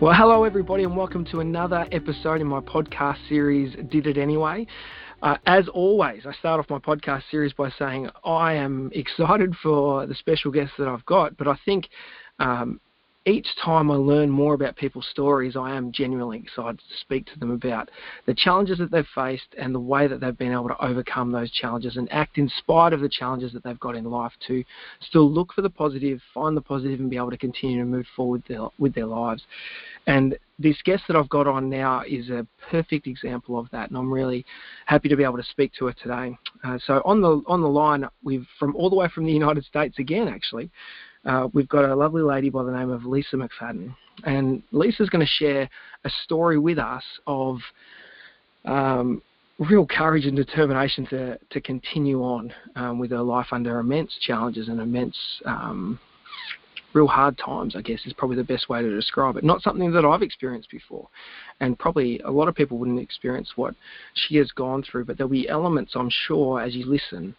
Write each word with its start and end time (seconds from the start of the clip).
Well, 0.00 0.12
hello, 0.12 0.42
everybody, 0.42 0.82
and 0.82 0.96
welcome 0.96 1.24
to 1.26 1.38
another 1.38 1.86
episode 1.92 2.40
in 2.40 2.48
my 2.48 2.58
podcast 2.58 3.16
series, 3.28 3.76
Did 3.90 4.08
It 4.08 4.18
Anyway. 4.18 4.66
Uh, 5.22 5.36
as 5.46 5.68
always, 5.68 6.26
I 6.26 6.32
start 6.32 6.58
off 6.58 6.68
my 6.68 6.80
podcast 6.80 7.22
series 7.30 7.52
by 7.52 7.70
saying 7.78 8.10
I 8.24 8.54
am 8.54 8.90
excited 8.92 9.54
for 9.62 10.04
the 10.06 10.16
special 10.16 10.50
guests 10.50 10.74
that 10.78 10.88
I've 10.88 11.06
got, 11.06 11.36
but 11.36 11.46
I 11.46 11.56
think 11.64 11.88
um, 12.40 12.80
each 13.26 13.46
time 13.62 13.90
I 13.90 13.94
learn 13.94 14.28
more 14.28 14.52
about 14.52 14.76
people's 14.76 15.06
stories, 15.10 15.56
I 15.56 15.74
am 15.74 15.92
genuinely 15.92 16.38
excited 16.38 16.78
to 16.78 16.96
speak 17.00 17.24
to 17.26 17.38
them 17.38 17.50
about 17.50 17.90
the 18.26 18.34
challenges 18.34 18.78
that 18.78 18.90
they've 18.90 19.06
faced 19.14 19.54
and 19.56 19.74
the 19.74 19.80
way 19.80 20.06
that 20.06 20.20
they've 20.20 20.36
been 20.36 20.52
able 20.52 20.68
to 20.68 20.84
overcome 20.84 21.32
those 21.32 21.50
challenges 21.50 21.96
and 21.96 22.12
act 22.12 22.36
in 22.36 22.50
spite 22.58 22.92
of 22.92 23.00
the 23.00 23.08
challenges 23.08 23.52
that 23.52 23.64
they've 23.64 23.80
got 23.80 23.96
in 23.96 24.04
life 24.04 24.32
to 24.46 24.62
still 25.00 25.30
look 25.30 25.54
for 25.54 25.62
the 25.62 25.70
positive, 25.70 26.20
find 26.34 26.54
the 26.54 26.60
positive, 26.60 27.00
and 27.00 27.08
be 27.08 27.16
able 27.16 27.30
to 27.30 27.38
continue 27.38 27.78
to 27.78 27.86
move 27.86 28.06
forward 28.14 28.42
with 28.46 28.48
their, 28.48 28.68
with 28.78 28.94
their 28.94 29.06
lives. 29.06 29.42
And 30.06 30.36
this 30.58 30.76
guest 30.84 31.04
that 31.08 31.16
I've 31.16 31.28
got 31.30 31.46
on 31.46 31.70
now 31.70 32.02
is 32.06 32.28
a 32.28 32.46
perfect 32.70 33.06
example 33.06 33.58
of 33.58 33.70
that, 33.72 33.88
and 33.88 33.96
I'm 33.96 34.12
really 34.12 34.44
happy 34.84 35.08
to 35.08 35.16
be 35.16 35.24
able 35.24 35.38
to 35.38 35.42
speak 35.44 35.72
to 35.78 35.86
her 35.86 35.94
today. 35.94 36.36
Uh, 36.62 36.78
so 36.86 37.00
on 37.04 37.22
the 37.22 37.42
on 37.46 37.62
the 37.62 37.68
line, 37.68 38.06
we've 38.22 38.46
from 38.58 38.76
all 38.76 38.90
the 38.90 38.96
way 38.96 39.08
from 39.08 39.24
the 39.24 39.32
United 39.32 39.64
States 39.64 39.98
again, 39.98 40.28
actually 40.28 40.70
uh, 41.26 41.48
we've 41.52 41.68
got 41.68 41.84
a 41.84 41.94
lovely 41.94 42.22
lady 42.22 42.50
by 42.50 42.62
the 42.62 42.72
name 42.72 42.90
of 42.90 43.04
Lisa 43.04 43.36
McFadden. 43.36 43.94
And 44.24 44.62
Lisa's 44.72 45.08
going 45.08 45.24
to 45.24 45.32
share 45.32 45.68
a 46.04 46.10
story 46.24 46.58
with 46.58 46.78
us 46.78 47.02
of 47.26 47.58
um, 48.64 49.22
real 49.58 49.86
courage 49.86 50.26
and 50.26 50.36
determination 50.36 51.06
to, 51.06 51.38
to 51.50 51.60
continue 51.60 52.22
on 52.22 52.52
um, 52.76 52.98
with 52.98 53.10
her 53.10 53.22
life 53.22 53.48
under 53.52 53.78
immense 53.78 54.16
challenges 54.20 54.68
and 54.68 54.80
immense, 54.80 55.16
um, 55.46 55.98
real 56.92 57.06
hard 57.08 57.36
times, 57.38 57.74
I 57.76 57.82
guess 57.82 58.00
is 58.06 58.12
probably 58.12 58.36
the 58.36 58.44
best 58.44 58.68
way 58.68 58.80
to 58.80 58.94
describe 58.94 59.36
it. 59.36 59.44
Not 59.44 59.62
something 59.62 59.92
that 59.92 60.04
I've 60.04 60.22
experienced 60.22 60.70
before. 60.70 61.08
And 61.60 61.78
probably 61.78 62.20
a 62.20 62.30
lot 62.30 62.48
of 62.48 62.54
people 62.54 62.78
wouldn't 62.78 63.00
experience 63.00 63.52
what 63.56 63.74
she 64.14 64.36
has 64.36 64.50
gone 64.52 64.82
through, 64.82 65.04
but 65.04 65.18
there'll 65.18 65.30
be 65.30 65.48
elements, 65.48 65.92
I'm 65.96 66.10
sure, 66.10 66.60
as 66.60 66.74
you 66.74 66.86
listen, 66.86 67.34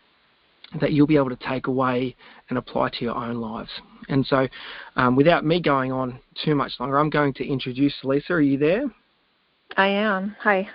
that 0.82 0.92
you'll 0.92 1.08
be 1.08 1.18
able 1.18 1.30
to 1.30 1.40
take 1.48 1.68
away 1.68 2.16
and 2.50 2.58
apply 2.58 2.90
to 2.90 3.06
your 3.06 3.16
own 3.16 3.36
lives. 3.36 3.70
And 4.10 4.26
so, 4.26 4.48
um, 4.96 5.16
without 5.16 5.46
me 5.46 5.62
going 5.62 5.92
on 5.92 6.20
too 6.44 6.56
much 6.56 6.74
longer, 6.80 6.98
I'm 6.98 7.10
going 7.10 7.34
to 7.36 7.46
introduce 7.46 7.94
Lisa. 8.04 8.34
Are 8.34 8.42
you 8.42 8.58
there? 8.58 8.84
I 9.78 9.88
am. 9.88 10.36
Hi. 10.42 10.68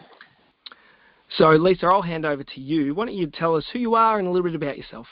So, 1.37 1.51
Lisa, 1.51 1.87
I'll 1.87 2.03
hand 2.03 2.25
over 2.25 2.43
to 2.43 2.61
you. 2.61 2.95
Why 2.95 3.07
don't 3.07 3.15
you 3.15 3.27
tell 3.29 3.55
us 3.55 3.65
who 3.73 3.79
you 3.79 3.95
are 3.95 4.19
and 4.19 4.27
a 4.27 4.31
little 4.31 4.49
bit 4.49 4.55
about 4.55 4.77
yourself? 4.77 5.07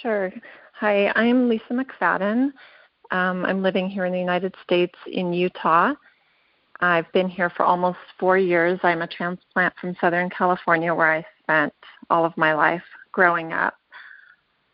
Sure. 0.00 0.32
Hi, 0.78 1.12
I'm 1.14 1.48
Lisa 1.48 1.72
McFadden. 1.72 2.52
Um, 3.10 3.44
I'm 3.44 3.62
living 3.62 3.88
here 3.88 4.04
in 4.04 4.12
the 4.12 4.18
United 4.18 4.54
States 4.64 4.94
in 5.06 5.32
Utah. 5.32 5.94
I've 6.80 7.10
been 7.12 7.28
here 7.28 7.50
for 7.50 7.64
almost 7.64 7.98
four 8.18 8.38
years. 8.38 8.80
I'm 8.82 9.02
a 9.02 9.06
transplant 9.06 9.74
from 9.80 9.96
Southern 10.00 10.30
California 10.30 10.94
where 10.94 11.12
I 11.12 11.26
spent 11.42 11.72
all 12.10 12.24
of 12.24 12.36
my 12.36 12.54
life 12.54 12.82
growing 13.12 13.52
up. 13.52 13.74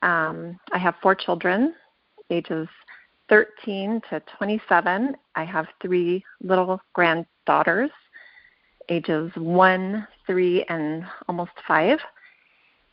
Um, 0.02 0.58
I 0.72 0.78
have 0.78 0.94
four 1.02 1.14
children, 1.14 1.74
ages 2.30 2.68
13 3.28 4.00
to 4.10 4.22
27. 4.38 5.16
I 5.34 5.44
have 5.44 5.66
three 5.82 6.24
little 6.42 6.80
granddaughters, 6.94 7.90
ages 8.88 9.30
one, 9.36 10.06
three, 10.26 10.64
and 10.68 11.04
almost 11.28 11.52
five. 11.66 11.98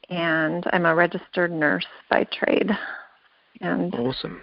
And 0.09 0.63
I'm 0.73 0.85
a 0.85 0.93
registered 0.93 1.51
nurse 1.51 1.85
by 2.09 2.25
trade. 2.25 2.69
And 3.61 3.93
awesome. 3.95 4.41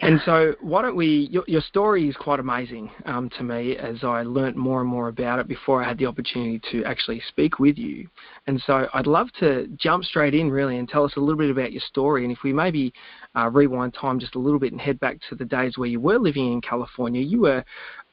And 0.00 0.20
so, 0.24 0.54
why 0.60 0.82
don't 0.82 0.96
we? 0.96 1.28
Your, 1.30 1.44
your 1.46 1.60
story 1.60 2.08
is 2.08 2.16
quite 2.16 2.40
amazing 2.40 2.90
um, 3.06 3.30
to 3.38 3.44
me 3.44 3.76
as 3.76 4.02
I 4.02 4.22
learnt 4.22 4.56
more 4.56 4.80
and 4.80 4.88
more 4.88 5.08
about 5.08 5.38
it 5.38 5.46
before 5.46 5.82
I 5.82 5.88
had 5.88 5.98
the 5.98 6.06
opportunity 6.06 6.60
to 6.72 6.84
actually 6.84 7.22
speak 7.28 7.60
with 7.60 7.78
you. 7.78 8.08
And 8.48 8.60
so, 8.66 8.88
I'd 8.92 9.06
love 9.06 9.28
to 9.38 9.68
jump 9.78 10.04
straight 10.04 10.34
in 10.34 10.50
really 10.50 10.78
and 10.78 10.88
tell 10.88 11.04
us 11.04 11.12
a 11.16 11.20
little 11.20 11.38
bit 11.38 11.50
about 11.50 11.72
your 11.72 11.82
story. 11.88 12.24
And 12.24 12.32
if 12.32 12.42
we 12.42 12.52
maybe 12.52 12.92
uh, 13.36 13.50
rewind 13.50 13.94
time 13.94 14.18
just 14.18 14.34
a 14.34 14.38
little 14.38 14.58
bit 14.58 14.72
and 14.72 14.80
head 14.80 14.98
back 14.98 15.18
to 15.28 15.36
the 15.36 15.44
days 15.44 15.78
where 15.78 15.88
you 15.88 16.00
were 16.00 16.18
living 16.18 16.52
in 16.52 16.60
California, 16.60 17.22
you 17.22 17.42
were 17.42 17.64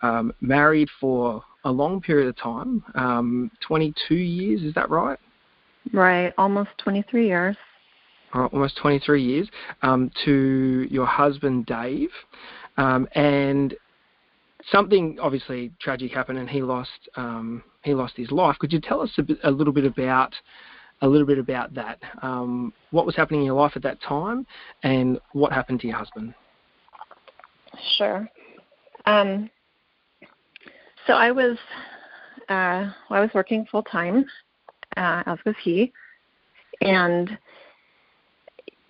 um, 0.04 0.34
married 0.40 0.90
for 1.00 1.44
a 1.64 1.72
long 1.72 2.00
period 2.00 2.28
of 2.28 2.38
time, 2.38 2.84
um, 2.96 3.52
22 3.62 4.16
years, 4.16 4.62
is 4.62 4.74
that 4.76 4.90
right? 4.90 5.20
Right, 5.94 6.32
almost 6.38 6.70
23 6.84 7.28
years 7.28 7.58
uh, 8.34 8.46
almost 8.46 8.78
23 8.78 9.24
years, 9.24 9.48
um, 9.82 10.12
to 10.26 10.88
your 10.90 11.06
husband 11.06 11.66
Dave, 11.66 12.10
um, 12.78 13.08
and 13.14 13.76
something 14.72 15.18
obviously 15.22 15.72
tragic 15.80 16.12
happened, 16.12 16.40
and 16.40 16.50
he 16.50 16.62
lost 16.62 17.10
um, 17.16 17.64
he 17.84 17.94
lost 17.94 18.14
his 18.16 18.32
life. 18.32 18.58
Could 18.60 18.72
you 18.72 18.80
tell 18.80 19.02
us 19.02 19.12
a, 19.18 19.24
bit, 19.24 19.38
a 19.44 19.52
little 19.52 19.74
bit 19.74 19.86
about 19.86 20.34
a 21.02 21.08
little 21.08 21.26
bit 21.26 21.40
about 21.40 21.74
that? 21.74 22.00
Um, 22.22 22.74
what 22.92 23.06
was 23.06 23.16
happening 23.16 23.42
in 23.42 23.46
your 23.48 23.60
life 23.60 23.74
at 23.76 23.84
that 23.84 24.02
time, 24.02 24.46
and 24.84 25.20
what 25.34 25.52
happened 25.52 25.80
to 25.82 25.88
your 25.88 25.98
husband? 25.98 26.34
Sure. 27.98 28.28
Um, 29.06 29.50
so 31.08 31.14
I 31.14 31.32
was 31.32 31.58
uh, 32.50 32.92
well, 33.10 33.20
I 33.20 33.22
was 33.22 33.32
working 33.34 33.66
full 33.72 33.84
time, 33.84 34.26
uh, 34.98 35.24
as 35.26 35.38
was 35.46 35.56
he, 35.64 35.92
and 36.82 37.38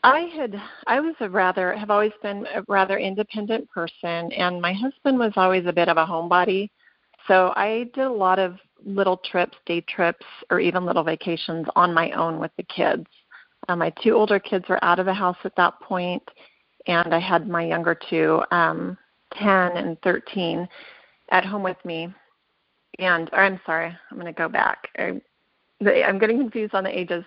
I 0.03 0.22
had 0.35 0.59
I 0.88 1.00
was 1.00 1.16
a 1.19 1.29
rather 1.29 1.73
have 1.75 1.91
always 1.91 2.13
been 2.23 2.47
a 2.53 2.63
rather 2.67 2.97
independent 2.97 3.69
person 3.69 4.31
and 4.31 4.62
my 4.62 4.73
husband 4.73 5.19
was 5.19 5.34
always 5.35 5.66
a 5.67 5.73
bit 5.73 5.89
of 5.89 5.97
a 5.97 6.06
homebody. 6.06 6.69
So 7.28 7.53
I 7.56 7.89
did 7.94 8.06
a 8.06 8.11
lot 8.11 8.40
of 8.40 8.57
little 8.84 9.17
trips, 9.17 9.57
day 9.67 9.81
trips 9.81 10.25
or 10.50 10.59
even 10.59 10.85
little 10.85 11.03
vacations 11.03 11.67
on 11.75 11.94
my 11.94 12.11
own 12.11 12.40
with 12.40 12.51
the 12.57 12.63
kids. 12.63 13.06
Um, 13.69 13.79
my 13.79 13.91
two 14.03 14.16
older 14.16 14.40
kids 14.40 14.66
were 14.67 14.84
out 14.84 14.97
of 14.97 15.06
the 15.06 15.13
house 15.13 15.38
at 15.44 15.56
that 15.56 15.79
point 15.81 16.23
and 16.88 17.13
I 17.13 17.19
had 17.19 17.47
my 17.47 17.63
younger 17.63 17.97
two, 18.09 18.41
um, 18.50 18.97
10 19.35 19.78
and 19.78 20.01
13 20.01 20.67
at 21.29 21.45
home 21.45 21.61
with 21.61 21.78
me. 21.85 22.11
And 22.97 23.29
or 23.34 23.44
I'm 23.44 23.61
sorry, 23.67 23.95
I'm 24.09 24.17
going 24.19 24.34
to 24.34 24.38
go 24.38 24.50
back. 24.50 24.88
I, 24.97 25.22
I'm 25.79 26.17
getting 26.17 26.40
confused 26.40 26.73
on 26.73 26.84
the 26.84 27.00
ages. 27.00 27.23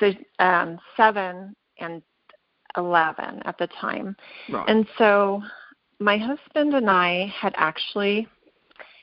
So 0.00 0.12
um, 0.40 0.78
7 0.96 1.54
and 1.78 2.02
11 2.76 3.42
at 3.44 3.58
the 3.58 3.66
time. 3.68 4.16
Right. 4.50 4.68
And 4.68 4.86
so 4.98 5.42
my 5.98 6.18
husband 6.18 6.74
and 6.74 6.90
I 6.90 7.32
had 7.34 7.54
actually 7.56 8.28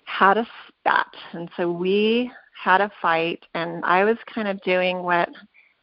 had 0.06 0.38
a 0.38 0.48
spat. 0.68 1.08
And 1.34 1.50
so 1.58 1.72
we 1.72 2.32
had 2.62 2.82
a 2.82 2.92
fight, 3.02 3.44
and 3.56 3.84
I 3.84 4.04
was 4.04 4.18
kind 4.34 4.48
of 4.48 4.62
doing 4.62 5.04
what 5.04 5.30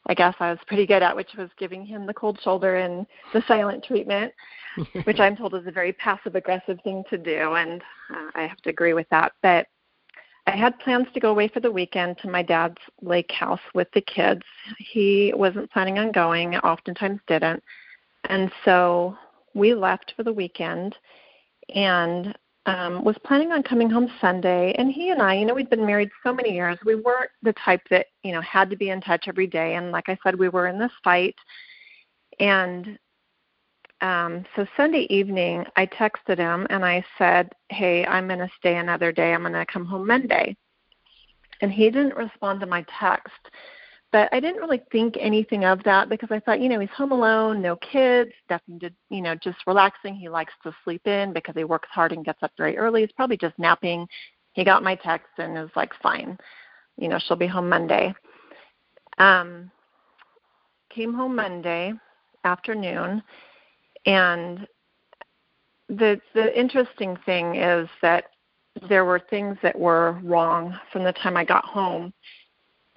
I 0.07 0.15
guess 0.15 0.35
I 0.41 0.51
was 0.51 0.59
pretty 0.67 0.87
good 0.87 1.03
at, 1.03 1.15
which 1.15 1.35
was 1.37 1.51
giving 1.59 1.85
him 1.85 2.07
the 2.07 2.15
cold 2.15 2.41
shoulder 2.43 2.77
and 2.77 3.07
the 3.33 3.43
silent 3.47 3.85
treatment, 3.85 4.33
which 5.05 5.21
I'm 5.21 5.37
told 5.37 5.55
is 5.55 5.67
a 5.67 5.73
very 5.73 5.93
passive 5.93 6.35
aggressive 6.35 6.79
thing 6.83 7.05
to 7.11 7.19
do. 7.19 7.55
And 7.55 7.83
uh, 8.13 8.31
I 8.35 8.43
have 8.43 8.57
to 8.63 8.71
agree 8.71 8.95
with 8.95 9.09
that. 9.11 9.33
But 9.43 9.67
I 10.47 10.57
had 10.57 10.79
plans 10.81 11.07
to 11.15 11.21
go 11.21 11.31
away 11.31 11.49
for 11.49 11.61
the 11.61 11.71
weekend 11.71 12.19
to 12.19 12.31
my 12.31 12.43
dad's 12.43 12.79
lake 13.03 13.31
house 13.31 13.61
with 13.75 13.89
the 13.93 14.01
kids. 14.01 14.43
He 14.79 15.33
wasn't 15.37 15.71
planning 15.71 15.99
on 15.99 16.13
going, 16.13 16.57
oftentimes 16.57 17.21
didn't. 17.27 17.63
And 18.29 18.51
so 18.65 19.17
we 19.55 19.75
left 19.75 20.15
for 20.17 20.23
the 20.23 20.33
weekend 20.33 20.97
and 21.75 22.37
um, 22.67 23.05
was 23.05 23.17
planning 23.25 23.53
on 23.53 23.63
coming 23.63 23.89
home 23.89 24.11
Sunday. 24.21 24.75
And 24.77 24.93
he 24.93 25.11
and 25.11 25.23
I, 25.23 25.35
you 25.35 25.47
know, 25.47 25.55
we'd 25.55 25.71
been 25.71 25.87
married 25.87 26.11
so 26.23 26.33
many 26.33 26.53
years. 26.53 26.79
We 26.85 26.95
weren't 26.95 27.31
the 27.43 27.55
type 27.65 27.83
that, 27.91 28.07
you 28.23 28.33
know, 28.33 28.41
had 28.41 28.71
to 28.71 28.77
be 28.77 28.91
in 28.91 29.01
touch 29.01 29.27
every 29.29 29.47
day. 29.47 29.77
And 29.77 29.91
like 29.91 30.09
I 30.09 30.19
said, 30.23 30.39
we 30.39 30.49
were 30.49 30.67
in 30.67 30.79
this 30.79 30.93
fight. 31.03 31.37
And 32.39 32.99
um, 34.01 34.45
so 34.57 34.67
Sunday 34.77 35.07
evening, 35.11 35.65
I 35.77 35.87
texted 35.87 36.39
him 36.39 36.67
and 36.71 36.85
I 36.85 37.05
said, 37.19 37.51
Hey, 37.69 38.07
I'm 38.07 38.27
going 38.27 38.39
to 38.39 38.51
stay 38.59 38.77
another 38.77 39.13
day. 39.13 39.33
I'm 39.33 39.43
going 39.43 39.53
to 39.53 39.67
come 39.67 39.85
home 39.85 40.07
Monday. 40.07 40.57
And 41.61 41.71
he 41.71 41.91
didn't 41.91 42.17
respond 42.17 42.61
to 42.61 42.67
my 42.67 42.85
text. 42.99 43.51
But 44.13 44.29
I 44.33 44.41
didn't 44.41 44.61
really 44.61 44.83
think 44.91 45.17
anything 45.21 45.65
of 45.65 45.85
that 45.85 46.09
because 46.09 46.31
I 46.33 46.41
thought, 46.41 46.61
you 46.61 46.69
know, 46.69 46.81
he's 46.81 46.91
home 46.91 47.13
alone, 47.13 47.63
no 47.63 47.77
kids, 47.77 48.33
nothing 48.49 48.81
to, 48.81 48.91
you 49.09 49.21
know, 49.21 49.37
just 49.37 49.59
relaxing. 49.67 50.17
He 50.17 50.29
likes 50.29 50.53
to 50.65 50.75
sleep 50.83 51.07
in 51.07 51.33
because 51.33 51.55
he 51.55 51.63
works 51.63 51.89
hard 51.93 52.11
and 52.13 52.25
gets 52.25 52.43
up 52.43 52.51
very 52.57 52.77
early. 52.77 53.03
He's 53.03 53.13
probably 53.13 53.37
just 53.37 53.57
napping. 53.59 54.09
He 54.53 54.65
got 54.65 54.83
my 54.83 54.97
text 54.97 55.29
and 55.39 55.57
is 55.57 55.71
like, 55.77 55.93
fine, 56.03 56.37
you 56.97 57.09
know, 57.09 57.21
she'll 57.21 57.37
be 57.37 57.47
home 57.47 57.69
Monday. 57.69 58.13
Um, 59.19 59.71
came 60.93 61.15
home 61.15 61.37
Monday 61.37 61.93
afternoon 62.43 63.23
and 64.07 64.67
the 65.89 66.21
the 66.35 66.59
interesting 66.59 67.17
thing 67.27 67.57
is 67.57 67.89
that 68.03 68.27
there 68.89 69.05
were 69.05 69.19
things 69.19 69.57
that 69.63 69.79
were 69.79 70.19
wrong 70.23 70.79
from 70.93 71.05
the 71.05 71.13
time 71.13 71.37
I 71.37 71.45
got 71.45 71.65
home. 71.65 72.13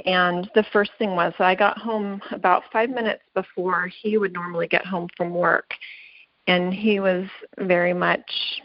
And 0.06 0.50
the 0.56 0.66
first 0.72 0.92
thing 0.98 1.16
was 1.16 1.34
I 1.40 1.56
got 1.56 1.78
home 1.78 2.22
about 2.32 2.64
five 2.72 2.90
minutes 2.90 3.24
before 3.34 3.88
he 4.02 4.18
would 4.18 4.34
normally 4.34 4.68
get 4.68 4.86
home 4.86 5.08
from 5.18 5.34
work. 5.34 5.72
And 6.48 6.74
he 6.74 7.00
was 7.00 7.28
very 7.60 7.94
much 7.94 8.62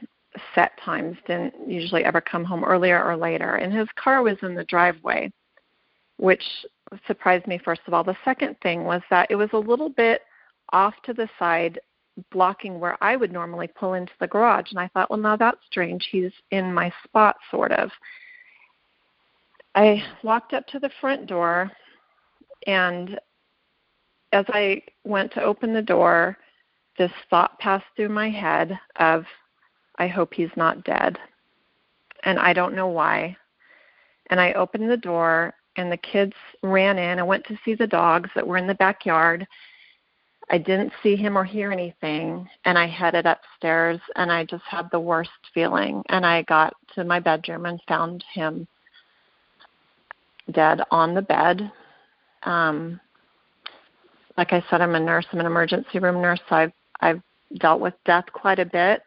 set 0.55 0.73
times, 0.85 1.17
didn't 1.27 1.55
usually 1.67 2.05
ever 2.05 2.21
come 2.21 2.45
home 2.45 2.65
earlier 2.65 3.03
or 3.03 3.17
later. 3.17 3.57
And 3.57 3.73
his 3.73 3.89
car 3.97 4.23
was 4.23 4.37
in 4.43 4.55
the 4.55 4.65
driveway, 4.65 5.33
which 6.17 6.43
surprised 7.07 7.47
me, 7.47 7.59
first 7.59 7.83
of 7.87 7.95
all. 7.95 8.05
The 8.05 8.17
second 8.25 8.57
thing 8.63 8.85
was 8.85 9.03
that 9.11 9.31
it 9.31 9.37
was 9.37 9.51
a 9.53 9.59
little 9.59 9.91
bit 9.91 10.23
off 10.73 10.95
to 11.05 11.15
the 11.15 11.29
side, 11.39 11.79
blocking 12.31 12.81
where 12.81 13.03
I 13.03 13.17
would 13.17 13.33
normally 13.33 13.69
pull 13.69 13.95
into 13.95 14.13
the 14.21 14.27
garage. 14.27 14.71
And 14.71 14.81
I 14.81 14.89
thought, 14.89 15.11
well, 15.11 15.19
now 15.19 15.37
that's 15.37 15.65
strange. 15.67 16.09
He's 16.11 16.33
in 16.51 16.73
my 16.73 16.93
spot, 17.05 17.37
sort 17.51 17.73
of. 17.73 17.91
I 19.75 20.03
walked 20.23 20.55
up 20.55 20.67
to 20.69 20.79
the 20.79 20.91
front 21.01 21.27
door, 21.27 21.71
and 22.67 23.19
as 24.33 24.45
I 24.49 24.83
went 25.05 25.33
to 25.33 25.43
open 25.43 25.73
the 25.73 25.83
door, 25.83 26.37
this 26.97 27.13
thought 27.31 27.59
passed 27.61 27.87
through 27.95 28.09
my 28.09 28.29
head 28.29 28.79
of, 28.97 29.25
I 29.99 30.09
hope 30.09 30.35
he's 30.35 30.51
not 30.57 30.85
dead. 30.85 31.19
And 32.25 32.39
I 32.39 32.53
don't 32.53 32.75
know 32.75 32.89
why. 32.89 33.37
And 34.31 34.41
I 34.41 34.53
opened 34.55 34.91
the 34.91 34.97
door, 34.97 35.55
and 35.77 35.93
the 35.93 35.97
kids 35.97 36.35
ran 36.63 36.99
in. 36.99 37.19
I 37.19 37.23
went 37.23 37.47
to 37.47 37.59
see 37.65 37.75
the 37.75 37.87
dogs 37.87 38.31
that 38.35 38.47
were 38.47 38.57
in 38.57 38.67
the 38.67 38.75
backyard. 38.75 39.47
I 40.51 40.59
didn't 40.59 40.93
see 41.03 41.15
him 41.15 41.37
or 41.37 41.45
hear 41.45 41.71
anything, 41.71 42.49
and 42.65 42.79
I 42.79 42.87
headed 42.87 43.27
upstairs, 43.27 44.01
and 44.17 44.33
I 44.33 44.45
just 44.45 44.65
had 44.65 44.89
the 44.91 45.01
worst 45.01 45.31
feeling. 45.53 46.03
And 46.09 46.25
I 46.25 46.43
got 46.43 46.75
to 46.95 47.05
my 47.05 47.21
bedroom 47.21 47.67
and 47.67 47.81
found 47.87 48.25
him 48.33 48.67
dead 50.53 50.81
on 50.91 51.15
the 51.15 51.23
bed. 51.23 51.71
Um, 52.45 52.99
like 54.39 54.53
I 54.53 54.65
said, 54.71 54.81
I'm 54.81 54.95
a 54.95 55.01
nurse. 55.01 55.27
I'm 55.33 55.41
an 55.41 55.47
emergency 55.47 55.99
room 55.99 56.23
nurse. 56.23 56.41
So 56.49 56.57
I've 56.57 56.73
I've 57.01 57.23
dealt 57.59 57.81
with 57.81 57.95
death 58.05 58.25
quite 58.33 58.59
a 58.59 58.65
bit, 58.65 59.03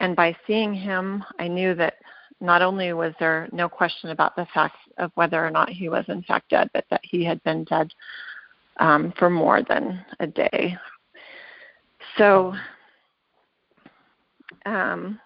and 0.00 0.14
by 0.14 0.36
seeing 0.46 0.74
him, 0.74 1.24
I 1.38 1.48
knew 1.48 1.74
that 1.74 1.94
not 2.40 2.60
only 2.60 2.92
was 2.92 3.14
there 3.18 3.48
no 3.50 3.68
question 3.68 4.10
about 4.10 4.36
the 4.36 4.46
fact 4.52 4.76
of 4.98 5.10
whether 5.14 5.44
or 5.44 5.50
not 5.50 5.70
he 5.70 5.88
was 5.88 6.04
in 6.08 6.22
fact 6.22 6.50
dead, 6.50 6.68
but 6.74 6.84
that 6.90 7.00
he 7.02 7.24
had 7.24 7.42
been 7.44 7.64
dead 7.64 7.90
um, 8.78 9.12
for 9.18 9.30
more 9.30 9.62
than 9.62 10.04
a 10.20 10.26
day. 10.26 10.76
So, 12.16 12.54
um, 14.64 15.20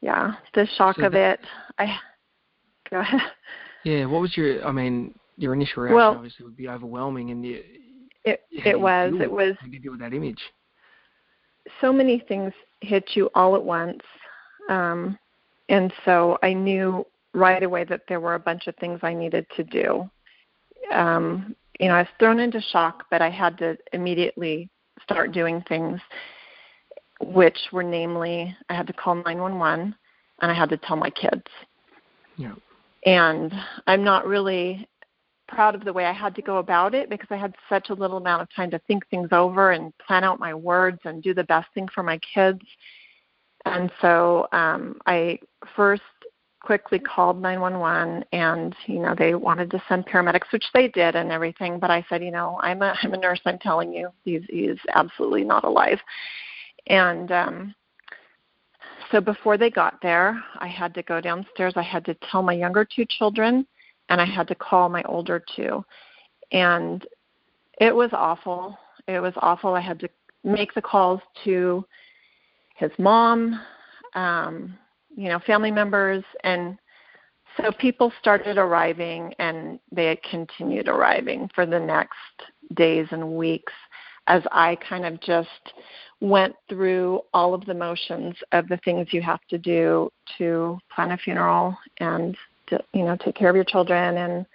yeah, 0.00 0.34
the 0.54 0.66
shock 0.76 0.96
so 0.96 1.06
of 1.06 1.14
it. 1.14 1.40
I 1.78 1.96
go 2.90 3.00
ahead. 3.00 3.20
Yeah, 3.84 4.06
what 4.06 4.20
was 4.20 4.36
your? 4.36 4.66
I 4.66 4.72
mean, 4.72 5.14
your 5.36 5.54
initial 5.54 5.82
reaction 5.82 5.96
well, 5.96 6.14
obviously 6.14 6.44
would 6.44 6.56
be 6.56 6.68
overwhelming, 6.68 7.30
and 7.30 7.44
you, 7.44 7.62
it 8.24 8.42
it 8.50 8.78
was 8.78 9.14
it 9.20 9.30
was. 9.30 9.54
How 9.58 9.66
did 9.66 9.74
you 9.74 9.80
deal 9.80 9.92
with 9.92 10.00
that 10.00 10.12
image? 10.12 10.40
So 11.80 11.92
many 11.92 12.18
things 12.26 12.52
hit 12.80 13.10
you 13.14 13.30
all 13.34 13.54
at 13.54 13.62
once, 13.62 14.00
um, 14.68 15.18
and 15.68 15.92
so 16.04 16.38
I 16.42 16.52
knew 16.52 17.06
right 17.32 17.62
away 17.62 17.84
that 17.84 18.02
there 18.08 18.20
were 18.20 18.34
a 18.34 18.40
bunch 18.40 18.66
of 18.66 18.74
things 18.76 19.00
I 19.02 19.14
needed 19.14 19.46
to 19.56 19.64
do. 19.64 20.10
Um, 20.92 21.54
you 21.80 21.88
know, 21.88 21.94
I 21.94 22.00
was 22.00 22.08
thrown 22.18 22.38
into 22.38 22.60
shock, 22.60 23.06
but 23.10 23.22
I 23.22 23.30
had 23.30 23.56
to 23.58 23.76
immediately 23.94 24.68
start 25.02 25.32
doing 25.32 25.64
things, 25.66 25.98
which 27.20 27.58
were 27.72 27.82
namely, 27.82 28.54
I 28.68 28.74
had 28.74 28.86
to 28.88 28.92
call 28.92 29.14
911 29.14 29.94
and 30.42 30.50
I 30.50 30.54
had 30.54 30.68
to 30.68 30.76
tell 30.76 30.96
my 30.96 31.08
kids. 31.08 31.42
Yeah. 32.36 32.54
And 33.06 33.50
I'm 33.86 34.04
not 34.04 34.26
really 34.26 34.86
proud 35.48 35.74
of 35.74 35.84
the 35.84 35.92
way 35.92 36.04
I 36.04 36.12
had 36.12 36.34
to 36.34 36.42
go 36.42 36.58
about 36.58 36.94
it 36.94 37.08
because 37.08 37.28
I 37.30 37.36
had 37.36 37.54
such 37.70 37.88
a 37.88 37.94
little 37.94 38.18
amount 38.18 38.42
of 38.42 38.48
time 38.54 38.70
to 38.72 38.78
think 38.80 39.08
things 39.08 39.30
over 39.32 39.70
and 39.70 39.96
plan 40.06 40.22
out 40.22 40.38
my 40.38 40.52
words 40.52 40.98
and 41.04 41.22
do 41.22 41.32
the 41.32 41.44
best 41.44 41.68
thing 41.72 41.88
for 41.94 42.02
my 42.02 42.20
kids. 42.34 42.60
And 43.64 43.90
so 44.02 44.48
um, 44.52 45.00
I 45.06 45.38
first 45.74 46.02
quickly 46.62 46.98
called 46.98 47.40
911 47.40 48.24
and 48.32 48.76
you 48.86 48.98
know 48.98 49.14
they 49.16 49.34
wanted 49.34 49.70
to 49.70 49.82
send 49.88 50.06
paramedics 50.06 50.52
which 50.52 50.66
they 50.74 50.88
did 50.88 51.16
and 51.16 51.32
everything 51.32 51.78
but 51.78 51.90
I 51.90 52.04
said 52.08 52.22
you 52.22 52.30
know 52.30 52.58
I'm 52.62 52.82
a 52.82 52.94
I'm 53.02 53.14
a 53.14 53.16
nurse 53.16 53.40
I'm 53.46 53.58
telling 53.58 53.92
you 53.92 54.10
he's 54.24 54.42
he's 54.48 54.78
absolutely 54.94 55.44
not 55.44 55.64
alive 55.64 55.98
and 56.86 57.32
um 57.32 57.74
so 59.10 59.20
before 59.20 59.58
they 59.58 59.70
got 59.70 60.00
there, 60.02 60.42
I 60.58 60.68
had 60.68 60.94
to 60.94 61.02
go 61.02 61.20
downstairs. 61.20 61.72
I 61.76 61.82
had 61.82 62.04
to 62.04 62.14
tell 62.30 62.42
my 62.42 62.52
younger 62.52 62.84
two 62.84 63.04
children, 63.18 63.66
and 64.08 64.20
I 64.20 64.24
had 64.24 64.46
to 64.48 64.54
call 64.54 64.88
my 64.88 65.02
older 65.02 65.42
two. 65.56 65.84
And 66.52 67.04
it 67.80 67.94
was 67.94 68.10
awful. 68.12 68.78
It 69.08 69.20
was 69.20 69.32
awful. 69.38 69.74
I 69.74 69.80
had 69.80 69.98
to 70.00 70.08
make 70.44 70.74
the 70.74 70.82
calls 70.82 71.20
to 71.44 71.84
his 72.76 72.90
mom, 72.98 73.60
um, 74.14 74.78
you 75.16 75.28
know, 75.28 75.38
family 75.40 75.70
members, 75.70 76.24
and 76.44 76.78
so 77.56 77.72
people 77.72 78.12
started 78.20 78.58
arriving, 78.58 79.34
and 79.38 79.80
they 79.90 80.18
continued 80.28 80.88
arriving 80.88 81.50
for 81.54 81.66
the 81.66 81.80
next 81.80 82.14
days 82.74 83.06
and 83.10 83.36
weeks 83.36 83.72
as 84.26 84.42
I 84.52 84.76
kind 84.76 85.04
of 85.04 85.20
just 85.20 85.48
went 86.20 86.54
through 86.68 87.20
all 87.34 87.54
of 87.54 87.64
the 87.66 87.74
motions 87.74 88.36
of 88.52 88.68
the 88.68 88.76
things 88.84 89.08
you 89.10 89.22
have 89.22 89.40
to 89.48 89.58
do 89.58 90.10
to 90.38 90.78
plan 90.94 91.10
a 91.10 91.16
funeral 91.16 91.76
and 91.98 92.36
to, 92.68 92.78
you 92.92 93.04
know 93.04 93.16
take 93.16 93.34
care 93.34 93.50
of 93.50 93.56
your 93.56 93.64
children 93.64 94.18
and 94.18 94.46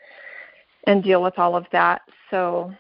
and 0.88 1.04
deal 1.04 1.22
with 1.22 1.38
all 1.38 1.56
of 1.56 1.66
that. 1.72 2.01
So 2.30 2.72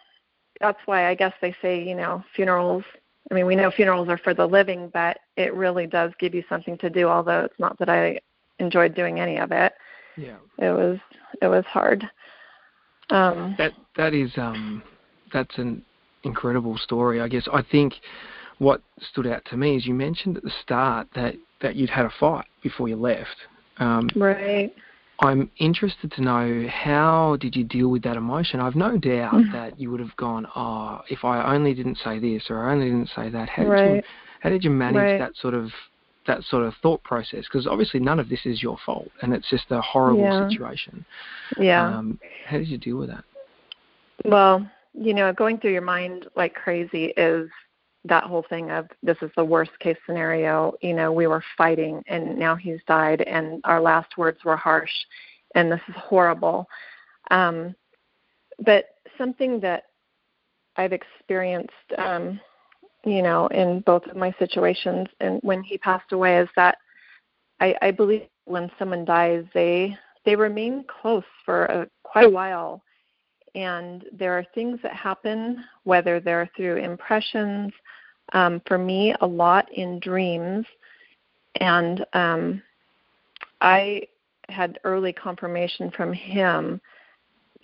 that's 0.61 0.79
why 0.85 1.09
I 1.09 1.15
guess 1.15 1.33
they 1.41 1.55
say 1.61 1.83
you 1.83 1.95
know 1.95 2.23
funerals. 2.35 2.83
I 3.29 3.33
mean 3.33 3.45
we 3.45 3.55
know 3.55 3.71
funerals 3.71 4.07
are 4.07 4.19
for 4.19 4.33
the 4.33 4.45
living, 4.45 4.89
but 4.93 5.17
it 5.37 5.53
really 5.53 5.87
does 5.87 6.11
give 6.19 6.33
you 6.33 6.43
something 6.49 6.77
to 6.79 6.89
do. 6.89 7.07
Although 7.07 7.41
it's 7.41 7.59
not 7.59 7.77
that 7.79 7.89
I 7.89 8.19
enjoyed 8.59 8.95
doing 8.95 9.19
any 9.19 9.37
of 9.37 9.51
it. 9.51 9.73
Yeah, 10.17 10.37
it 10.57 10.71
was 10.71 10.97
it 11.41 11.47
was 11.47 11.65
hard. 11.65 12.09
Um, 13.09 13.55
that 13.57 13.73
that 13.97 14.13
is 14.13 14.31
um 14.37 14.81
that's 15.33 15.57
an 15.57 15.83
incredible 16.23 16.77
story. 16.77 17.21
I 17.21 17.27
guess 17.27 17.47
I 17.51 17.61
think 17.61 17.93
what 18.57 18.81
stood 19.11 19.27
out 19.27 19.43
to 19.45 19.57
me 19.57 19.75
is 19.75 19.85
you 19.85 19.93
mentioned 19.93 20.37
at 20.37 20.43
the 20.43 20.51
start 20.61 21.07
that 21.15 21.35
that 21.61 21.75
you'd 21.75 21.89
had 21.89 22.05
a 22.05 22.13
fight 22.19 22.45
before 22.63 22.87
you 22.87 22.95
left. 22.95 23.35
Um, 23.77 24.09
right. 24.15 24.73
I'm 25.19 25.49
interested 25.59 26.11
to 26.13 26.21
know 26.21 26.67
how 26.69 27.37
did 27.39 27.55
you 27.55 27.63
deal 27.63 27.87
with 27.87 28.03
that 28.03 28.17
emotion? 28.17 28.59
I've 28.59 28.75
no 28.75 28.97
doubt 28.97 29.33
mm-hmm. 29.33 29.51
that 29.53 29.79
you 29.79 29.89
would 29.89 30.01
have 30.01 30.15
gone, 30.17 30.45
oh, 30.55 31.01
if 31.09 31.23
I 31.23 31.55
only 31.55 31.73
didn't 31.73 31.97
say 32.03 32.19
this 32.19 32.43
or 32.49 32.67
I 32.67 32.73
only 32.73 32.87
didn't 32.87 33.09
say 33.15 33.29
that. 33.29 33.47
How 33.47 33.63
did 33.63 33.69
right. 33.69 33.95
you 33.95 34.01
how 34.45 34.51
did 34.51 34.63
you 34.63 34.69
manage 34.69 34.95
right. 34.95 35.17
that 35.17 35.35
sort 35.37 35.55
of 35.55 35.71
that 36.27 36.43
sort 36.43 36.63
of 36.63 36.75
thought 36.83 37.01
process? 37.01 37.45
Because 37.51 37.65
obviously 37.65 37.99
none 37.99 38.19
of 38.19 38.29
this 38.29 38.41
is 38.45 38.61
your 38.61 38.77
fault, 38.85 39.09
and 39.23 39.33
it's 39.33 39.49
just 39.49 39.63
a 39.71 39.81
horrible 39.81 40.21
yeah. 40.21 40.47
situation. 40.47 41.03
Yeah. 41.57 41.97
Um, 41.97 42.19
how 42.45 42.59
did 42.59 42.67
you 42.67 42.77
deal 42.77 42.97
with 42.97 43.09
that? 43.09 43.23
Well, 44.23 44.69
you 44.93 45.15
know, 45.15 45.33
going 45.33 45.57
through 45.57 45.71
your 45.73 45.81
mind 45.81 46.27
like 46.35 46.53
crazy 46.53 47.05
is 47.17 47.49
that 48.03 48.25
whole 48.25 48.45
thing 48.47 48.69
of 48.69 48.87
this 49.01 49.17
is 49.23 49.31
the 49.35 49.43
worst 49.43 49.71
case 49.79 49.97
scenario. 50.05 50.75
You 50.81 50.93
know, 50.93 51.11
we 51.11 51.25
were 51.25 51.43
fighting 51.57 52.03
and 52.05 52.37
now 52.37 52.55
he's 52.55 52.79
died 52.87 53.21
and 53.23 53.61
our 53.63 53.81
last 53.81 54.15
words 54.15 54.37
were 54.45 54.55
harsh 54.55 54.93
and 55.55 55.71
this 55.71 55.81
is 55.89 55.95
horrible. 55.97 56.67
Um, 57.31 57.73
but 58.63 58.89
something 59.17 59.59
that 59.61 59.85
I've 60.77 60.93
experienced, 60.93 61.71
um, 61.97 62.39
you 63.05 63.21
know, 63.21 63.47
in 63.47 63.81
both 63.81 64.05
of 64.07 64.15
my 64.15 64.33
situations 64.39 65.07
and 65.19 65.39
when 65.43 65.61
he 65.61 65.77
passed 65.77 66.11
away 66.11 66.39
is 66.39 66.49
that 66.55 66.77
I, 67.59 67.75
I 67.81 67.91
believe 67.91 68.23
when 68.45 68.71
someone 68.77 69.05
dies, 69.05 69.45
they 69.53 69.97
they 70.25 70.35
remain 70.35 70.83
close 71.01 71.23
for 71.45 71.65
a, 71.65 71.87
quite 72.03 72.25
a 72.25 72.29
while 72.29 72.81
and 73.55 74.03
there 74.11 74.37
are 74.37 74.45
things 74.53 74.79
that 74.83 74.93
happen, 74.93 75.63
whether 75.85 76.19
they're 76.19 76.49
through 76.55 76.75
impressions, 76.75 77.71
um, 78.33 78.61
for 78.67 78.77
me, 78.77 79.15
a 79.21 79.27
lot 79.27 79.71
in 79.71 79.99
dreams. 79.99 80.65
And 81.61 82.05
um, 82.13 82.61
I 83.61 84.03
had 84.49 84.79
early 84.83 85.13
confirmation 85.13 85.89
from 85.91 86.11
him 86.11 86.81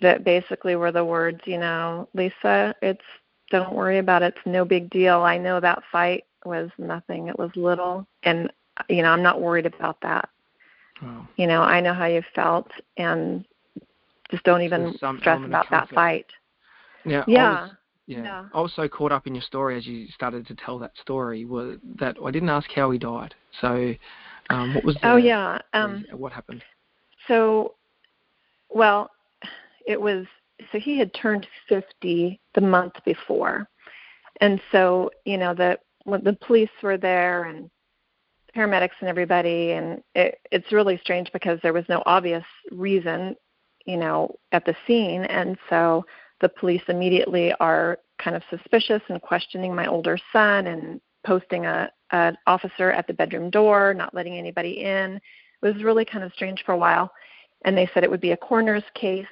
that 0.00 0.24
basically 0.24 0.76
were 0.76 0.92
the 0.92 1.04
words, 1.04 1.40
you 1.44 1.58
know, 1.58 2.08
Lisa, 2.14 2.74
it's 2.80 3.00
don't 3.52 3.74
worry 3.74 3.98
about 3.98 4.22
it. 4.22 4.34
It's 4.36 4.46
no 4.46 4.64
big 4.64 4.90
deal. 4.90 5.20
I 5.20 5.38
know 5.38 5.60
that 5.60 5.82
fight 5.92 6.24
was 6.44 6.70
nothing. 6.78 7.28
It 7.28 7.38
was 7.38 7.50
little, 7.54 8.06
and 8.24 8.50
you 8.88 9.02
know, 9.02 9.10
I'm 9.10 9.22
not 9.22 9.40
worried 9.40 9.66
about 9.66 10.00
that. 10.00 10.28
Wow. 11.00 11.28
You 11.36 11.46
know, 11.46 11.62
I 11.62 11.80
know 11.80 11.94
how 11.94 12.06
you 12.06 12.22
felt, 12.34 12.68
and 12.96 13.44
just 14.30 14.42
don't 14.44 14.62
even 14.62 14.96
so 14.98 15.16
stress 15.20 15.40
about 15.44 15.66
that 15.70 15.90
fight. 15.90 16.26
Yeah. 17.04 17.24
Yeah. 17.28 17.62
Was, 17.62 17.70
yeah. 18.06 18.22
yeah. 18.22 18.44
I 18.54 18.60
was 18.60 18.72
so 18.74 18.88
caught 18.88 19.12
up 19.12 19.26
in 19.26 19.34
your 19.34 19.42
story 19.42 19.76
as 19.76 19.86
you 19.86 20.06
started 20.08 20.46
to 20.46 20.54
tell 20.54 20.78
that 20.78 20.92
story 21.00 21.44
was 21.44 21.78
that 21.98 22.16
I 22.24 22.30
didn't 22.30 22.48
ask 22.48 22.68
how 22.74 22.90
he 22.90 22.98
died. 22.98 23.34
So, 23.60 23.94
um, 24.50 24.74
what 24.74 24.84
was 24.84 24.94
the, 25.02 25.10
Oh 25.10 25.16
yeah. 25.16 25.58
Um, 25.74 26.04
what 26.12 26.32
happened? 26.32 26.62
So, 27.28 27.74
well, 28.70 29.10
it 29.86 30.00
was 30.00 30.26
so 30.70 30.78
he 30.78 30.98
had 30.98 31.12
turned 31.14 31.46
50 31.68 32.40
the 32.54 32.60
month 32.60 32.94
before. 33.04 33.68
And 34.40 34.60
so, 34.70 35.10
you 35.24 35.38
know, 35.38 35.54
the 35.54 35.78
when 36.04 36.24
the 36.24 36.32
police 36.32 36.70
were 36.82 36.96
there 36.96 37.44
and 37.44 37.70
paramedics 38.56 38.98
and 39.00 39.08
everybody, 39.08 39.72
and 39.72 40.02
it, 40.14 40.38
it's 40.50 40.72
really 40.72 40.98
strange 40.98 41.30
because 41.32 41.58
there 41.62 41.72
was 41.72 41.84
no 41.88 42.02
obvious 42.06 42.44
reason, 42.70 43.36
you 43.86 43.96
know, 43.96 44.34
at 44.50 44.64
the 44.64 44.74
scene, 44.86 45.24
and 45.24 45.56
so 45.70 46.04
the 46.40 46.48
police 46.48 46.82
immediately 46.88 47.52
are 47.60 47.98
kind 48.22 48.36
of 48.36 48.42
suspicious 48.50 49.02
and 49.08 49.22
questioning 49.22 49.74
my 49.74 49.86
older 49.86 50.18
son 50.32 50.66
and 50.66 51.00
posting 51.24 51.66
a 51.66 51.90
an 52.10 52.36
officer 52.46 52.90
at 52.90 53.06
the 53.06 53.14
bedroom 53.14 53.48
door, 53.48 53.94
not 53.94 54.14
letting 54.14 54.36
anybody 54.36 54.82
in. 54.82 55.16
It 55.62 55.74
was 55.74 55.82
really 55.82 56.04
kind 56.04 56.24
of 56.24 56.32
strange 56.34 56.62
for 56.64 56.72
a 56.72 56.78
while, 56.78 57.10
and 57.64 57.76
they 57.76 57.88
said 57.94 58.04
it 58.04 58.10
would 58.10 58.20
be 58.20 58.32
a 58.32 58.36
coroner's 58.36 58.84
case 58.94 59.26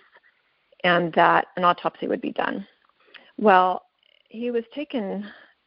and 0.84 1.12
that 1.14 1.48
an 1.56 1.64
autopsy 1.64 2.06
would 2.06 2.20
be 2.20 2.32
done. 2.32 2.66
Well, 3.38 3.86
he 4.28 4.50
was 4.50 4.64
taken 4.74 5.26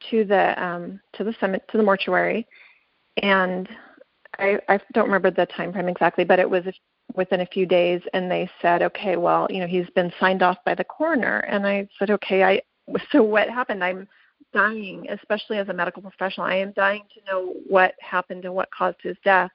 to 0.10 0.25
the 0.25 0.63
um, 0.63 1.00
to 1.13 1.24
the 1.24 1.36
summit 1.39 1.63
to 1.70 1.77
the 1.77 1.84
mortuary, 1.84 2.48
and 3.22 3.67
I, 4.39 4.60
I 4.70 4.79
don't 4.93 5.05
remember 5.05 5.32
the 5.32 5.46
time 5.48 5.74
frame 5.74 5.89
exactly, 5.89 6.24
but 6.24 6.39
it 6.39 6.50
was 6.50 6.63
within 7.15 7.41
a 7.41 7.46
few 7.46 7.65
days, 7.65 8.01
and 8.13 8.29
they 8.29 8.50
said, 8.62 8.82
okay, 8.82 9.17
well, 9.17 9.48
you 9.50 9.60
know, 9.60 9.67
he's 9.67 9.89
been 9.91 10.12
signed 10.20 10.41
off 10.41 10.58
by 10.65 10.75
the 10.75 10.84
coroner, 10.84 11.39
and 11.39 11.67
I 11.67 11.88
said, 12.00 12.10
okay, 12.12 12.43
I 12.43 12.62
so 13.12 13.24
what 13.24 13.50
happened? 13.50 13.84
I'm 13.84 14.08
dying, 14.53 15.08
especially 15.10 15.58
as 15.58 15.70
a 15.70 15.74
medical 15.74 16.01
professional. 16.01 16.46
I 16.46 16.55
am 16.55 16.74
dying 16.74 17.03
to 17.13 17.32
know 17.32 17.53
what 17.67 17.96
happened 18.00 18.46
and 18.46 18.53
what 18.53 18.70
caused 18.72 18.98
his 19.01 19.17
death 19.24 19.51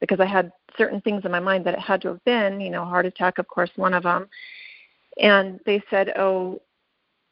because 0.00 0.18
I 0.18 0.24
had 0.24 0.50
certain 0.78 1.00
things 1.02 1.24
in 1.24 1.30
my 1.30 1.40
mind 1.40 1.66
that 1.66 1.74
it 1.74 1.80
had 1.80 2.00
to 2.02 2.08
have 2.08 2.24
been, 2.24 2.60
you 2.60 2.70
know, 2.70 2.84
heart 2.84 3.06
attack, 3.06 3.38
of 3.38 3.46
course, 3.48 3.70
one 3.76 3.92
of 3.92 4.04
them. 4.04 4.28
And 5.20 5.60
they 5.66 5.82
said, 5.90 6.12
oh, 6.16 6.60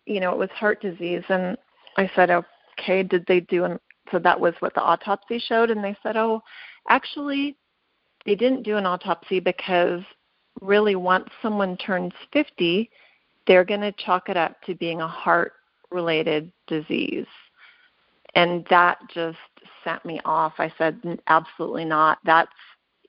you 0.06 0.20
know, 0.20 0.30
it 0.32 0.38
was 0.38 0.50
heart 0.50 0.80
disease. 0.80 1.24
And 1.28 1.56
I 1.96 2.10
said, 2.14 2.30
okay, 2.30 3.02
did 3.02 3.24
they 3.26 3.40
do 3.40 3.64
an 3.64 3.78
so 4.10 4.18
that 4.18 4.38
was 4.38 4.54
what 4.60 4.74
the 4.74 4.82
autopsy 4.82 5.38
showed 5.38 5.70
and 5.70 5.82
they 5.82 5.96
said, 6.02 6.16
"Oh, 6.16 6.42
actually 6.88 7.56
they 8.24 8.34
didn't 8.34 8.62
do 8.62 8.76
an 8.76 8.86
autopsy 8.86 9.40
because 9.40 10.02
really 10.60 10.96
once 10.96 11.28
someone 11.40 11.76
turns 11.76 12.12
50, 12.32 12.90
they're 13.46 13.64
going 13.64 13.80
to 13.80 13.92
chalk 13.92 14.28
it 14.28 14.36
up 14.36 14.60
to 14.62 14.74
being 14.74 15.00
a 15.00 15.08
heart 15.08 15.52
related 15.90 16.52
disease." 16.66 17.26
And 18.34 18.66
that 18.70 18.98
just 19.12 19.38
sent 19.84 20.04
me 20.04 20.20
off. 20.24 20.54
I 20.58 20.72
said, 20.78 21.00
"Absolutely 21.26 21.84
not. 21.84 22.18
That's 22.24 22.50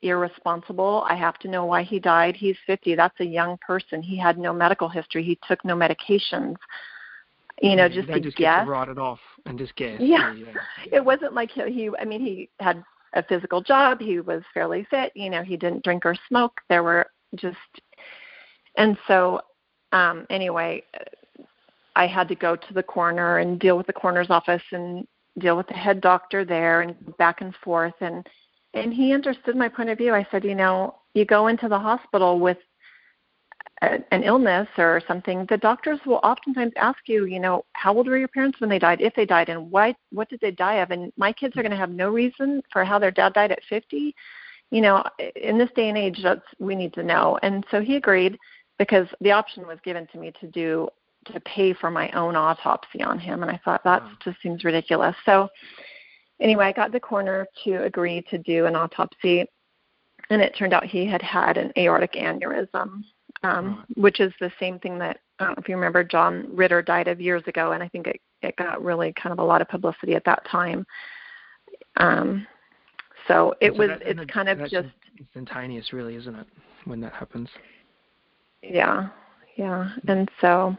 irresponsible. 0.02 1.06
I 1.10 1.16
have 1.16 1.38
to 1.40 1.48
know 1.48 1.66
why 1.66 1.84
he 1.84 2.00
died. 2.00 2.36
He's 2.36 2.58
50. 2.66 2.96
That's 2.96 3.20
a 3.20 3.26
young 3.26 3.58
person. 3.66 4.02
He 4.02 4.18
had 4.18 4.38
no 4.38 4.54
medical 4.54 4.90
history. 4.90 5.24
He 5.24 5.40
took 5.48 5.64
no 5.66 5.76
medications 5.76 6.56
you 7.62 7.76
know, 7.76 7.90
just 7.90 8.08
they 8.08 8.16
to 8.16 8.20
just 8.20 8.38
guess. 8.38 8.62
Get 8.62 8.66
to 8.66 8.72
write 8.72 8.90
it 8.90 8.98
off 8.98 9.20
and 9.46 9.58
just 9.58 9.76
guess. 9.76 10.00
Yeah. 10.00 10.34
yeah. 10.34 10.46
It 10.92 11.04
wasn't 11.04 11.34
like 11.34 11.52
he, 11.52 11.62
he, 11.72 11.90
I 12.00 12.06
mean, 12.06 12.22
he 12.22 12.50
had 12.60 12.84
a 13.14 13.24
physical 13.24 13.62
job. 13.62 14.00
He 14.00 14.20
was 14.20 14.44
fairly 14.54 14.88
fit. 14.90 15.12
You 15.16 15.30
know, 15.30 15.44
he 15.44 15.58
didn't 15.58 15.84
drink 15.84 16.06
or 16.06 16.16
smoke. 16.28 16.62
There 16.70 16.84
were 16.84 17.08
just, 17.36 17.58
and 18.78 18.98
so, 19.08 19.42
um, 19.92 20.26
anyway, 20.30 20.84
I 21.96 22.08
had 22.08 22.28
to 22.30 22.36
go 22.36 22.56
to 22.56 22.74
the 22.74 22.84
coroner 22.84 23.40
and 23.40 23.60
deal 23.60 23.78
with 23.78 23.88
the 23.88 23.94
coroner's 23.94 24.30
office 24.30 24.62
and 24.72 25.08
deal 25.38 25.58
with 25.58 25.68
the 25.68 25.74
head 25.74 26.02
doctor 26.02 26.46
there 26.46 26.82
and 26.82 27.18
back 27.18 27.42
and 27.42 27.54
forth 27.64 27.94
and 28.02 28.26
and 28.74 28.94
he 28.94 29.14
understood 29.14 29.56
my 29.56 29.70
point 29.70 29.90
of 29.90 29.98
view. 29.98 30.14
I 30.14 30.28
said, 30.32 30.44
you 30.44 30.56
know, 30.56 30.96
you 31.14 31.26
go 31.26 31.48
into 31.48 31.68
the 31.68 31.80
hospital 31.80 32.40
with 32.40 32.58
a, 33.82 34.00
an 34.14 34.24
illness 34.24 34.68
or 34.78 35.02
something, 35.08 35.46
the 35.50 35.58
doctors 35.58 36.00
will 36.06 36.20
oftentimes 36.24 36.74
ask 36.78 37.00
you, 37.08 37.26
you 37.26 37.40
know, 37.40 37.66
how 37.74 37.96
old 37.96 38.08
were 38.08 38.18
your 38.18 38.28
parents 38.28 38.60
when 38.60 38.70
they 38.70 38.80
died, 38.80 39.02
if 39.02 39.14
they 39.16 39.26
died, 39.26 39.50
and 39.50 39.72
why, 39.72 39.96
what 40.12 40.30
did 40.30 40.40
they 40.42 40.52
die 40.52 40.76
of? 40.76 40.92
And 40.92 41.12
my 41.18 41.32
kids 41.32 41.56
are 41.58 41.62
going 41.62 41.72
to 41.72 41.78
have 41.78 41.92
no 41.92 42.10
reason 42.10 42.62
for 42.72 42.84
how 42.84 43.00
their 43.00 43.12
dad 43.12 43.34
died 43.34 43.52
at 43.52 43.64
50. 43.70 44.14
You 44.72 44.82
know, 44.82 45.04
in 45.36 45.58
this 45.58 45.70
day 45.76 45.90
and 45.90 45.98
age, 45.98 46.20
that's 46.22 46.42
we 46.60 46.76
need 46.76 46.94
to 46.94 47.04
know. 47.04 47.40
And 47.42 47.66
so 47.72 47.82
he 47.82 47.96
agreed 47.96 48.38
because 48.78 49.08
the 49.20 49.32
option 49.32 49.66
was 49.66 49.80
given 49.84 50.08
to 50.12 50.20
me 50.20 50.32
to 50.40 50.48
do 50.48 50.88
to 51.26 51.40
pay 51.42 51.74
for 51.74 51.92
my 51.92 52.10
own 52.12 52.36
autopsy 52.36 53.02
on 53.02 53.20
him, 53.20 53.42
and 53.42 53.52
I 53.52 53.60
thought 53.66 53.84
that 53.84 54.02
wow. 54.02 54.12
just 54.24 54.42
seems 54.42 54.64
ridiculous. 54.64 55.16
So 55.26 55.50
anyway, 56.40 56.66
I 56.66 56.72
got 56.72 56.92
the 56.92 57.00
coroner 57.00 57.48
to 57.64 57.84
agree 57.84 58.22
to 58.30 58.38
do 58.38 58.66
an 58.66 58.76
autopsy, 58.76 59.46
and 60.30 60.42
it 60.42 60.56
turned 60.58 60.74
out 60.74 60.86
he 60.86 61.06
had 61.06 61.22
had 61.22 61.58
an 61.58 61.72
aortic 61.78 62.14
aneurysm 62.14 63.04
um, 63.44 63.86
which 63.96 64.20
is 64.20 64.34
the 64.40 64.52
same 64.60 64.80
thing 64.80 64.98
that 65.00 65.20
I 65.40 65.46
don't 65.46 65.58
know 65.58 65.62
if 65.62 65.70
you 65.70 65.76
remember 65.76 66.04
John 66.04 66.48
Ritter 66.52 66.82
died 66.82 67.08
of 67.08 67.22
years 67.22 67.44
ago, 67.48 67.72
and 67.72 67.82
I 67.82 67.88
think 67.88 68.08
it 68.08 68.22
it 68.42 68.56
got 68.58 68.84
really 68.84 69.14
kind 69.14 69.34
of 69.34 69.40
a 69.40 69.44
lot 69.44 69.62
of 69.62 69.68
publicity 69.68 70.16
at 70.16 70.26
that 70.26 70.46
time. 70.50 70.86
Um, 71.98 72.48
so 73.28 73.54
it 73.62 73.74
so 73.74 73.80
was 73.80 73.90
that, 73.90 74.02
it's 74.02 74.32
kind 74.32 74.50
of 74.50 74.60
just 74.70 74.90
instantaneous, 75.18 75.94
really, 75.94 76.16
isn't 76.16 76.36
it, 76.36 76.48
when 76.86 77.00
that 77.02 77.14
happens? 77.14 77.50
Yeah, 78.62 79.10
yeah, 79.56 79.92
and 80.08 80.30
so 80.42 80.76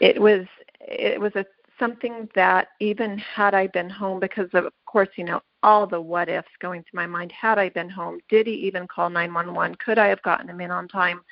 it 0.00 0.20
was 0.20 0.46
it 0.80 1.20
was 1.20 1.32
a 1.36 1.44
something 1.80 2.28
that 2.36 2.68
even 2.78 3.18
had 3.18 3.54
I 3.54 3.66
been 3.66 3.90
home, 3.90 4.20
because 4.20 4.48
of 4.52 4.66
course, 4.86 5.08
you 5.16 5.24
know, 5.24 5.40
all 5.62 5.86
the 5.86 6.00
what 6.00 6.28
ifs 6.28 6.48
going 6.60 6.82
through 6.82 6.98
my 6.98 7.06
mind. 7.06 7.32
Had 7.32 7.58
I 7.58 7.70
been 7.70 7.90
home? 7.90 8.20
Did 8.28 8.46
he 8.46 8.52
even 8.52 8.86
call 8.86 9.10
911? 9.10 9.76
Could 9.84 9.98
I 9.98 10.06
have 10.06 10.22
gotten 10.22 10.48
him 10.48 10.60
in 10.60 10.70
on 10.70 10.86
time? 10.86 11.22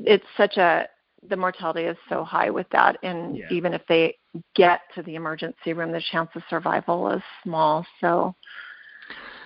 It's 0.00 0.24
such 0.36 0.56
a 0.56 0.88
the 1.28 1.36
mortality 1.36 1.82
is 1.82 1.98
so 2.08 2.24
high 2.24 2.48
with 2.48 2.66
that, 2.70 2.96
and 3.02 3.36
yeah. 3.36 3.44
even 3.50 3.74
if 3.74 3.82
they 3.88 4.16
get 4.54 4.80
to 4.94 5.02
the 5.02 5.16
emergency 5.16 5.74
room, 5.74 5.92
the 5.92 6.02
chance 6.10 6.30
of 6.34 6.42
survival 6.48 7.10
is 7.10 7.22
small. 7.42 7.84
So. 8.00 8.34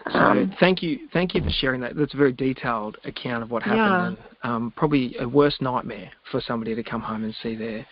Um, 0.06 0.54
thank 0.60 0.82
you, 0.82 1.08
thank 1.12 1.34
you 1.34 1.42
for 1.42 1.50
sharing 1.50 1.80
that. 1.80 1.96
That's 1.96 2.14
a 2.14 2.16
very 2.16 2.32
detailed 2.32 2.98
account 3.04 3.42
of 3.42 3.50
what 3.50 3.62
happened, 3.62 4.18
yeah. 4.18 4.26
and 4.44 4.52
um, 4.52 4.72
probably 4.76 5.16
a 5.18 5.26
worse 5.26 5.56
nightmare 5.60 6.10
for 6.30 6.40
somebody 6.42 6.74
to 6.74 6.82
come 6.82 7.00
home 7.00 7.24
and 7.24 7.34
see 7.42 7.56
their, 7.56 7.86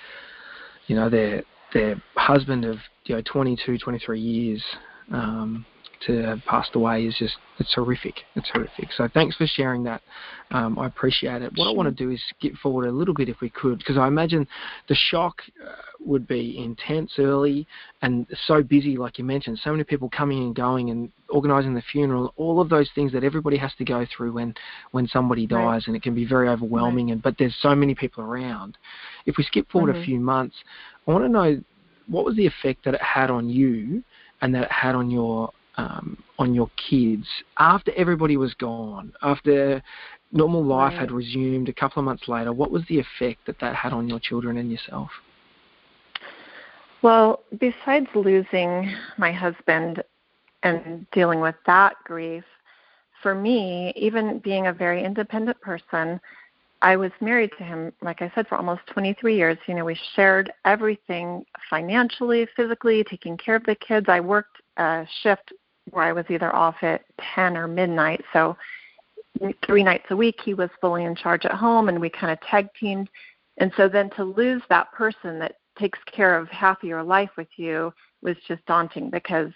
you 0.87 0.95
know, 0.95 1.09
their 1.09 1.43
their 1.73 2.01
husband 2.17 2.65
of 2.65 2.79
you 3.07 3.17
know 3.17 3.23
22, 3.25 3.79
23 3.79 4.21
years 4.21 4.63
um, 5.11 5.65
to 6.07 6.23
have 6.23 6.41
passed 6.47 6.75
away 6.75 7.05
is 7.05 7.17
just 7.19 7.35
it's 7.59 7.75
horrific. 7.75 8.15
It's 8.35 8.49
horrific. 8.53 8.89
So 8.97 9.09
thanks 9.13 9.37
for 9.37 9.47
sharing 9.47 9.85
that. 9.85 10.03
Um, 10.51 10.79
I 10.79 10.87
appreciate 10.87 11.43
it. 11.43 11.53
What 11.55 11.69
I 11.69 11.71
want 11.71 11.89
to 11.89 12.05
do 12.05 12.11
is 12.11 12.21
skip 12.37 12.55
forward 12.57 12.87
a 12.87 12.93
little 12.93 13.15
bit 13.15 13.29
if 13.29 13.41
we 13.41 13.51
could, 13.51 13.79
because 13.79 13.97
I 13.97 14.09
imagine 14.09 14.47
the 14.89 14.95
shock 14.95 15.43
uh, 15.65 15.75
would 16.01 16.27
be 16.27 16.59
intense 16.59 17.13
early 17.19 17.67
and 18.03 18.27
so 18.47 18.63
busy, 18.63 18.97
like 18.97 19.19
you 19.19 19.25
mentioned, 19.25 19.61
so 19.63 19.71
many 19.71 19.85
people 19.85 20.11
coming 20.11 20.39
and 20.43 20.55
going 20.55 20.91
and 20.91 21.11
organising 21.29 21.75
the 21.75 21.83
funeral, 21.93 22.35
all 22.37 22.61
of 22.61 22.69
those 22.69 22.91
things 22.95 23.13
that 23.13 23.25
everybody 23.25 23.57
has 23.57 23.73
to 23.79 23.85
go 23.85 24.07
through 24.15 24.33
when 24.33 24.55
when 24.91 25.07
somebody 25.07 25.47
dies, 25.47 25.83
right. 25.83 25.87
and 25.89 25.97
it 25.97 26.03
can 26.03 26.15
be 26.15 26.25
very 26.25 26.49
overwhelming. 26.49 27.07
Right. 27.07 27.13
And 27.13 27.23
but 27.23 27.37
there's 27.39 27.57
so 27.61 27.75
many 27.75 27.95
people 27.95 28.25
around. 28.25 28.77
If 29.27 29.37
we 29.37 29.45
skip 29.45 29.71
forward 29.71 29.95
mm-hmm. 29.95 30.03
a 30.03 30.07
few 30.07 30.21
months, 30.21 30.57
I 31.07 31.13
want 31.13 31.25
to 31.25 31.29
know 31.29 31.63
what 32.09 32.25
was 32.25 32.37
the 32.37 32.47
effect 32.47 32.85
that 32.85 32.95
it 32.95 33.03
had 33.03 33.31
on 33.31 33.49
you 33.49 34.03
and 34.41 34.55
that 34.55 34.65
it 34.65 34.73
had 34.73 34.95
on 34.95 35.11
your 35.11 35.53
um, 35.83 36.23
on 36.39 36.55
your 36.55 36.71
kids 36.89 37.27
after 37.59 37.93
everybody 37.97 38.37
was 38.37 38.55
gone, 38.55 39.13
after 39.23 39.83
normal 40.31 40.65
life 40.65 40.93
right. 40.93 41.01
had 41.01 41.11
resumed 41.11 41.69
a 41.69 41.73
couple 41.73 42.01
of 42.01 42.05
months 42.05 42.29
later? 42.29 42.53
What 42.53 42.71
was 42.71 42.83
the 42.89 42.99
effect 42.99 43.47
that 43.47 43.59
that 43.61 43.75
had 43.75 43.93
on 43.93 44.09
your 44.09 44.21
children 44.21 44.57
and 44.59 44.71
yourself? 44.71 45.11
Well, 47.03 47.41
besides 47.59 48.07
losing 48.15 48.95
my 49.19 49.33
husband 49.33 50.03
and 50.63 51.05
dealing 51.11 51.41
with 51.41 51.57
that 51.67 51.95
grief, 52.05 52.45
for 53.23 53.35
me, 53.35 53.93
even 53.97 54.39
being 54.39 54.69
a 54.69 54.73
very 54.73 55.05
independent 55.05 55.61
person, 55.61 56.21
I 56.81 56.97
was 56.97 57.13
married 57.21 57.51
to 57.59 57.65
him, 57.65 57.93
like 58.03 58.23
I 58.23 58.31
said, 58.35 58.47
for 58.49 58.57
almost 58.57 58.83
23 58.89 59.37
years. 59.37 59.59
You 59.67 59.75
know, 59.75 59.85
we 59.85 59.99
shared 60.15 60.53
everything 60.65 61.45
financially, 61.71 62.47
physically, 62.57 63.05
taking 63.05 63.37
care 63.37 63.57
of 63.57 63.65
the 63.65 63.77
kids. 63.77 64.07
I 64.09 64.21
worked 64.21 64.59
a 64.77 65.07
shift 65.23 65.53
where 65.91 66.05
I 66.05 66.13
was 66.13 66.25
either 66.31 66.55
off 66.55 66.77
at 66.83 67.03
10 67.35 67.57
or 67.57 67.67
midnight. 67.67 68.23
So 68.33 68.57
three 69.67 69.83
nights 69.83 70.07
a 70.11 70.17
week, 70.17 70.41
he 70.45 70.55
was 70.55 70.71
fully 70.81 71.05
in 71.05 71.15
charge 71.15 71.45
at 71.45 71.53
home, 71.53 71.89
and 71.89 72.01
we 72.01 72.11
kind 72.11 72.33
of 72.33 72.41
tag 72.49 72.69
teamed. 72.79 73.09
And 73.59 73.73
so 73.77 73.89
then 73.89 74.11
to 74.17 74.25
lose 74.25 74.63
that 74.69 74.93
person 74.93 75.39
that 75.41 75.57
takes 75.79 75.99
care 76.05 76.39
of 76.39 76.49
half 76.49 76.83
of 76.83 76.89
your 76.89 77.03
life 77.03 77.31
with 77.37 77.49
you 77.57 77.93
was 78.23 78.37
just 78.47 78.65
daunting 78.67 79.11
because 79.11 79.51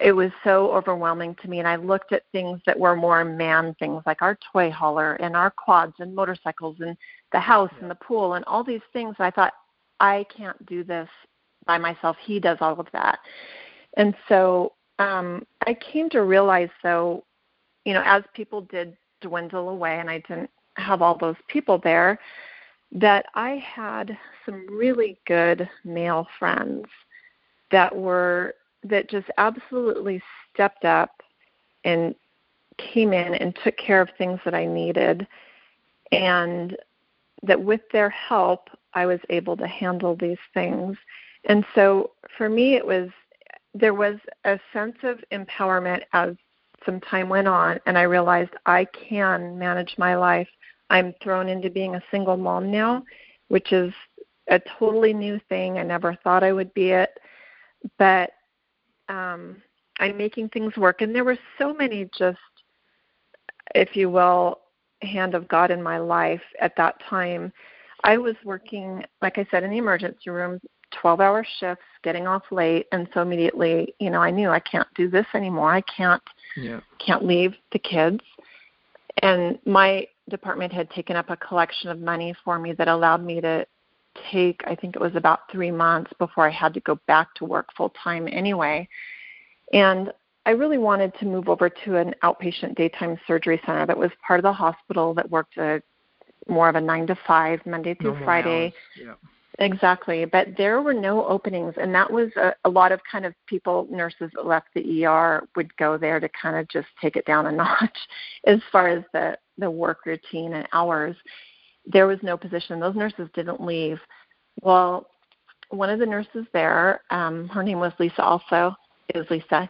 it 0.00 0.12
was 0.12 0.30
so 0.44 0.72
overwhelming 0.72 1.34
to 1.42 1.48
me 1.48 1.58
and 1.58 1.66
i 1.66 1.76
looked 1.76 2.12
at 2.12 2.22
things 2.32 2.60
that 2.64 2.78
were 2.78 2.94
more 2.94 3.24
man 3.24 3.74
things 3.78 4.02
like 4.06 4.22
our 4.22 4.38
toy 4.52 4.70
hauler 4.70 5.14
and 5.14 5.34
our 5.34 5.50
quads 5.50 5.94
and 5.98 6.14
motorcycles 6.14 6.76
and 6.80 6.96
the 7.32 7.40
house 7.40 7.70
yeah. 7.74 7.82
and 7.82 7.90
the 7.90 7.96
pool 7.96 8.34
and 8.34 8.44
all 8.44 8.62
these 8.62 8.80
things 8.92 9.14
i 9.18 9.30
thought 9.30 9.52
i 9.98 10.24
can't 10.34 10.64
do 10.66 10.84
this 10.84 11.08
by 11.66 11.76
myself 11.76 12.16
he 12.24 12.38
does 12.38 12.58
all 12.60 12.78
of 12.78 12.86
that 12.92 13.18
and 13.96 14.14
so 14.28 14.72
um 15.00 15.44
i 15.66 15.74
came 15.74 16.08
to 16.08 16.22
realize 16.22 16.70
though 16.82 17.24
you 17.84 17.92
know 17.92 18.02
as 18.04 18.22
people 18.34 18.60
did 18.62 18.96
dwindle 19.20 19.68
away 19.70 19.98
and 19.98 20.08
i 20.08 20.18
didn't 20.28 20.50
have 20.74 21.02
all 21.02 21.16
those 21.18 21.36
people 21.48 21.78
there 21.78 22.18
that 22.92 23.26
i 23.34 23.56
had 23.56 24.16
some 24.46 24.66
really 24.70 25.18
good 25.26 25.68
male 25.84 26.26
friends 26.38 26.86
that 27.70 27.94
were 27.94 28.54
that 28.82 29.10
just 29.10 29.28
absolutely 29.38 30.22
stepped 30.52 30.84
up 30.84 31.22
and 31.84 32.14
came 32.78 33.12
in 33.12 33.34
and 33.34 33.56
took 33.62 33.76
care 33.76 34.00
of 34.00 34.08
things 34.16 34.40
that 34.44 34.54
I 34.54 34.66
needed, 34.66 35.26
and 36.12 36.76
that 37.42 37.60
with 37.60 37.82
their 37.92 38.10
help, 38.10 38.68
I 38.94 39.06
was 39.06 39.20
able 39.28 39.56
to 39.58 39.66
handle 39.66 40.16
these 40.16 40.38
things. 40.54 40.96
And 41.44 41.64
so 41.74 42.10
for 42.36 42.48
me, 42.48 42.74
it 42.74 42.86
was 42.86 43.08
there 43.74 43.94
was 43.94 44.16
a 44.44 44.58
sense 44.72 44.96
of 45.02 45.18
empowerment 45.32 46.02
as 46.12 46.34
some 46.84 47.00
time 47.00 47.28
went 47.28 47.48
on, 47.48 47.78
and 47.86 47.96
I 47.96 48.02
realized 48.02 48.50
I 48.66 48.86
can 48.86 49.58
manage 49.58 49.94
my 49.98 50.14
life. 50.16 50.48
I'm 50.88 51.14
thrown 51.22 51.48
into 51.48 51.70
being 51.70 51.94
a 51.94 52.02
single 52.10 52.36
mom 52.36 52.70
now, 52.70 53.04
which 53.48 53.72
is 53.72 53.92
a 54.48 54.60
totally 54.78 55.12
new 55.12 55.40
thing. 55.48 55.78
I 55.78 55.82
never 55.82 56.16
thought 56.24 56.42
I 56.42 56.52
would 56.52 56.72
be 56.74 56.90
it, 56.90 57.10
but 57.98 58.30
um, 59.08 59.56
I'm 59.98 60.16
making 60.16 60.48
things 60.48 60.76
work. 60.76 61.02
And 61.02 61.14
there 61.14 61.24
were 61.24 61.38
so 61.58 61.74
many 61.74 62.08
just, 62.16 62.38
if 63.74 63.94
you 63.94 64.10
will, 64.10 64.60
hand 65.02 65.34
of 65.34 65.48
God 65.48 65.70
in 65.70 65.82
my 65.82 65.98
life 65.98 66.42
at 66.60 66.76
that 66.76 66.96
time. 67.08 67.52
I 68.02 68.16
was 68.16 68.34
working, 68.44 69.04
like 69.20 69.38
I 69.38 69.46
said, 69.50 69.62
in 69.62 69.70
the 69.70 69.78
emergency 69.78 70.30
room, 70.30 70.58
12 71.00 71.20
hour 71.20 71.46
shifts, 71.58 71.84
getting 72.02 72.26
off 72.26 72.42
late. 72.50 72.86
And 72.92 73.08
so 73.14 73.22
immediately, 73.22 73.94
you 73.98 74.10
know, 74.10 74.20
I 74.20 74.30
knew 74.30 74.50
I 74.50 74.60
can't 74.60 74.88
do 74.94 75.08
this 75.08 75.26
anymore. 75.34 75.72
I 75.72 75.82
can't, 75.82 76.22
yeah. 76.56 76.80
can't 77.04 77.24
leave 77.24 77.54
the 77.72 77.78
kids. 77.78 78.20
And 79.22 79.58
my 79.66 80.06
department 80.28 80.72
had 80.72 80.90
taken 80.90 81.16
up 81.16 81.30
a 81.30 81.36
collection 81.36 81.90
of 81.90 82.00
money 82.00 82.34
for 82.44 82.58
me 82.58 82.72
that 82.74 82.88
allowed 82.88 83.24
me 83.24 83.40
to 83.40 83.66
take, 84.30 84.60
I 84.66 84.74
think 84.74 84.96
it 84.96 85.00
was 85.00 85.14
about 85.14 85.50
three 85.50 85.70
months 85.70 86.12
before 86.18 86.46
I 86.46 86.50
had 86.50 86.74
to 86.74 86.80
go 86.80 86.98
back 87.06 87.34
to 87.36 87.44
work 87.44 87.68
full 87.76 87.92
time 88.02 88.28
anyway. 88.30 88.88
And 89.72 90.12
I 90.46 90.50
really 90.50 90.78
wanted 90.78 91.12
to 91.20 91.26
move 91.26 91.48
over 91.48 91.68
to 91.68 91.96
an 91.96 92.14
outpatient 92.22 92.76
daytime 92.76 93.18
surgery 93.26 93.60
center 93.66 93.86
that 93.86 93.96
was 93.96 94.10
part 94.26 94.40
of 94.40 94.44
the 94.44 94.52
hospital 94.52 95.14
that 95.14 95.30
worked 95.30 95.56
a 95.58 95.82
more 96.48 96.68
of 96.68 96.74
a 96.74 96.80
nine 96.80 97.06
to 97.06 97.16
five 97.26 97.60
Monday 97.66 97.94
through 97.94 98.10
Normal 98.10 98.24
Friday. 98.24 98.74
Yeah. 99.00 99.14
Exactly, 99.60 100.24
but 100.24 100.48
there 100.56 100.80
were 100.80 100.94
no 100.94 101.26
openings, 101.26 101.74
and 101.78 101.94
that 101.94 102.10
was 102.10 102.30
a, 102.36 102.54
a 102.64 102.70
lot 102.70 102.92
of 102.92 103.00
kind 103.10 103.26
of 103.26 103.34
people, 103.46 103.86
nurses 103.90 104.30
that 104.34 104.46
left 104.46 104.68
the 104.74 105.04
ER 105.04 105.46
would 105.54 105.76
go 105.76 105.98
there 105.98 106.18
to 106.18 106.30
kind 106.30 106.56
of 106.56 106.66
just 106.68 106.88
take 107.00 107.14
it 107.14 107.26
down 107.26 107.46
a 107.46 107.52
notch, 107.56 107.98
as 108.46 108.58
far 108.72 108.88
as 108.88 109.04
the 109.12 109.36
the 109.58 109.70
work 109.70 110.06
routine 110.06 110.54
and 110.54 110.66
hours. 110.72 111.14
There 111.84 112.06
was 112.06 112.18
no 112.22 112.38
position; 112.38 112.80
those 112.80 112.96
nurses 112.96 113.28
didn't 113.34 113.62
leave. 113.62 114.00
Well, 114.62 115.08
one 115.68 115.90
of 115.90 115.98
the 115.98 116.06
nurses 116.06 116.46
there, 116.54 117.02
um, 117.10 117.46
her 117.48 117.62
name 117.62 117.80
was 117.80 117.92
Lisa. 117.98 118.22
Also, 118.22 118.74
it 119.10 119.18
was 119.18 119.26
Lisa. 119.28 119.68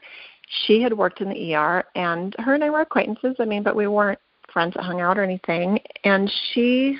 She 0.66 0.80
had 0.80 0.92
worked 0.92 1.20
in 1.20 1.30
the 1.30 1.54
ER, 1.56 1.84
and 1.96 2.36
her 2.38 2.54
and 2.54 2.62
I 2.62 2.70
were 2.70 2.82
acquaintances. 2.82 3.34
I 3.40 3.44
mean, 3.44 3.64
but 3.64 3.74
we 3.74 3.88
weren't 3.88 4.20
friends 4.52 4.74
that 4.74 4.84
hung 4.84 5.00
out 5.00 5.18
or 5.18 5.24
anything. 5.24 5.80
And 6.04 6.30
she 6.52 6.96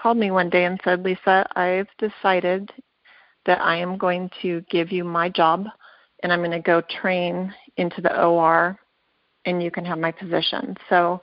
called 0.00 0.16
me 0.16 0.30
one 0.30 0.50
day 0.50 0.64
and 0.64 0.80
said, 0.84 1.04
Lisa, 1.04 1.46
I've 1.56 1.88
decided 1.98 2.70
that 3.46 3.60
I 3.60 3.76
am 3.76 3.98
going 3.98 4.30
to 4.42 4.62
give 4.70 4.92
you 4.92 5.04
my 5.04 5.28
job 5.28 5.66
and 6.22 6.32
I'm 6.32 6.40
going 6.40 6.50
to 6.50 6.60
go 6.60 6.82
train 7.00 7.52
into 7.76 8.00
the 8.00 8.22
OR 8.22 8.78
and 9.44 9.62
you 9.62 9.70
can 9.70 9.84
have 9.84 9.98
my 9.98 10.12
position. 10.12 10.76
So 10.88 11.22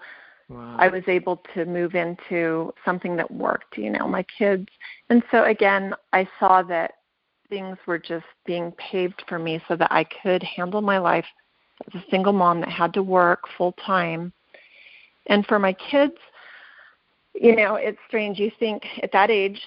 wow. 0.50 0.75
I 0.79 0.88
was 0.88 1.03
able 1.08 1.41
to 1.53 1.65
move 1.65 1.96
into 1.96 2.74
something 2.84 3.15
that 3.17 3.29
worked, 3.29 3.77
you 3.77 3.89
know, 3.89 4.08
my 4.08 4.25
kids. 4.38 4.67
And 5.10 5.24
so 5.32 5.44
again, 5.44 5.93
I 6.13 6.28
saw 6.39 6.63
that 6.63 6.93
things 7.50 7.78
were 7.86 8.00
just 8.00 8.26
being 8.45 8.71
paved 8.73 9.23
for 9.28 9.38
me 9.38 9.62
so 9.67 9.76
that 9.76 9.91
I 9.91 10.06
could 10.23 10.41
handle 10.41 10.82
my 10.82 10.97
life 10.97 11.26
as 11.88 12.02
a 12.02 12.06
single 12.10 12.34
mom 12.34 12.62
that 12.62 12.69
had 12.69 12.93
to 12.95 13.04
work 13.04 13.41
full 13.58 13.73
time. 13.86 14.34
And 15.28 15.45
for 15.45 15.60
my 15.60 15.73
kids, 15.73 16.15
you 17.39 17.56
know, 17.56 17.76
it's 17.76 18.00
strange. 18.08 18.39
You 18.39 18.52
think 18.60 18.84
at 19.04 19.12
that 19.12 19.30
age, 19.30 19.62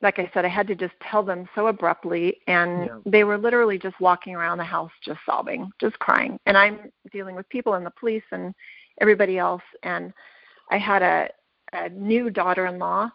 like 0.00 0.18
I 0.18 0.30
said, 0.34 0.44
I 0.44 0.48
had 0.48 0.66
to 0.66 0.74
just 0.74 0.94
tell 1.08 1.22
them 1.22 1.48
so 1.54 1.68
abruptly, 1.68 2.38
and 2.48 2.86
yeah. 2.86 2.98
they 3.06 3.24
were 3.24 3.38
literally 3.38 3.78
just 3.78 4.00
walking 4.00 4.34
around 4.34 4.58
the 4.58 4.64
house, 4.64 4.90
just 5.04 5.20
sobbing, 5.24 5.70
just 5.80 5.98
crying. 6.00 6.38
And 6.46 6.56
I'm 6.56 6.90
dealing 7.12 7.36
with 7.36 7.48
people 7.48 7.74
and 7.74 7.86
the 7.86 7.92
police 7.98 8.24
and 8.32 8.52
everybody 9.00 9.38
else. 9.38 9.62
And 9.84 10.12
I 10.70 10.78
had 10.78 11.02
a, 11.02 11.28
a 11.72 11.88
new 11.90 12.30
daughter-in-law, 12.30 13.10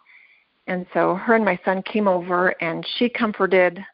and 0.66 0.86
so 0.94 1.14
her 1.14 1.34
and 1.34 1.44
my 1.44 1.60
son 1.64 1.82
came 1.82 2.08
over, 2.08 2.54
and 2.62 2.86
she 2.96 3.08
comforted 3.10 3.84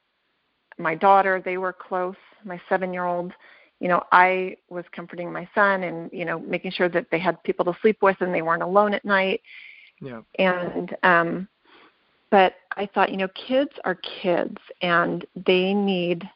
my 0.79 0.95
daughter. 0.95 1.43
They 1.45 1.59
were 1.59 1.73
close, 1.73 2.17
my 2.45 2.61
seven-year-old, 2.69 3.33
you 3.85 3.91
know, 3.91 4.03
I 4.13 4.57
was 4.71 4.87
comforting 4.93 5.31
my 5.31 5.47
son 5.55 5.83
and, 5.83 6.11
you 6.11 6.25
know, 6.25 6.41
making 6.41 6.71
sure 6.71 6.89
that 6.89 7.09
they 7.11 7.19
had 7.19 7.43
people 7.43 7.67
to 7.67 7.77
sleep 7.83 7.99
with 8.01 8.17
and 8.21 8.35
they 8.35 8.41
weren't 8.41 8.63
alone 8.63 8.95
at 8.95 9.05
night. 9.05 9.43
Yeah. 10.01 10.23
And 10.39 10.97
um 11.03 11.49
but 12.31 12.55
I 12.79 12.87
thought, 12.87 13.11
you 13.11 13.19
know, 13.19 13.29
kids 13.47 13.73
are 13.85 13.97
kids 14.23 14.57
and 14.81 15.27
they 15.37 15.75
need 15.75 16.27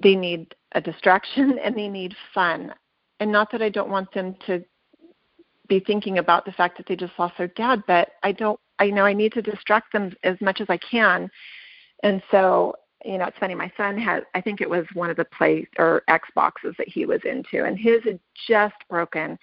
they 0.00 0.14
need 0.14 0.54
a 0.70 0.80
distraction 0.80 1.58
and 1.64 1.74
they 1.74 1.88
need 1.88 2.14
fun. 2.32 2.72
And 3.18 3.32
not 3.32 3.50
that 3.50 3.60
I 3.60 3.68
don't 3.68 3.90
want 3.90 4.14
them 4.14 4.36
to 4.46 4.64
be 5.66 5.80
thinking 5.80 6.18
about 6.18 6.44
the 6.44 6.52
fact 6.52 6.76
that 6.76 6.86
they 6.86 6.94
just 6.94 7.18
lost 7.18 7.34
their 7.38 7.48
dad, 7.48 7.82
but 7.88 8.10
I 8.22 8.30
don't 8.30 8.60
I 8.78 8.90
know 8.90 9.04
I 9.04 9.14
need 9.14 9.32
to 9.32 9.42
distract 9.42 9.92
them 9.92 10.14
as 10.22 10.40
much 10.40 10.60
as 10.60 10.68
I 10.70 10.76
can. 10.76 11.28
And 12.04 12.22
so 12.30 12.76
you 13.06 13.18
know, 13.18 13.26
it's 13.26 13.38
funny. 13.38 13.54
My 13.54 13.70
son 13.76 13.96
had, 13.96 14.24
I 14.34 14.40
think 14.40 14.60
it 14.60 14.68
was 14.68 14.84
one 14.94 15.10
of 15.10 15.16
the 15.16 15.24
play 15.24 15.66
or 15.78 16.02
Xboxes 16.10 16.76
that 16.76 16.88
he 16.88 17.06
was 17.06 17.20
into, 17.24 17.64
and 17.64 17.78
his 17.78 18.02
had 18.04 18.18
just 18.48 18.74
broken. 18.90 19.38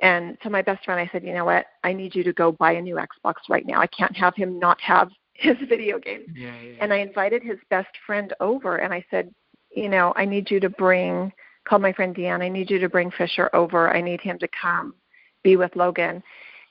And 0.00 0.36
so 0.42 0.50
my 0.50 0.62
best 0.62 0.84
friend, 0.84 1.00
I 1.00 1.08
said, 1.12 1.24
you 1.24 1.32
know 1.32 1.44
what? 1.44 1.66
I 1.84 1.92
need 1.92 2.14
you 2.14 2.22
to 2.24 2.32
go 2.32 2.52
buy 2.52 2.72
a 2.72 2.82
new 2.82 2.96
Xbox 2.96 3.34
right 3.48 3.66
now. 3.66 3.80
I 3.80 3.86
can't 3.86 4.16
have 4.16 4.34
him 4.34 4.58
not 4.58 4.80
have 4.80 5.10
his 5.34 5.56
video 5.68 5.98
games. 5.98 6.28
Yeah, 6.34 6.54
yeah. 6.60 6.74
And 6.80 6.92
I 6.92 6.98
invited 6.98 7.42
his 7.42 7.58
best 7.70 7.90
friend 8.06 8.34
over, 8.40 8.76
and 8.76 8.92
I 8.92 9.04
said, 9.10 9.32
you 9.74 9.88
know, 9.88 10.12
I 10.16 10.24
need 10.24 10.50
you 10.50 10.60
to 10.60 10.68
bring. 10.68 11.32
Called 11.64 11.82
my 11.82 11.92
friend 11.92 12.14
Deanne. 12.14 12.42
I 12.42 12.48
need 12.48 12.70
you 12.70 12.80
to 12.80 12.88
bring 12.88 13.10
Fisher 13.12 13.48
over. 13.54 13.88
I 13.94 14.00
need 14.00 14.20
him 14.20 14.38
to 14.40 14.48
come 14.48 14.94
be 15.42 15.56
with 15.56 15.74
Logan. 15.76 16.22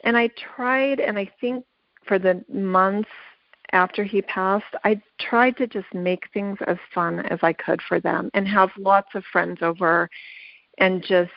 And 0.03 0.17
I 0.17 0.29
tried, 0.55 0.99
and 0.99 1.17
I 1.17 1.29
think 1.39 1.65
for 2.05 2.17
the 2.17 2.43
months 2.51 3.09
after 3.73 4.03
he 4.03 4.21
passed, 4.21 4.73
I 4.83 5.01
tried 5.19 5.57
to 5.57 5.67
just 5.67 5.93
make 5.93 6.23
things 6.33 6.57
as 6.67 6.77
fun 6.93 7.19
as 7.27 7.39
I 7.41 7.53
could 7.53 7.81
for 7.87 7.99
them 7.99 8.29
and 8.33 8.47
have 8.47 8.69
lots 8.77 9.09
of 9.15 9.23
friends 9.31 9.59
over 9.61 10.09
and 10.77 11.03
just 11.03 11.31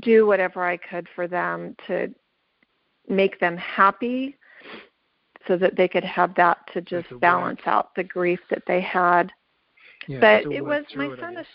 do 0.00 0.26
whatever 0.26 0.64
I 0.64 0.76
could 0.76 1.08
for 1.14 1.26
them 1.28 1.76
to 1.86 2.12
make 3.08 3.38
them 3.40 3.56
happy 3.56 4.36
so 5.46 5.56
that 5.56 5.76
they 5.76 5.88
could 5.88 6.04
have 6.04 6.34
that 6.36 6.58
to 6.72 6.80
just 6.80 7.08
balance 7.20 7.60
out 7.66 7.94
the 7.94 8.04
grief 8.04 8.40
that 8.50 8.62
they 8.66 8.80
had. 8.80 9.30
Yeah, 10.08 10.20
but 10.20 10.52
it 10.52 10.64
was 10.64 10.84
my 10.94 11.14
son 11.18 11.38
is 11.38 11.46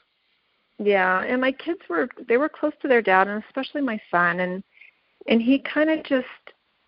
yeah, 0.81 1.23
and 1.23 1.41
my 1.41 1.51
kids 1.51 1.81
were 1.89 2.07
they 2.27 2.37
were 2.37 2.49
close 2.49 2.73
to 2.81 2.87
their 2.87 3.01
dad 3.01 3.27
and 3.27 3.43
especially 3.43 3.81
my 3.81 3.99
son 4.09 4.39
and 4.39 4.63
and 5.27 5.41
he 5.41 5.59
kind 5.59 5.89
of 5.89 6.03
just 6.03 6.27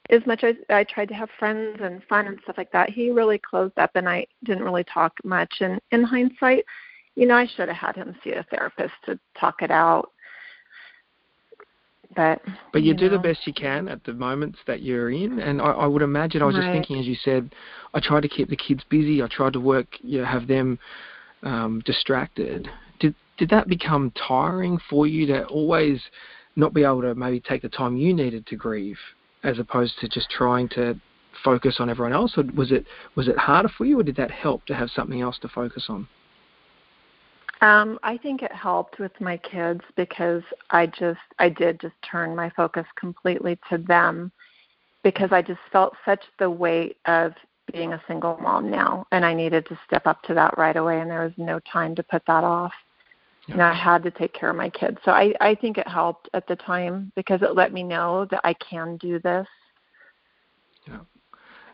as 0.09 0.25
much 0.25 0.43
as 0.43 0.55
I 0.69 0.83
tried 0.83 1.07
to 1.09 1.13
have 1.13 1.29
friends 1.37 1.79
and 1.81 2.03
fun 2.05 2.27
and 2.27 2.39
stuff 2.43 2.57
like 2.57 2.71
that, 2.71 2.89
he 2.89 3.11
really 3.11 3.37
closed 3.37 3.77
up 3.77 3.91
and 3.95 4.09
I 4.09 4.25
didn't 4.43 4.63
really 4.63 4.83
talk 4.83 5.13
much. 5.23 5.53
And 5.61 5.79
in 5.91 6.03
hindsight, 6.03 6.65
you 7.15 7.27
know, 7.27 7.35
I 7.35 7.47
should 7.47 7.69
have 7.69 7.77
had 7.77 7.95
him 7.95 8.15
see 8.23 8.31
a 8.31 8.45
therapist 8.49 8.93
to 9.05 9.19
talk 9.39 9.61
it 9.61 9.71
out. 9.71 10.11
But 12.13 12.41
but 12.73 12.81
you, 12.81 12.89
you 12.89 12.97
do 12.97 13.05
know. 13.05 13.17
the 13.17 13.19
best 13.19 13.47
you 13.47 13.53
can 13.53 13.87
at 13.87 14.03
the 14.03 14.11
moments 14.11 14.59
that 14.67 14.81
you're 14.81 15.11
in, 15.11 15.39
and 15.39 15.61
I, 15.61 15.67
I 15.67 15.87
would 15.87 16.01
imagine 16.01 16.41
I 16.41 16.45
was 16.45 16.55
right. 16.55 16.65
just 16.65 16.73
thinking 16.73 16.99
as 16.99 17.05
you 17.05 17.15
said, 17.15 17.55
I 17.93 18.01
tried 18.01 18.21
to 18.21 18.27
keep 18.27 18.49
the 18.49 18.57
kids 18.57 18.83
busy. 18.89 19.23
I 19.23 19.27
tried 19.27 19.53
to 19.53 19.61
work, 19.61 19.87
you 20.01 20.19
know, 20.19 20.25
have 20.25 20.45
them 20.45 20.77
um, 21.43 21.81
distracted. 21.85 22.67
Did 22.99 23.15
did 23.37 23.49
that 23.51 23.69
become 23.69 24.11
tiring 24.27 24.77
for 24.89 25.07
you 25.07 25.25
to 25.27 25.45
always 25.45 26.01
not 26.57 26.73
be 26.73 26.83
able 26.83 27.01
to 27.03 27.15
maybe 27.15 27.39
take 27.39 27.61
the 27.61 27.69
time 27.69 27.95
you 27.95 28.13
needed 28.13 28.45
to 28.47 28.57
grieve 28.57 28.97
as 29.43 29.59
opposed 29.59 29.93
to 29.99 30.07
just 30.07 30.29
trying 30.29 30.69
to 30.69 30.99
focus 31.43 31.77
on 31.79 31.89
everyone 31.89 32.13
else 32.13 32.33
or 32.37 32.43
was 32.55 32.71
it 32.71 32.85
was 33.15 33.27
it 33.27 33.37
harder 33.37 33.69
for 33.77 33.85
you 33.85 33.99
or 33.99 34.03
did 34.03 34.15
that 34.15 34.29
help 34.29 34.65
to 34.65 34.75
have 34.75 34.89
something 34.89 35.21
else 35.21 35.39
to 35.39 35.47
focus 35.47 35.85
on 35.89 36.07
um, 37.61 37.99
I 38.01 38.17
think 38.17 38.41
it 38.41 38.51
helped 38.51 38.99
with 38.99 39.11
my 39.21 39.37
kids 39.37 39.81
because 39.95 40.41
I 40.71 40.87
just 40.87 41.19
I 41.39 41.49
did 41.49 41.79
just 41.79 41.93
turn 42.09 42.35
my 42.35 42.49
focus 42.49 42.85
completely 42.95 43.59
to 43.69 43.77
them 43.77 44.31
because 45.03 45.31
I 45.31 45.41
just 45.41 45.59
felt 45.71 45.93
such 46.03 46.23
the 46.39 46.49
weight 46.49 46.97
of 47.05 47.33
being 47.71 47.93
a 47.93 48.01
single 48.07 48.37
mom 48.41 48.69
now 48.69 49.05
and 49.11 49.23
I 49.23 49.33
needed 49.33 49.67
to 49.67 49.79
step 49.85 50.07
up 50.07 50.21
to 50.23 50.33
that 50.33 50.57
right 50.57 50.75
away 50.75 50.99
and 50.99 51.09
there 51.09 51.23
was 51.23 51.33
no 51.37 51.59
time 51.71 51.95
to 51.95 52.03
put 52.03 52.23
that 52.27 52.43
off. 52.43 52.73
And 53.47 53.61
I 53.61 53.73
had 53.73 54.03
to 54.03 54.11
take 54.11 54.33
care 54.33 54.49
of 54.49 54.55
my 54.55 54.69
kids. 54.69 54.97
So 55.03 55.11
I, 55.11 55.33
I 55.41 55.55
think 55.55 55.77
it 55.77 55.87
helped 55.87 56.29
at 56.33 56.47
the 56.47 56.55
time 56.55 57.11
because 57.15 57.41
it 57.41 57.55
let 57.55 57.73
me 57.73 57.83
know 57.83 58.25
that 58.29 58.41
I 58.43 58.53
can 58.53 58.97
do 58.97 59.19
this. 59.19 59.47
Yeah. 60.87 60.99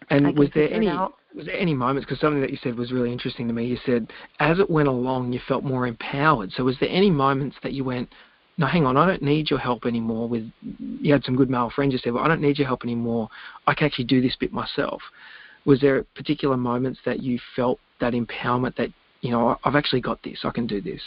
And 0.09 0.37
was 0.37 0.49
there 0.55 0.71
any 0.71 0.87
was 0.87 1.45
there 1.45 1.59
any 1.59 1.73
moments? 1.73 2.05
Because 2.05 2.19
something 2.19 2.41
that 2.41 2.49
you 2.49 2.57
said 2.63 2.75
was 2.77 2.91
really 2.91 3.11
interesting 3.11 3.47
to 3.47 3.53
me. 3.53 3.65
You 3.65 3.77
said 3.85 4.11
as 4.39 4.59
it 4.59 4.69
went 4.69 4.87
along, 4.87 5.33
you 5.33 5.39
felt 5.47 5.63
more 5.63 5.85
empowered. 5.85 6.51
So 6.53 6.63
was 6.63 6.77
there 6.79 6.89
any 6.89 7.11
moments 7.11 7.57
that 7.63 7.73
you 7.73 7.83
went, 7.83 8.09
no, 8.57 8.65
hang 8.65 8.85
on, 8.85 8.97
I 8.97 9.05
don't 9.05 9.21
need 9.21 9.49
your 9.49 9.59
help 9.59 9.85
anymore. 9.85 10.27
With 10.29 10.49
you 10.61 11.11
had 11.11 11.23
some 11.25 11.35
good 11.35 11.49
male 11.49 11.69
friends. 11.69 11.93
You 11.93 11.99
said, 11.99 12.13
well, 12.13 12.23
I 12.23 12.27
don't 12.27 12.41
need 12.41 12.57
your 12.57 12.67
help 12.67 12.83
anymore. 12.83 13.29
I 13.67 13.73
can 13.73 13.85
actually 13.85 14.05
do 14.05 14.21
this 14.21 14.35
bit 14.39 14.53
myself. 14.53 15.01
Was 15.65 15.81
there 15.81 16.03
particular 16.15 16.55
moments 16.55 16.99
that 17.05 17.21
you 17.21 17.39
felt 17.55 17.79
that 17.99 18.13
empowerment 18.13 18.75
that 18.77 18.89
you 19.21 19.31
know 19.31 19.57
I've 19.63 19.75
actually 19.75 20.01
got 20.01 20.23
this. 20.23 20.39
I 20.43 20.51
can 20.51 20.65
do 20.65 20.81
this. 20.81 21.01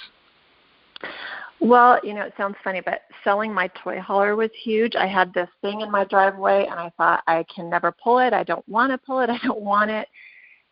Well, 1.61 2.01
you 2.03 2.15
know, 2.15 2.23
it 2.23 2.33
sounds 2.39 2.57
funny, 2.65 2.81
but 2.81 3.03
selling 3.23 3.53
my 3.53 3.69
toy 3.69 4.01
hauler 4.01 4.35
was 4.35 4.51
huge. 4.63 4.97
I 4.97 5.07
had 5.07 5.33
this 5.35 5.49
thing 5.61 5.83
in 5.83 5.91
my 5.91 6.05
driveway, 6.05 6.67
and 6.71 6.81
I 6.81 6.91
thought, 6.97 7.23
I 7.27 7.45
can 7.55 7.69
never 7.69 7.93
pull 7.93 8.19
it. 8.19 8.33
I 8.33 8.45
don't 8.45 8.67
want 8.67 8.93
to 8.93 8.99
pull 8.99 9.21
it. 9.21 9.29
I 9.31 9.39
don't 9.39 9.61
want 9.61 9.91
it. 9.91 10.09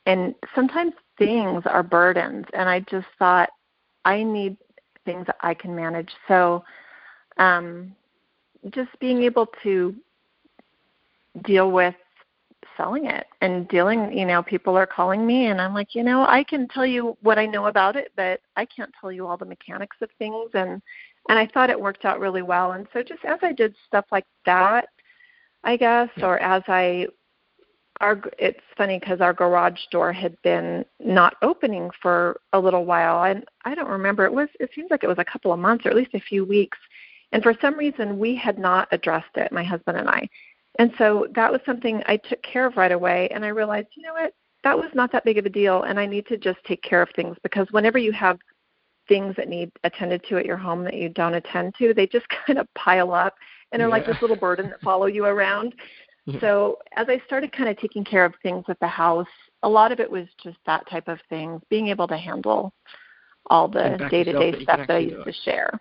And 0.07 0.35
sometimes 0.55 0.95
things 1.19 1.62
are 1.67 1.83
burdens, 1.83 2.47
and 2.55 2.69
I 2.69 2.81
just 2.81 3.07
thought, 3.19 3.51
I 4.07 4.23
need 4.23 4.57
things 5.05 5.27
that 5.27 5.37
I 5.43 5.53
can 5.53 5.75
manage. 5.75 6.11
So, 6.27 6.64
um, 7.37 7.95
just 8.71 8.91
being 8.99 9.23
able 9.23 9.47
to 9.62 9.95
deal 11.45 11.71
with 11.71 11.95
selling 12.79 13.05
it 13.07 13.27
and 13.43 13.69
dealing 13.69 14.17
you 14.17 14.25
know 14.25 14.43
people 14.43 14.75
are 14.75 14.87
calling 14.87 15.27
me 15.27 15.47
and 15.47 15.61
i'm 15.61 15.75
like 15.75 15.95
you 15.95 16.03
know 16.03 16.25
i 16.27 16.43
can 16.43 16.67
tell 16.69 16.87
you 16.87 17.14
what 17.21 17.38
i 17.38 17.45
know 17.45 17.67
about 17.67 17.97
it 17.97 18.11
but 18.17 18.41
i 18.57 18.64
can't 18.64 18.93
tell 18.99 19.12
you 19.12 19.27
all 19.27 19.37
the 19.37 19.45
mechanics 19.45 19.97
of 20.01 20.09
things 20.19 20.51
and 20.55 20.81
and 21.29 21.38
i 21.38 21.47
thought 21.47 21.69
it 21.69 21.79
worked 21.79 22.07
out 22.07 22.21
really 22.21 22.43
well. 22.43 22.73
And 22.73 22.87
so 22.95 23.03
just 23.03 23.25
as 23.25 23.38
i 23.43 23.53
did 23.53 23.75
stuff 23.87 24.07
like 24.11 24.27
that 24.47 24.87
i 25.64 25.77
guess 25.77 26.09
or 26.23 26.38
as 26.38 26.62
i 26.69 27.07
our 28.01 28.23
it's 28.38 28.61
funny 28.77 28.99
because 28.99 29.21
our 29.21 29.33
garage 29.33 29.81
door 29.91 30.12
had 30.12 30.41
been 30.43 30.85
not 31.01 31.35
opening 31.43 31.91
for 32.01 32.41
a 32.53 32.61
little 32.61 32.85
while 32.85 33.25
and 33.25 33.45
i 33.64 33.75
don't 33.75 33.91
remember 33.91 34.25
it 34.25 34.33
was 34.33 34.49
it 34.61 34.71
seems 34.75 34.91
like 34.91 35.03
it 35.03 35.09
was 35.09 35.19
a 35.19 35.25
couple 35.25 35.53
of 35.53 35.59
months 35.59 35.85
or 35.85 35.91
at 35.91 35.97
least 35.97 36.14
a 36.14 36.21
few 36.21 36.45
weeks 36.45 36.79
and 37.33 37.43
for 37.43 37.55
some 37.61 37.77
reason 37.77 38.19
we 38.19 38.37
had 38.37 38.57
not 38.57 38.87
addressed 38.93 39.37
it 39.37 39.51
my 39.51 39.64
husband 39.64 39.99
and 39.99 40.09
i 40.09 40.29
and 40.79 40.93
so 40.97 41.27
that 41.35 41.51
was 41.51 41.61
something 41.67 42.03
I 42.07 42.17
took 42.17 42.41
care 42.43 42.67
of 42.67 42.77
right 42.77 42.93
away. 42.93 43.29
And 43.33 43.45
I 43.45 43.49
realized, 43.49 43.88
you 43.97 44.05
know 44.05 44.12
what, 44.12 44.33
that 44.64 44.77
was 44.77 44.91
not 44.95 45.11
that 45.12 45.25
big 45.25 45.38
of 45.38 45.47
a 45.47 45.51
deal. 45.51 45.83
And 45.83 45.99
I 45.99 46.07
need 46.07 46.27
to 46.29 46.37
just 46.37 46.59
take 46.67 46.83
care 46.83 47.03
of 47.03 47.09
things 47.17 47.37
because 47.43 47.67
whenever 47.73 47.99
you 47.99 48.12
have 48.12 48.38
things 49.09 49.35
that 49.37 49.49
need 49.49 49.73
attended 49.85 50.23
to 50.29 50.37
at 50.37 50.47
your 50.47 50.57
home 50.57 50.85
that 50.85 50.95
you 50.95 51.09
don't 51.09 51.35
attend 51.35 51.75
to, 51.79 51.93
they 51.93 52.07
just 52.07 52.27
kind 52.47 52.59
of 52.59 52.73
pile 52.75 53.12
up 53.12 53.35
and 53.73 53.83
are 53.83 53.87
yeah. 53.87 53.93
like 53.93 54.07
this 54.07 54.21
little 54.23 54.37
burden 54.37 54.71
that 54.71 54.81
follow 54.81 55.07
you 55.07 55.25
around. 55.25 55.75
So 56.43 56.77
as 56.95 57.07
I 57.09 57.23
started 57.25 57.53
kind 57.53 57.71
of 57.71 57.79
taking 57.79 58.05
care 58.05 58.23
of 58.23 58.35
things 58.43 58.62
with 58.69 58.79
the 58.81 58.87
house, 58.87 59.27
a 59.62 59.69
lot 59.69 59.93
of 59.93 59.99
it 59.99 60.11
was 60.11 60.27
just 60.45 60.59
that 60.67 60.87
type 60.91 61.09
of 61.09 61.19
thing, 61.31 61.59
being 61.71 61.88
able 61.88 62.07
to 62.07 62.19
handle 62.19 62.75
all 63.47 63.67
the 63.67 63.97
day 64.11 64.25
to 64.25 64.33
day 64.35 64.62
stuff 64.62 64.81
that 64.87 64.95
I 64.95 64.99
used 64.99 65.25
to 65.25 65.33
share. 65.47 65.81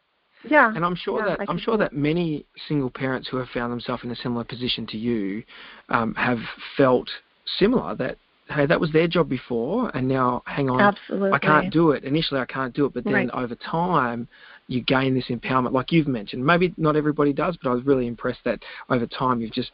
Yeah. 0.50 0.74
And 0.76 0.86
I'm 0.86 0.96
sure 0.96 1.26
yeah, 1.26 1.36
that 1.38 1.50
I'm 1.50 1.58
sure 1.58 1.78
that 1.78 1.94
many 1.94 2.46
single 2.68 2.90
parents 2.90 3.28
who 3.30 3.38
have 3.38 3.50
found 3.50 3.72
themselves 3.72 4.04
in 4.04 4.12
a 4.12 4.16
similar 4.16 4.44
position 4.44 4.86
to 4.88 4.98
you 4.98 5.44
um, 5.90 6.14
have 6.16 6.40
felt 6.76 7.10
similar 7.58 7.96
that 7.96 8.18
hey 8.50 8.66
that 8.66 8.80
was 8.80 8.92
their 8.92 9.08
job 9.08 9.28
before 9.28 9.92
and 9.96 10.08
now 10.08 10.42
hang 10.46 10.70
on 10.70 10.80
Absolutely. 10.80 11.32
I 11.32 11.40
can't 11.40 11.72
do 11.72 11.92
it. 11.92 12.04
Initially 12.04 12.40
I 12.40 12.46
can't 12.46 12.74
do 12.74 12.86
it, 12.86 12.94
but 12.94 13.04
then 13.04 13.14
right. 13.14 13.30
over 13.32 13.56
time 13.56 14.28
you 14.68 14.82
gain 14.82 15.16
this 15.16 15.28
empowerment 15.30 15.72
like 15.72 15.92
you've 15.92 16.08
mentioned. 16.08 16.46
Maybe 16.46 16.74
not 16.78 16.96
everybody 16.96 17.34
does, 17.34 17.58
but 17.62 17.70
I 17.70 17.74
was 17.74 17.86
really 17.86 18.08
impressed 18.08 18.42
that 18.46 18.60
over 18.90 19.06
time 19.06 19.42
you've 19.42 19.54
just 19.54 19.72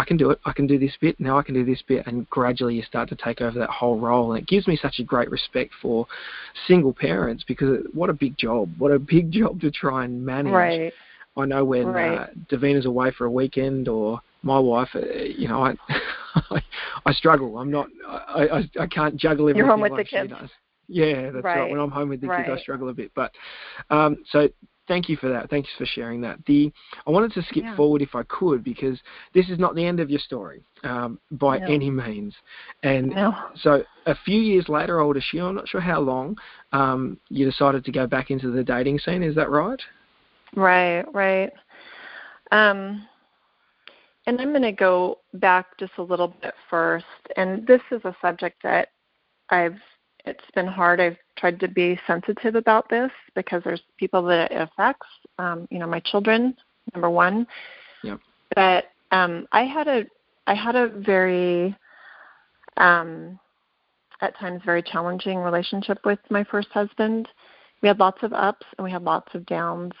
I 0.00 0.04
can 0.04 0.16
do 0.16 0.30
it. 0.30 0.40
I 0.46 0.52
can 0.52 0.66
do 0.66 0.78
this 0.78 0.96
bit. 0.98 1.20
Now 1.20 1.38
I 1.38 1.42
can 1.42 1.54
do 1.54 1.62
this 1.62 1.82
bit, 1.86 2.06
and 2.06 2.28
gradually 2.30 2.74
you 2.74 2.82
start 2.82 3.10
to 3.10 3.16
take 3.16 3.42
over 3.42 3.58
that 3.58 3.68
whole 3.68 3.98
role. 3.98 4.32
And 4.32 4.42
it 4.42 4.48
gives 4.48 4.66
me 4.66 4.78
such 4.80 4.98
a 4.98 5.04
great 5.04 5.30
respect 5.30 5.72
for 5.82 6.06
single 6.66 6.94
parents 6.94 7.44
because 7.46 7.84
what 7.92 8.08
a 8.08 8.14
big 8.14 8.38
job! 8.38 8.72
What 8.78 8.92
a 8.92 8.98
big 8.98 9.30
job 9.40 9.60
to 9.60 9.70
try 9.70 10.06
and 10.06 10.24
manage. 10.24 10.54
Right. 10.54 10.92
I 11.36 11.44
know 11.44 11.66
when 11.66 11.86
right. 11.88 12.18
uh, 12.18 12.26
Davina's 12.50 12.86
away 12.86 13.10
for 13.10 13.26
a 13.26 13.30
weekend, 13.30 13.88
or 13.88 14.20
my 14.42 14.58
wife, 14.58 14.88
uh, 14.94 15.00
you 15.00 15.48
know, 15.48 15.64
I, 15.64 15.74
I 16.34 16.62
I 17.06 17.12
struggle. 17.12 17.58
I'm 17.58 17.70
not. 17.70 17.88
I 18.08 18.48
I, 18.48 18.70
I 18.80 18.86
can't 18.86 19.16
juggle 19.16 19.50
everything. 19.50 19.58
You're 19.58 19.66
home 19.66 19.82
with 19.82 19.92
like 19.92 20.06
the 20.06 20.16
kids. 20.16 20.30
Does. 20.30 20.48
Yeah, 20.88 21.30
that's 21.30 21.44
right. 21.44 21.60
right. 21.60 21.70
When 21.70 21.78
I'm 21.78 21.90
home 21.90 22.08
with 22.08 22.22
the 22.22 22.28
right. 22.28 22.46
kids, 22.46 22.58
I 22.58 22.62
struggle 22.62 22.88
a 22.88 22.94
bit. 22.94 23.12
But 23.14 23.32
um, 23.90 24.16
so 24.32 24.48
thank 24.90 25.08
you 25.08 25.16
for 25.16 25.28
that. 25.28 25.48
Thanks 25.48 25.68
for 25.78 25.86
sharing 25.86 26.20
that. 26.22 26.44
The 26.46 26.70
I 27.06 27.10
wanted 27.10 27.32
to 27.34 27.42
skip 27.42 27.62
yeah. 27.62 27.76
forward 27.76 28.02
if 28.02 28.16
I 28.16 28.24
could 28.24 28.64
because 28.64 28.98
this 29.32 29.48
is 29.48 29.56
not 29.56 29.76
the 29.76 29.86
end 29.86 30.00
of 30.00 30.10
your 30.10 30.18
story 30.18 30.64
um, 30.82 31.20
by 31.30 31.58
no. 31.58 31.66
any 31.66 31.90
means. 31.90 32.34
And 32.82 33.10
no. 33.10 33.32
so 33.62 33.84
a 34.06 34.16
few 34.24 34.40
years 34.40 34.68
later, 34.68 34.98
older 34.98 35.20
she, 35.22 35.38
I'm 35.38 35.54
not 35.54 35.68
sure 35.68 35.80
how 35.80 36.00
long, 36.00 36.36
um, 36.72 37.18
you 37.28 37.48
decided 37.48 37.84
to 37.84 37.92
go 37.92 38.08
back 38.08 38.32
into 38.32 38.50
the 38.50 38.64
dating 38.64 38.98
scene. 38.98 39.22
Is 39.22 39.36
that 39.36 39.48
right? 39.48 39.80
Right, 40.56 41.04
right. 41.14 41.52
Um, 42.50 43.06
and 44.26 44.40
I'm 44.40 44.50
going 44.50 44.62
to 44.62 44.72
go 44.72 45.18
back 45.34 45.78
just 45.78 45.92
a 45.98 46.02
little 46.02 46.34
bit 46.42 46.54
first. 46.68 47.04
And 47.36 47.64
this 47.64 47.80
is 47.92 48.00
a 48.04 48.16
subject 48.20 48.60
that 48.64 48.88
I've 49.50 49.78
it's 50.24 50.44
been 50.54 50.66
hard. 50.66 51.00
I've 51.00 51.16
tried 51.36 51.60
to 51.60 51.68
be 51.68 51.98
sensitive 52.06 52.54
about 52.54 52.88
this 52.88 53.10
because 53.34 53.62
there's 53.64 53.82
people 53.98 54.22
that 54.24 54.50
it 54.50 54.60
affects. 54.60 55.06
Um, 55.38 55.66
you 55.70 55.78
know, 55.78 55.86
my 55.86 56.00
children, 56.00 56.54
number 56.94 57.10
one. 57.10 57.46
Yep. 58.02 58.20
But 58.54 58.84
um, 59.10 59.46
I 59.52 59.64
had 59.64 59.88
a 59.88 60.04
I 60.46 60.54
had 60.54 60.76
a 60.76 60.88
very 60.88 61.76
um, 62.76 63.38
at 64.20 64.36
times 64.38 64.62
very 64.64 64.82
challenging 64.82 65.38
relationship 65.38 65.98
with 66.04 66.18
my 66.30 66.44
first 66.44 66.68
husband. 66.68 67.28
We 67.82 67.88
had 67.88 67.98
lots 67.98 68.22
of 68.22 68.32
ups 68.32 68.66
and 68.76 68.84
we 68.84 68.90
had 68.90 69.02
lots 69.02 69.34
of 69.34 69.46
downs. 69.46 69.92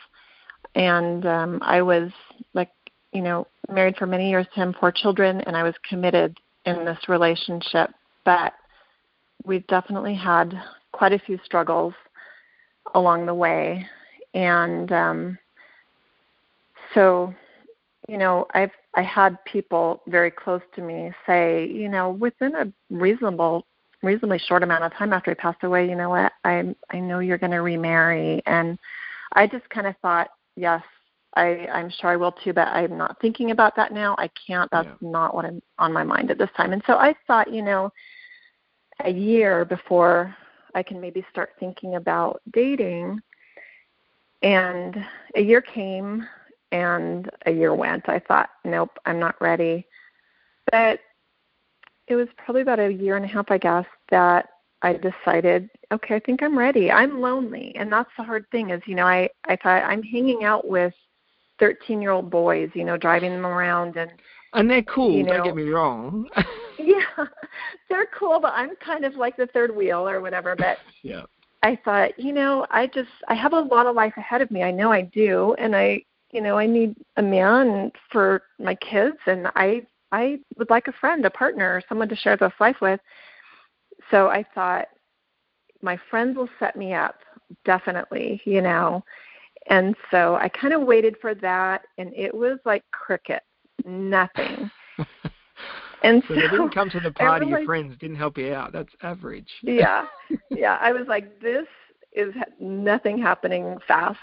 And 0.74 1.26
um, 1.26 1.58
I 1.62 1.82
was 1.82 2.10
like, 2.54 2.70
you 3.12 3.22
know, 3.22 3.46
married 3.68 3.96
for 3.96 4.06
many 4.06 4.28
years 4.30 4.46
to 4.54 4.60
him, 4.60 4.74
four 4.78 4.92
children, 4.92 5.40
and 5.42 5.56
I 5.56 5.62
was 5.62 5.74
committed 5.88 6.38
in 6.66 6.84
this 6.84 6.98
relationship. 7.08 7.90
But 8.24 8.52
we've 9.44 9.66
definitely 9.66 10.14
had 10.14 10.60
quite 10.92 11.12
a 11.12 11.18
few 11.18 11.38
struggles 11.44 11.94
along 12.94 13.26
the 13.26 13.34
way. 13.34 13.86
And 14.34 14.92
um 14.92 15.38
so 16.94 17.34
you 18.08 18.18
know 18.18 18.46
i've 18.54 18.70
i 18.94 19.02
had 19.02 19.42
people 19.44 20.02
very 20.08 20.30
close 20.30 20.62
to 20.74 20.82
me 20.82 21.12
say 21.26 21.66
you 21.66 21.88
know 21.88 22.10
within 22.10 22.54
a 22.56 22.72
reasonable 22.90 23.66
reasonably 24.02 24.38
short 24.38 24.62
amount 24.62 24.82
of 24.82 24.92
time 24.94 25.12
after 25.12 25.30
he 25.30 25.34
passed 25.34 25.62
away 25.62 25.88
you 25.88 25.94
know 25.94 26.10
what? 26.10 26.32
I 26.44 26.74
i 26.90 26.98
know 26.98 27.18
you're 27.18 27.38
going 27.38 27.50
to 27.52 27.58
remarry. 27.58 28.42
And 28.46 28.78
i 29.32 29.46
just 29.46 29.68
kind 29.70 29.86
of 29.86 29.94
thought 30.02 30.30
yes 30.56 30.82
i 31.36 31.68
i'm 31.72 31.90
sure 31.90 32.10
i 32.10 32.16
will 32.16 32.32
too 32.32 32.52
but 32.52 32.68
i'm 32.68 32.96
not 32.96 33.20
thinking 33.20 33.50
about 33.50 33.76
that 33.76 33.92
now. 33.92 34.16
I 34.18 34.28
can't. 34.46 34.70
That's 34.70 34.88
yeah. 35.00 35.08
not 35.10 35.34
what 35.34 35.44
i'm 35.44 35.62
on 35.78 35.92
my 35.92 36.02
mind 36.02 36.30
at 36.30 36.38
this 36.38 36.50
time. 36.56 36.72
And 36.72 36.82
so 36.86 36.94
i 36.94 37.14
thought 37.26 37.52
you 37.52 37.62
know 37.62 37.92
a 39.06 39.10
year 39.10 39.64
before 39.64 40.34
I 40.74 40.82
can 40.82 41.00
maybe 41.00 41.24
start 41.30 41.50
thinking 41.58 41.96
about 41.96 42.40
dating. 42.52 43.20
And 44.42 45.04
a 45.34 45.40
year 45.40 45.60
came 45.60 46.26
and 46.72 47.28
a 47.46 47.50
year 47.50 47.74
went. 47.74 48.08
I 48.08 48.20
thought, 48.20 48.50
nope, 48.64 48.98
I'm 49.04 49.18
not 49.18 49.40
ready. 49.40 49.86
But 50.70 51.00
it 52.06 52.16
was 52.16 52.28
probably 52.36 52.62
about 52.62 52.80
a 52.80 52.92
year 52.92 53.16
and 53.16 53.24
a 53.24 53.28
half, 53.28 53.50
I 53.50 53.58
guess, 53.58 53.86
that 54.10 54.48
I 54.82 54.94
decided, 54.94 55.68
okay, 55.92 56.16
I 56.16 56.20
think 56.20 56.42
I'm 56.42 56.58
ready. 56.58 56.90
I'm 56.90 57.20
lonely, 57.20 57.74
and 57.76 57.92
that's 57.92 58.10
the 58.16 58.24
hard 58.24 58.46
thing. 58.50 58.70
Is 58.70 58.82
you 58.86 58.94
know, 58.94 59.06
I 59.06 59.28
I 59.44 59.56
thought 59.56 59.82
I'm 59.82 60.02
hanging 60.02 60.44
out 60.44 60.66
with 60.66 60.94
13 61.58 62.00
year 62.00 62.10
old 62.10 62.30
boys, 62.30 62.70
you 62.74 62.84
know, 62.84 62.96
driving 62.96 63.32
them 63.32 63.46
around 63.46 63.96
and 63.96 64.10
and 64.54 64.70
they're 64.70 64.82
cool. 64.82 65.16
You 65.16 65.22
know, 65.24 65.34
don't 65.34 65.44
get 65.44 65.56
me 65.56 65.68
wrong. 65.68 66.28
yeah, 66.78 67.24
they're 67.88 68.08
cool, 68.18 68.40
but 68.40 68.52
I'm 68.54 68.76
kind 68.76 69.04
of 69.04 69.14
like 69.14 69.36
the 69.36 69.46
third 69.48 69.74
wheel 69.74 70.08
or 70.08 70.20
whatever. 70.20 70.56
But 70.56 70.78
yeah, 71.02 71.22
I 71.62 71.78
thought, 71.84 72.18
you 72.18 72.32
know, 72.32 72.66
I 72.70 72.86
just 72.86 73.10
I 73.28 73.34
have 73.34 73.52
a 73.52 73.60
lot 73.60 73.86
of 73.86 73.94
life 73.94 74.14
ahead 74.16 74.42
of 74.42 74.50
me. 74.50 74.62
I 74.62 74.70
know 74.70 74.90
I 74.90 75.02
do, 75.02 75.54
and 75.58 75.76
I, 75.76 76.02
you 76.32 76.40
know, 76.40 76.58
I 76.58 76.66
need 76.66 76.96
a 77.16 77.22
man 77.22 77.92
for 78.10 78.42
my 78.58 78.74
kids, 78.76 79.16
and 79.26 79.48
I 79.54 79.86
I 80.12 80.40
would 80.58 80.70
like 80.70 80.88
a 80.88 80.92
friend, 80.92 81.24
a 81.24 81.30
partner, 81.30 81.82
someone 81.88 82.08
to 82.08 82.16
share 82.16 82.36
this 82.36 82.52
life 82.60 82.76
with. 82.80 83.00
So 84.10 84.28
I 84.28 84.44
thought 84.54 84.88
my 85.82 85.98
friends 86.10 86.36
will 86.36 86.48
set 86.58 86.76
me 86.76 86.92
up 86.92 87.16
definitely, 87.64 88.40
you 88.44 88.62
know. 88.62 89.04
And 89.68 89.94
so 90.10 90.36
I 90.36 90.48
kind 90.48 90.72
of 90.72 90.82
waited 90.82 91.16
for 91.20 91.34
that, 91.36 91.82
and 91.98 92.12
it 92.14 92.34
was 92.34 92.58
like 92.64 92.82
cricket 92.92 93.42
nothing. 93.86 94.70
And 96.02 96.22
so, 96.26 96.34
so, 96.34 96.40
they 96.40 96.48
didn't 96.48 96.74
come 96.74 96.90
to 96.90 97.00
the 97.00 97.10
party. 97.10 97.46
Your 97.46 97.64
friends 97.64 97.94
didn't 98.00 98.16
help 98.16 98.38
you 98.38 98.54
out. 98.54 98.72
That's 98.72 98.92
average. 99.02 99.50
yeah, 99.62 100.06
yeah. 100.50 100.78
I 100.80 100.92
was 100.92 101.06
like, 101.08 101.40
this 101.40 101.66
is 102.12 102.34
nothing 102.58 103.18
happening 103.18 103.76
fast. 103.86 104.18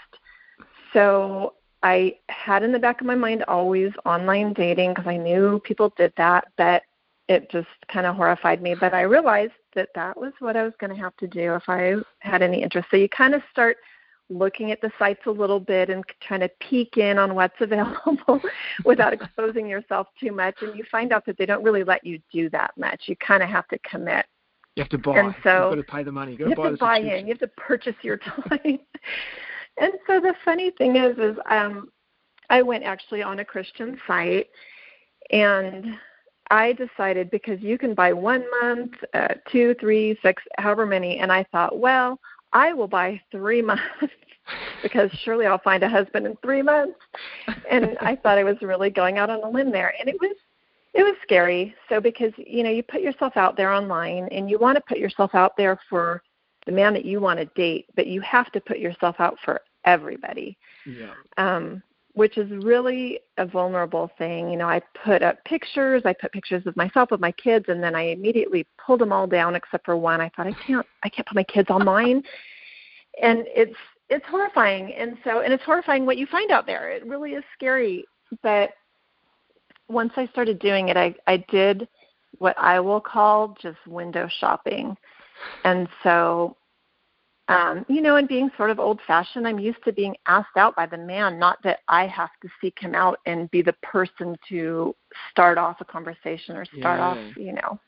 So 0.92 1.54
I 1.82 2.16
had 2.28 2.62
in 2.62 2.72
the 2.72 2.78
back 2.78 3.00
of 3.00 3.06
my 3.06 3.14
mind 3.14 3.44
always 3.44 3.92
online 4.04 4.52
dating 4.54 4.94
because 4.94 5.06
I 5.06 5.16
knew 5.16 5.60
people 5.64 5.92
did 5.96 6.12
that, 6.16 6.48
but 6.56 6.82
it 7.28 7.50
just 7.50 7.68
kind 7.92 8.06
of 8.06 8.16
horrified 8.16 8.60
me. 8.60 8.74
But 8.74 8.94
I 8.94 9.02
realized 9.02 9.52
that 9.74 9.90
that 9.94 10.18
was 10.18 10.32
what 10.40 10.56
I 10.56 10.64
was 10.64 10.72
going 10.80 10.94
to 10.94 11.00
have 11.00 11.16
to 11.18 11.26
do 11.26 11.54
if 11.54 11.68
I 11.68 11.96
had 12.20 12.42
any 12.42 12.62
interest. 12.62 12.88
So 12.90 12.96
you 12.96 13.08
kind 13.08 13.34
of 13.34 13.42
start 13.50 13.76
looking 14.30 14.70
at 14.70 14.80
the 14.80 14.90
sites 14.98 15.22
a 15.26 15.30
little 15.30 15.60
bit 15.60 15.90
and 15.90 16.04
trying 16.20 16.40
to 16.40 16.50
peek 16.60 16.96
in 16.96 17.18
on 17.18 17.34
what's 17.34 17.54
available 17.60 18.40
without 18.84 19.12
exposing 19.12 19.68
yourself 19.68 20.08
too 20.20 20.32
much. 20.32 20.56
And 20.60 20.76
you 20.76 20.84
find 20.90 21.12
out 21.12 21.24
that 21.26 21.38
they 21.38 21.46
don't 21.46 21.62
really 21.62 21.84
let 21.84 22.04
you 22.04 22.20
do 22.32 22.50
that 22.50 22.72
much. 22.76 23.02
You 23.06 23.16
kind 23.16 23.42
of 23.42 23.48
have 23.48 23.68
to 23.68 23.78
commit. 23.78 24.26
You 24.76 24.82
have 24.82 24.90
to 24.90 24.98
buy. 24.98 25.18
And 25.18 25.34
so 25.42 25.70
You've 25.70 25.86
got 25.86 25.86
to 25.86 25.96
pay 25.96 26.02
the 26.04 26.12
money. 26.12 26.32
You, 26.32 26.50
you 26.50 26.62
have 26.62 26.72
to 26.72 26.76
buy 26.76 26.98
in. 26.98 27.26
You 27.26 27.32
have 27.32 27.40
to 27.40 27.48
purchase 27.48 27.96
your 28.02 28.16
time. 28.48 28.78
and 29.76 29.92
so 30.06 30.20
the 30.20 30.34
funny 30.44 30.70
thing 30.70 30.96
is, 30.96 31.18
is 31.18 31.36
um, 31.50 31.88
I 32.50 32.62
went 32.62 32.84
actually 32.84 33.22
on 33.22 33.40
a 33.40 33.44
Christian 33.44 33.98
site, 34.06 34.48
and 35.30 35.96
I 36.50 36.72
decided 36.72 37.30
because 37.30 37.60
you 37.60 37.76
can 37.76 37.94
buy 37.94 38.12
one 38.12 38.44
month, 38.62 38.92
uh, 39.14 39.34
two, 39.50 39.74
three, 39.80 40.18
six, 40.22 40.42
however 40.58 40.86
many, 40.86 41.18
and 41.18 41.30
I 41.32 41.44
thought, 41.52 41.78
well, 41.78 42.18
I 42.52 42.72
will 42.72 42.88
buy 42.88 43.20
three 43.30 43.62
months 43.62 43.82
because 44.82 45.10
surely 45.22 45.46
I'll 45.46 45.58
find 45.58 45.82
a 45.82 45.88
husband 45.88 46.26
in 46.26 46.36
three 46.36 46.62
months. 46.62 46.98
And 47.70 47.96
I 48.00 48.16
thought 48.16 48.38
I 48.38 48.44
was 48.44 48.56
really 48.62 48.90
going 48.90 49.18
out 49.18 49.30
on 49.30 49.42
a 49.42 49.48
limb 49.48 49.70
there, 49.70 49.94
and 49.98 50.08
it 50.08 50.16
was 50.20 50.36
it 50.94 51.02
was 51.02 51.14
scary. 51.22 51.74
So 51.88 52.00
because 52.00 52.32
you 52.36 52.62
know 52.62 52.70
you 52.70 52.82
put 52.82 53.02
yourself 53.02 53.36
out 53.36 53.56
there 53.56 53.72
online, 53.72 54.28
and 54.30 54.50
you 54.50 54.58
want 54.58 54.76
to 54.76 54.82
put 54.88 54.98
yourself 54.98 55.34
out 55.34 55.56
there 55.56 55.78
for 55.88 56.22
the 56.66 56.72
man 56.72 56.92
that 56.94 57.04
you 57.04 57.20
want 57.20 57.38
to 57.38 57.46
date, 57.46 57.86
but 57.96 58.06
you 58.06 58.20
have 58.20 58.50
to 58.52 58.60
put 58.60 58.78
yourself 58.78 59.16
out 59.18 59.38
for 59.44 59.60
everybody. 59.84 60.56
Yeah. 60.86 61.14
Um, 61.36 61.82
which 62.18 62.36
is 62.36 62.50
really 62.64 63.20
a 63.36 63.46
vulnerable 63.46 64.10
thing. 64.18 64.50
You 64.50 64.56
know, 64.56 64.68
I 64.68 64.82
put 65.04 65.22
up 65.22 65.42
pictures, 65.44 66.02
I 66.04 66.12
put 66.20 66.32
pictures 66.32 66.66
of 66.66 66.76
myself 66.76 67.12
with 67.12 67.20
my 67.20 67.30
kids, 67.30 67.66
and 67.68 67.80
then 67.80 67.94
I 67.94 68.08
immediately 68.08 68.66
pulled 68.84 69.00
them 69.00 69.12
all 69.12 69.28
down 69.28 69.54
except 69.54 69.84
for 69.84 69.96
one. 69.96 70.20
I 70.20 70.28
thought 70.30 70.48
I 70.48 70.52
can't, 70.66 70.84
I 71.04 71.08
can't 71.10 71.28
put 71.28 71.36
my 71.36 71.44
kids 71.44 71.70
online, 71.70 72.24
and 73.22 73.44
it's 73.46 73.76
it's 74.08 74.24
horrifying. 74.26 74.94
And 74.94 75.16
so, 75.22 75.42
and 75.42 75.52
it's 75.52 75.62
horrifying 75.62 76.06
what 76.06 76.16
you 76.16 76.26
find 76.26 76.50
out 76.50 76.66
there. 76.66 76.90
It 76.90 77.06
really 77.06 77.34
is 77.34 77.44
scary. 77.54 78.04
But 78.42 78.70
once 79.88 80.12
I 80.16 80.26
started 80.26 80.58
doing 80.58 80.88
it, 80.88 80.96
I 80.96 81.14
I 81.28 81.44
did 81.48 81.86
what 82.38 82.58
I 82.58 82.80
will 82.80 83.00
call 83.00 83.56
just 83.62 83.78
window 83.86 84.28
shopping, 84.40 84.96
and 85.62 85.88
so 86.02 86.56
um, 87.48 87.86
you 87.88 88.02
know, 88.02 88.16
and 88.16 88.28
being 88.28 88.50
sort 88.56 88.70
of 88.70 88.78
old 88.78 89.00
fashioned, 89.06 89.48
I'm 89.48 89.58
used 89.58 89.82
to 89.84 89.92
being 89.92 90.14
asked 90.26 90.56
out 90.56 90.76
by 90.76 90.84
the 90.86 90.98
man, 90.98 91.38
not 91.38 91.58
that 91.64 91.80
I 91.88 92.06
have 92.06 92.30
to 92.42 92.48
seek 92.60 92.78
him 92.78 92.94
out 92.94 93.18
and 93.24 93.50
be 93.50 93.62
the 93.62 93.72
person 93.82 94.36
to 94.50 94.94
start 95.30 95.56
off 95.56 95.80
a 95.80 95.84
conversation 95.84 96.56
or 96.56 96.66
start 96.66 96.98
yeah. 96.98 97.06
off, 97.06 97.36
you 97.36 97.52
know. 97.54 97.80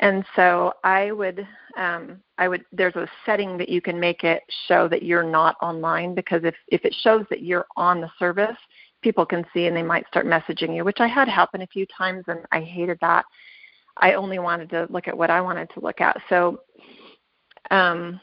And 0.00 0.24
so 0.36 0.72
I 0.84 1.10
would, 1.10 1.46
um, 1.76 2.20
I 2.38 2.48
would. 2.48 2.64
There's 2.72 2.94
a 2.94 3.08
setting 3.26 3.58
that 3.58 3.68
you 3.68 3.80
can 3.80 3.98
make 3.98 4.22
it 4.24 4.42
show 4.68 4.88
that 4.88 5.02
you're 5.02 5.28
not 5.28 5.56
online 5.60 6.14
because 6.14 6.42
if 6.44 6.54
if 6.68 6.84
it 6.84 6.94
shows 7.02 7.26
that 7.30 7.42
you're 7.42 7.66
on 7.76 8.00
the 8.00 8.10
service, 8.18 8.56
people 9.02 9.26
can 9.26 9.44
see 9.52 9.66
and 9.66 9.76
they 9.76 9.82
might 9.82 10.06
start 10.06 10.24
messaging 10.24 10.74
you, 10.74 10.84
which 10.84 11.00
I 11.00 11.08
had 11.08 11.28
happen 11.28 11.62
a 11.62 11.66
few 11.66 11.84
times 11.86 12.24
and 12.28 12.40
I 12.52 12.60
hated 12.60 12.98
that. 13.00 13.24
I 13.96 14.12
only 14.14 14.38
wanted 14.38 14.70
to 14.70 14.86
look 14.88 15.08
at 15.08 15.18
what 15.18 15.30
I 15.30 15.40
wanted 15.40 15.68
to 15.74 15.80
look 15.80 16.00
at. 16.00 16.16
So 16.28 16.60
um 17.72 18.20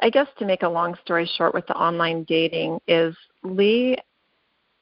I 0.00 0.10
guess 0.10 0.28
to 0.38 0.44
make 0.44 0.62
a 0.62 0.68
long 0.68 0.96
story 1.02 1.28
short 1.36 1.54
with 1.54 1.66
the 1.66 1.74
online 1.74 2.24
dating 2.24 2.80
is 2.86 3.16
Lee, 3.42 3.96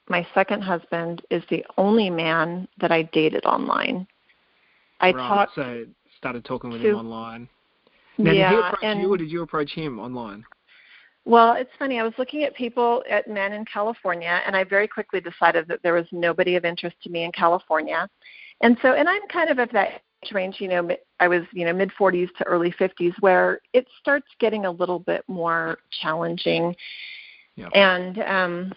my 0.09 0.27
second 0.35 0.63
husband, 0.63 1.23
is 1.31 1.43
the 1.51 1.65
only 1.79 2.11
man 2.11 2.69
that 2.81 2.91
I 2.91 3.03
dated 3.03 3.45
online. 3.45 4.07
I 5.01 5.13
right, 5.13 5.29
talked 5.29 5.55
so 5.55 5.85
started 6.19 6.45
talking 6.45 6.71
with 6.71 6.83
to, 6.83 6.91
him 6.91 6.97
online. 6.97 7.49
Now, 8.19 8.33
yeah, 8.33 8.51
did 8.51 8.57
he 8.57 8.67
approach 8.67 8.81
and, 8.83 9.01
you 9.01 9.13
or 9.13 9.17
did 9.17 9.31
you 9.31 9.43
approach 9.43 9.71
him 9.73 9.99
online? 9.99 10.45
Well, 11.27 11.55
it's 11.55 11.71
funny. 11.79 11.99
I 11.99 12.03
was 12.03 12.13
looking 12.19 12.43
at 12.43 12.55
people 12.55 13.03
at 13.09 13.29
men 13.29 13.53
in 13.53 13.65
California, 13.65 14.41
and 14.47 14.55
I 14.55 14.65
very 14.65 14.87
quickly 14.87 15.21
decided 15.21 15.67
that 15.69 15.81
there 15.83 15.95
was 15.95 16.07
nobody 16.13 16.57
of 16.57 16.65
interest 16.65 16.97
to 17.05 17.11
me 17.11 17.25
in 17.25 17.33
California. 17.33 18.09
And 18.61 18.77
so, 18.83 18.93
and 18.93 19.09
I'm 19.09 19.27
kind 19.29 19.49
of 19.49 19.59
at 19.59 19.73
that 19.73 20.03
range, 20.33 20.57
you 20.59 20.69
know, 20.69 20.89
I 21.21 21.29
was, 21.29 21.43
you 21.53 21.65
know, 21.65 21.73
mid 21.73 21.91
40s 21.99 22.29
to 22.39 22.45
early 22.45 22.73
50s, 22.73 23.15
where 23.21 23.61
it 23.73 23.87
starts 24.01 24.27
getting 24.41 24.67
a 24.67 24.71
little 24.71 24.99
bit 24.99 25.25
more 25.29 25.79
challenging. 26.03 26.75
Yep. 27.57 27.71
And 27.75 28.19
um, 28.21 28.73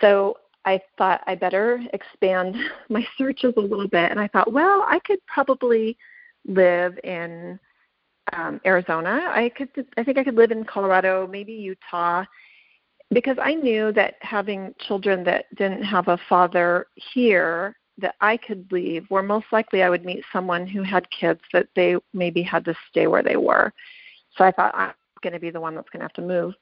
so 0.00 0.38
I 0.64 0.80
thought 0.98 1.22
I 1.26 1.34
better 1.34 1.80
expand 1.92 2.56
my 2.88 3.06
searches 3.16 3.54
a 3.56 3.60
little 3.60 3.88
bit. 3.88 4.10
And 4.10 4.20
I 4.20 4.28
thought, 4.28 4.52
well, 4.52 4.84
I 4.86 4.98
could 5.04 5.18
probably 5.26 5.96
live 6.46 6.98
in 7.04 7.58
um, 8.32 8.60
Arizona. 8.64 9.30
I 9.34 9.50
could, 9.56 9.68
I 9.96 10.04
think 10.04 10.18
I 10.18 10.24
could 10.24 10.36
live 10.36 10.50
in 10.50 10.64
Colorado, 10.64 11.26
maybe 11.26 11.52
Utah, 11.52 12.24
because 13.10 13.36
I 13.42 13.54
knew 13.54 13.92
that 13.92 14.14
having 14.20 14.74
children 14.86 15.24
that 15.24 15.46
didn't 15.56 15.82
have 15.82 16.08
a 16.08 16.18
father 16.28 16.86
here 16.94 17.76
that 18.00 18.16
I 18.20 18.36
could 18.36 18.70
leave, 18.70 19.06
where 19.08 19.22
most 19.22 19.46
likely 19.52 19.82
I 19.82 19.90
would 19.90 20.04
meet 20.04 20.24
someone 20.32 20.66
who 20.66 20.82
had 20.82 21.10
kids 21.10 21.40
that 21.52 21.68
they 21.74 21.96
maybe 22.12 22.42
had 22.42 22.64
to 22.66 22.74
stay 22.88 23.06
where 23.06 23.22
they 23.22 23.36
were. 23.36 23.72
So 24.36 24.44
I 24.44 24.50
thought 24.50 24.74
I'm 24.74 24.92
going 25.22 25.32
to 25.32 25.40
be 25.40 25.50
the 25.50 25.60
one 25.60 25.74
that's 25.74 25.88
going 25.90 26.00
to 26.00 26.04
have 26.04 26.12
to 26.14 26.22
move. 26.22 26.54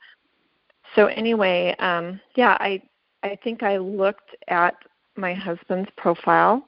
So 0.95 1.07
anyway, 1.07 1.75
um, 1.79 2.21
yeah, 2.35 2.57
I 2.61 2.83
I 3.23 3.37
think 3.43 3.63
I 3.63 3.77
looked 3.77 4.37
at 4.49 4.77
my 5.17 5.35
husband's 5.35 5.91
profile, 5.97 6.67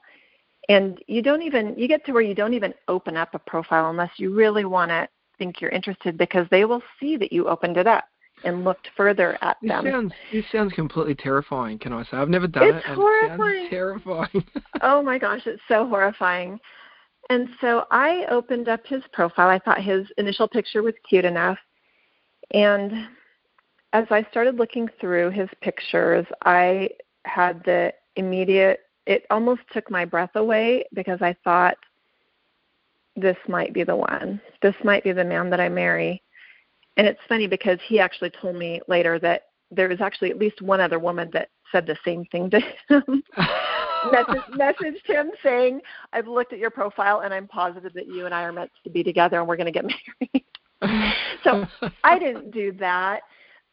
and 0.69 0.99
you 1.07 1.23
don't 1.23 1.43
even 1.43 1.75
you 1.79 1.89
get 1.89 2.05
to 2.07 2.13
where 2.13 2.23
you 2.23 2.35
don't 2.35 2.55
even 2.55 2.75
open 2.89 3.17
up 3.17 3.35
a 3.35 3.39
profile 3.39 3.91
unless 3.91 4.11
you 4.19 4.35
really 4.35 4.65
want 4.65 4.91
to 4.91 5.09
think 5.39 5.61
you're 5.61 5.71
interested 5.71 6.19
because 6.19 6.47
they 6.51 6.65
will 6.65 6.83
see 6.99 7.17
that 7.17 7.33
you 7.33 7.49
opened 7.49 7.77
it 7.79 7.87
up 7.87 8.05
and 8.45 8.65
looked 8.65 8.89
further 8.97 9.39
at 9.43 9.57
this 9.63 9.71
them. 9.71 9.85
Sounds, 9.85 10.13
this 10.33 10.45
sounds 10.51 10.73
completely 10.73 11.15
terrifying, 11.15 11.79
can 11.79 11.93
I 11.93 12.05
say? 12.05 12.17
I've 12.17 12.29
never 12.29 12.47
done 12.47 12.69
it's 12.69 12.77
it. 12.77 12.91
It's 12.91 12.97
horrifying. 12.97 13.67
It 13.67 13.71
terrifying. 13.71 14.45
oh 14.83 15.03
my 15.03 15.19
gosh, 15.19 15.43
it's 15.47 15.63
so 15.69 15.87
horrifying. 15.87 16.59
And 17.29 17.49
so 17.61 17.85
I 17.91 18.27
opened 18.31 18.69
up 18.69 18.87
his 18.87 19.03
profile. 19.13 19.49
I 19.49 19.59
thought 19.59 19.83
his 19.83 20.07
initial 20.19 20.49
picture 20.49 20.83
was 20.83 20.95
cute 21.09 21.25
enough. 21.25 21.59
And 22.53 23.07
as 23.93 24.07
I 24.11 24.27
started 24.31 24.57
looking 24.57 24.89
through 25.01 25.31
his 25.31 25.49
pictures, 25.61 26.27
I 26.45 26.91
had 27.25 27.63
the 27.65 27.93
immediate, 28.17 28.81
it 29.07 29.27
almost 29.31 29.63
took 29.73 29.91
my 29.91 30.05
breath 30.05 30.35
away 30.35 30.85
because 30.93 31.23
I 31.23 31.37
thought, 31.45 31.77
this 33.17 33.37
might 33.49 33.75
be 33.75 33.85
the 33.85 33.97
one. 33.97 34.41
This 34.63 34.75
might 34.83 35.05
be 35.05 35.13
the 35.13 35.25
man 35.25 35.51
that 35.51 35.61
I 35.61 35.69
marry. 35.69 36.23
And 36.97 37.07
it's 37.07 37.21
funny 37.29 37.47
because 37.47 37.79
he 37.87 37.99
actually 37.99 38.31
told 38.31 38.57
me 38.57 38.81
later 38.89 39.19
that 39.21 39.43
there 39.71 39.89
was 39.89 40.01
actually 40.01 40.31
at 40.31 40.39
least 40.39 40.61
one 40.61 40.81
other 40.81 40.99
woman 40.99 41.31
that 41.33 41.49
said 41.71 41.87
the 41.87 41.97
same 42.05 42.25
thing 42.27 42.51
to 42.51 42.61
him. 42.89 43.23
Message, 44.13 44.43
messaged 44.55 45.07
him 45.07 45.31
saying, 45.43 45.81
I've 46.13 46.27
looked 46.27 46.55
at 46.55 46.59
your 46.59 46.71
profile 46.71 47.21
and 47.21 47.35
I'm 47.35 47.47
positive 47.47 47.93
that 47.93 48.07
you 48.07 48.25
and 48.25 48.35
I 48.35 48.43
are 48.43 48.53
meant 48.53 48.71
to 48.85 48.91
be 48.91 49.03
together 49.05 49.39
and 49.39 49.47
we're 49.47 49.57
going 49.57 49.73
to 49.73 49.73
get 49.73 49.85
married. 50.85 51.15
so 51.45 51.67
I 52.03 52.19
didn't 52.19 52.51
do 52.51 52.73
that. 52.81 53.21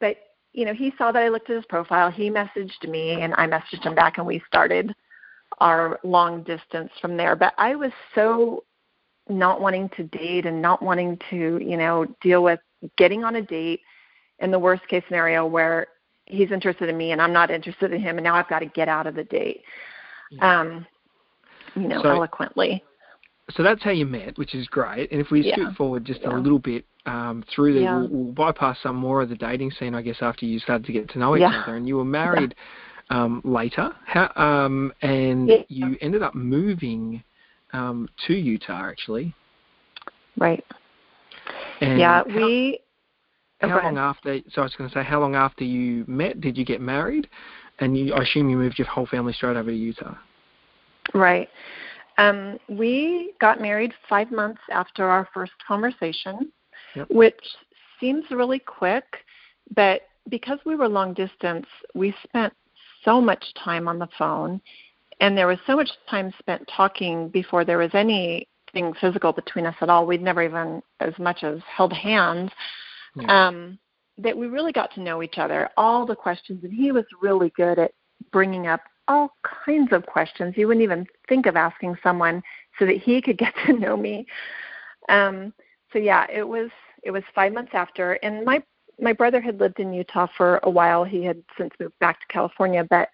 But, 0.01 0.17
you 0.51 0.65
know, 0.65 0.73
he 0.73 0.91
saw 0.97 1.13
that 1.13 1.23
I 1.23 1.29
looked 1.29 1.49
at 1.49 1.55
his 1.55 1.65
profile. 1.67 2.11
He 2.11 2.29
messaged 2.29 2.87
me 2.89 3.21
and 3.21 3.33
I 3.37 3.47
messaged 3.47 3.83
him 3.83 3.95
back 3.95 4.17
and 4.17 4.27
we 4.27 4.43
started 4.45 4.93
our 5.59 5.97
long 6.03 6.43
distance 6.43 6.91
from 7.01 7.15
there. 7.15 7.35
But 7.37 7.53
I 7.57 7.75
was 7.75 7.91
so 8.13 8.65
not 9.29 9.61
wanting 9.61 9.89
to 9.95 10.03
date 10.03 10.45
and 10.45 10.61
not 10.61 10.81
wanting 10.81 11.17
to, 11.29 11.59
you 11.61 11.77
know, 11.77 12.05
deal 12.21 12.43
with 12.43 12.59
getting 12.97 13.23
on 13.23 13.35
a 13.35 13.41
date 13.41 13.81
in 14.39 14.51
the 14.51 14.59
worst 14.59 14.87
case 14.87 15.03
scenario 15.07 15.45
where 15.45 15.87
he's 16.25 16.51
interested 16.51 16.89
in 16.89 16.97
me 16.97 17.11
and 17.11 17.21
I'm 17.21 17.33
not 17.33 17.49
interested 17.49 17.91
in 17.91 18.01
him 18.01 18.17
and 18.17 18.23
now 18.23 18.35
I've 18.35 18.49
got 18.49 18.59
to 18.59 18.65
get 18.65 18.87
out 18.87 19.07
of 19.07 19.15
the 19.15 19.23
date. 19.23 19.63
Um, 20.41 20.85
you 21.75 21.87
know, 21.87 22.01
so, 22.01 22.09
eloquently. 22.09 22.83
So 23.51 23.63
that's 23.63 23.81
how 23.81 23.91
you 23.91 24.05
met, 24.05 24.37
which 24.37 24.53
is 24.53 24.67
great. 24.67 25.11
And 25.11 25.21
if 25.21 25.31
we 25.31 25.41
yeah. 25.41 25.55
scoot 25.55 25.75
forward 25.75 26.05
just 26.05 26.21
yeah. 26.21 26.35
a 26.35 26.37
little 26.37 26.59
bit 26.59 26.85
um, 27.05 27.43
through 27.53 27.75
the, 27.75 27.81
yeah. 27.81 27.97
we'll, 27.99 28.07
we'll, 28.09 28.33
bypass 28.33 28.77
some 28.83 28.97
more 28.97 29.21
of 29.21 29.29
the 29.29 29.35
dating 29.35 29.71
scene, 29.71 29.95
I 29.95 30.01
guess, 30.01 30.17
after 30.19 30.45
you 30.45 30.59
started 30.59 30.85
to 30.85 30.91
get 30.91 31.09
to 31.11 31.19
know 31.19 31.37
each 31.37 31.43
other. 31.43 31.77
And 31.77 31.87
you 31.87 31.95
were 31.95 32.05
married 32.05 32.55
um, 33.09 33.41
later, 33.45 33.95
how, 34.05 34.31
um, 34.35 34.91
and 35.01 35.49
you 35.69 35.95
ended 36.01 36.23
up 36.23 36.35
moving 36.35 37.23
um, 37.71 38.09
to 38.27 38.33
Utah, 38.33 38.89
actually. 38.89 39.33
Right. 40.37 40.63
And 41.81 41.99
yeah, 41.99 42.23
how, 42.27 42.35
we. 42.35 42.79
Oh, 43.61 43.69
how 43.69 43.83
long 43.83 43.97
after? 43.97 44.39
So 44.51 44.61
I 44.61 44.65
was 44.65 44.75
going 44.75 44.89
to 44.89 44.93
say, 44.93 45.03
how 45.03 45.19
long 45.19 45.35
after 45.35 45.63
you 45.63 46.05
met 46.07 46.41
did 46.41 46.57
you 46.57 46.65
get 46.65 46.81
married? 46.81 47.27
And 47.79 47.97
you, 47.97 48.13
I 48.13 48.23
assume 48.23 48.49
you 48.49 48.57
moved 48.57 48.77
your 48.79 48.87
whole 48.87 49.05
family 49.05 49.33
straight 49.33 49.57
over 49.57 49.69
to 49.69 49.75
Utah. 49.75 50.15
Right. 51.13 51.49
Um, 52.17 52.57
we 52.67 53.33
got 53.39 53.61
married 53.61 53.93
five 54.09 54.31
months 54.31 54.61
after 54.71 55.05
our 55.07 55.27
first 55.33 55.51
conversation, 55.67 56.51
yep. 56.95 57.07
which 57.09 57.39
seems 57.99 58.25
really 58.31 58.59
quick, 58.59 59.05
but 59.75 60.01
because 60.29 60.59
we 60.65 60.75
were 60.75 60.89
long 60.89 61.13
distance, 61.13 61.67
we 61.93 62.13
spent 62.23 62.53
so 63.05 63.21
much 63.21 63.43
time 63.63 63.87
on 63.87 63.99
the 63.99 64.09
phone 64.17 64.59
and 65.19 65.37
there 65.37 65.47
was 65.47 65.57
so 65.65 65.75
much 65.75 65.89
time 66.09 66.33
spent 66.39 66.67
talking 66.75 67.29
before 67.29 67.65
there 67.65 67.77
was 67.77 67.91
anything 68.73 68.93
physical 68.99 69.33
between 69.33 69.65
us 69.65 69.75
at 69.81 69.89
all. 69.89 70.05
We'd 70.05 70.21
never 70.21 70.43
even 70.43 70.81
as 70.99 71.13
much 71.19 71.43
as 71.43 71.59
held 71.67 71.93
hands. 71.93 72.51
Yeah. 73.15 73.47
Um, 73.47 73.79
that 74.19 74.35
we 74.35 74.47
really 74.47 74.71
got 74.71 74.93
to 74.95 75.01
know 75.01 75.21
each 75.21 75.37
other, 75.37 75.69
all 75.77 76.05
the 76.05 76.15
questions, 76.15 76.63
and 76.63 76.73
he 76.73 76.91
was 76.91 77.05
really 77.21 77.51
good 77.55 77.77
at 77.77 77.91
bringing 78.31 78.67
up 78.67 78.81
all 79.07 79.29
kinds 79.65 79.93
of 79.93 80.05
questions 80.05 80.55
you 80.57 80.67
wouldn't 80.67 80.83
even 80.83 81.05
think 81.29 81.45
of 81.45 81.55
asking 81.55 81.95
someone 82.03 82.41
so 82.77 82.85
that 82.85 82.97
he 82.97 83.21
could 83.21 83.37
get 83.37 83.53
to 83.65 83.73
know 83.73 83.95
me. 83.95 84.25
Um, 85.09 85.53
so 85.93 85.99
yeah, 85.99 86.25
it 86.31 86.47
was 86.47 86.69
it 87.03 87.11
was 87.11 87.23
five 87.33 87.53
months 87.53 87.71
after, 87.73 88.13
and 88.23 88.43
my 88.43 88.61
my 88.99 89.13
brother 89.13 89.39
had 89.39 89.59
lived 89.59 89.79
in 89.79 89.93
Utah 89.93 90.27
for 90.35 90.59
a 90.63 90.69
while. 90.69 91.03
He 91.03 91.23
had 91.23 91.41
since 91.57 91.71
moved 91.79 91.97
back 91.99 92.19
to 92.19 92.33
California, 92.33 92.85
but 92.89 93.09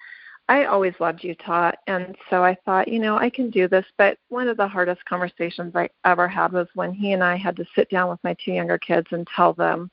I 0.49 0.65
always 0.65 0.93
loved 0.99 1.23
Utah, 1.23 1.71
and 1.87 2.15
so 2.29 2.43
I 2.43 2.55
thought, 2.65 2.89
you 2.89 2.99
know, 2.99 3.17
I 3.17 3.29
can 3.29 3.49
do 3.49 3.67
this. 3.67 3.85
But 3.97 4.17
one 4.27 4.49
of 4.49 4.57
the 4.57 4.67
hardest 4.67 5.05
conversations 5.05 5.73
I 5.75 5.89
ever 6.03 6.27
had 6.27 6.51
was 6.51 6.67
when 6.73 6.93
he 6.93 7.13
and 7.13 7.23
I 7.23 7.37
had 7.37 7.55
to 7.57 7.65
sit 7.75 7.89
down 7.89 8.09
with 8.09 8.19
my 8.23 8.35
two 8.43 8.51
younger 8.51 8.77
kids 8.77 9.07
and 9.11 9.25
tell 9.33 9.53
them 9.53 9.89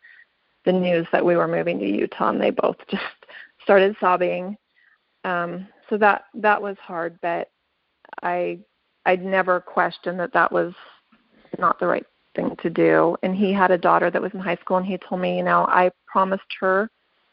the 0.64 0.72
news 0.72 1.06
that 1.12 1.24
we 1.24 1.36
were 1.36 1.46
moving 1.46 1.78
to 1.78 1.86
Utah, 1.86 2.30
and 2.30 2.40
they 2.40 2.50
both 2.50 2.76
just 2.88 3.02
started 3.62 3.96
sobbing. 4.00 4.56
Um, 5.24 5.68
so 5.88 5.96
that 5.98 6.24
that 6.34 6.60
was 6.60 6.76
hard, 6.78 7.18
but 7.22 7.50
I 8.22 8.58
I'd 9.06 9.24
never 9.24 9.60
questioned 9.60 10.18
that 10.18 10.32
that 10.32 10.50
was 10.50 10.74
not 11.58 11.78
the 11.78 11.86
right 11.86 12.06
thing 12.34 12.56
to 12.62 12.70
do. 12.70 13.16
And 13.22 13.34
he 13.34 13.52
had 13.52 13.70
a 13.70 13.78
daughter 13.78 14.10
that 14.10 14.22
was 14.22 14.32
in 14.34 14.40
high 14.40 14.56
school, 14.56 14.78
and 14.78 14.86
he 14.86 14.98
told 14.98 15.20
me, 15.20 15.36
you 15.36 15.44
know, 15.44 15.66
I 15.66 15.90
promised 16.06 16.42
her 16.60 16.90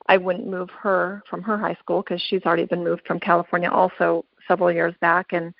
I 0.07 0.17
wouldn't 0.17 0.47
move 0.47 0.69
her 0.81 1.21
from 1.29 1.41
her 1.43 1.57
high 1.57 1.75
school 1.75 2.01
because 2.01 2.21
she's 2.21 2.43
already 2.45 2.65
been 2.65 2.83
moved 2.83 3.03
from 3.05 3.19
California 3.19 3.69
also 3.69 4.25
several 4.47 4.71
years 4.71 4.93
back. 5.01 5.33
And, 5.33 5.53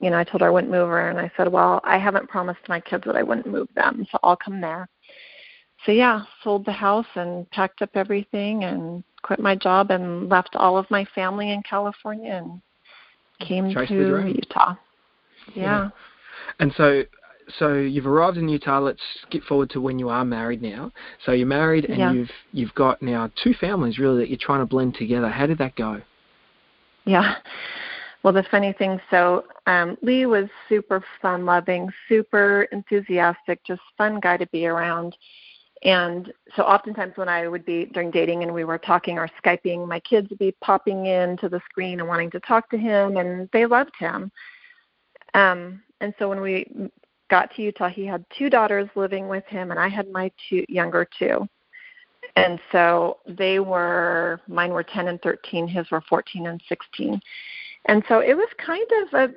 you 0.00 0.10
know, 0.10 0.18
I 0.18 0.24
told 0.24 0.40
her 0.40 0.46
I 0.46 0.50
wouldn't 0.50 0.72
move 0.72 0.88
her. 0.88 1.10
And 1.10 1.18
I 1.18 1.30
said, 1.36 1.48
well, 1.48 1.80
I 1.84 1.98
haven't 1.98 2.28
promised 2.28 2.60
my 2.68 2.80
kids 2.80 3.04
that 3.06 3.16
I 3.16 3.22
wouldn't 3.22 3.46
move 3.46 3.68
them. 3.74 4.06
So 4.10 4.18
I'll 4.22 4.36
come 4.36 4.60
there. 4.60 4.88
So, 5.84 5.92
yeah, 5.92 6.22
sold 6.42 6.64
the 6.64 6.72
house 6.72 7.06
and 7.14 7.50
packed 7.50 7.82
up 7.82 7.90
everything 7.94 8.64
and 8.64 9.02
quit 9.22 9.40
my 9.40 9.54
job 9.56 9.90
and 9.90 10.28
left 10.28 10.56
all 10.56 10.78
of 10.78 10.90
my 10.90 11.04
family 11.14 11.52
in 11.52 11.62
California 11.62 12.32
and 12.32 12.60
came 13.46 13.72
Chase 13.74 13.88
to 13.88 14.26
Utah. 14.28 14.74
Yeah. 15.54 15.62
yeah. 15.62 15.90
And 16.60 16.72
so 16.76 17.02
so 17.58 17.74
you've 17.74 18.06
arrived 18.06 18.36
in 18.36 18.48
Utah. 18.48 18.78
Let's 18.78 19.00
skip 19.26 19.42
forward 19.44 19.70
to 19.70 19.80
when 19.80 19.98
you 19.98 20.08
are 20.08 20.24
married 20.24 20.62
now. 20.62 20.92
So 21.24 21.32
you're 21.32 21.46
married 21.46 21.86
and 21.86 21.98
yeah. 21.98 22.12
you've 22.12 22.30
you've 22.52 22.74
got 22.74 23.02
now 23.02 23.30
two 23.42 23.54
families 23.54 23.98
really 23.98 24.18
that 24.18 24.28
you're 24.28 24.38
trying 24.40 24.60
to 24.60 24.66
blend 24.66 24.94
together. 24.94 25.28
How 25.28 25.46
did 25.46 25.58
that 25.58 25.76
go? 25.76 26.00
Yeah. 27.04 27.36
Well, 28.22 28.32
the 28.32 28.44
funny 28.50 28.72
thing, 28.72 29.00
so 29.10 29.44
um, 29.66 29.98
Lee 30.00 30.26
was 30.26 30.48
super 30.68 31.04
fun 31.20 31.44
loving, 31.44 31.90
super 32.08 32.68
enthusiastic, 32.70 33.64
just 33.64 33.80
fun 33.98 34.20
guy 34.20 34.36
to 34.36 34.46
be 34.46 34.66
around. 34.66 35.16
And 35.82 36.32
so 36.54 36.62
oftentimes 36.62 37.14
when 37.16 37.28
I 37.28 37.48
would 37.48 37.64
be 37.64 37.86
during 37.86 38.12
dating 38.12 38.44
and 38.44 38.54
we 38.54 38.62
were 38.62 38.78
talking 38.78 39.18
or 39.18 39.28
Skyping, 39.44 39.88
my 39.88 39.98
kids 39.98 40.30
would 40.30 40.38
be 40.38 40.54
popping 40.62 41.06
into 41.06 41.48
the 41.48 41.60
screen 41.68 41.98
and 41.98 42.08
wanting 42.08 42.30
to 42.30 42.40
talk 42.40 42.70
to 42.70 42.78
him 42.78 43.16
and 43.16 43.48
they 43.52 43.66
loved 43.66 43.94
him. 43.98 44.30
Um, 45.34 45.82
and 46.00 46.14
so 46.18 46.28
when 46.28 46.40
we 46.40 46.66
got 47.32 47.50
to 47.56 47.62
Utah, 47.62 47.88
he 47.88 48.04
had 48.04 48.26
two 48.36 48.50
daughters 48.50 48.90
living 48.94 49.26
with 49.26 49.46
him, 49.46 49.70
and 49.70 49.80
I 49.80 49.88
had 49.88 50.12
my 50.12 50.30
two 50.50 50.66
younger 50.68 51.08
two. 51.18 51.48
And 52.36 52.60
so 52.70 53.20
they 53.26 53.58
were, 53.58 54.42
mine 54.48 54.70
were 54.70 54.82
10 54.82 55.08
and 55.08 55.20
13, 55.22 55.66
his 55.66 55.90
were 55.90 56.02
14 56.10 56.46
and 56.46 56.62
16. 56.68 57.18
And 57.86 58.04
so 58.06 58.18
it 58.18 58.36
was 58.36 58.48
kind 58.58 58.86
of 59.00 59.14
a 59.14 59.34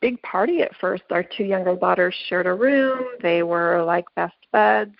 big 0.00 0.22
party 0.22 0.62
at 0.62 0.76
first. 0.76 1.02
Our 1.10 1.24
two 1.24 1.42
younger 1.42 1.74
daughters 1.74 2.14
shared 2.28 2.46
a 2.46 2.54
room, 2.54 3.00
they 3.22 3.42
were 3.42 3.82
like 3.82 4.04
best 4.14 4.36
buds. 4.52 4.94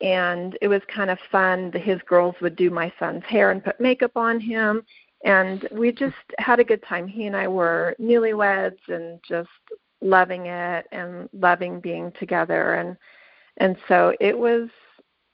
And 0.00 0.56
it 0.62 0.68
was 0.68 0.80
kind 0.92 1.10
of 1.10 1.18
fun. 1.30 1.70
His 1.74 2.00
girls 2.08 2.34
would 2.40 2.56
do 2.56 2.70
my 2.70 2.90
son's 2.98 3.24
hair 3.24 3.50
and 3.50 3.62
put 3.62 3.78
makeup 3.78 4.16
on 4.16 4.40
him. 4.40 4.84
And 5.22 5.68
we 5.70 5.92
just 5.92 6.16
had 6.38 6.60
a 6.60 6.64
good 6.64 6.82
time. 6.82 7.06
He 7.06 7.26
and 7.26 7.36
I 7.36 7.46
were 7.46 7.94
newlyweds 8.00 8.80
and 8.88 9.20
just 9.28 9.50
loving 10.02 10.46
it 10.46 10.86
and 10.92 11.28
loving 11.32 11.80
being 11.80 12.12
together. 12.18 12.74
And 12.74 12.96
and 13.58 13.76
so 13.88 14.14
it 14.20 14.36
was 14.36 14.68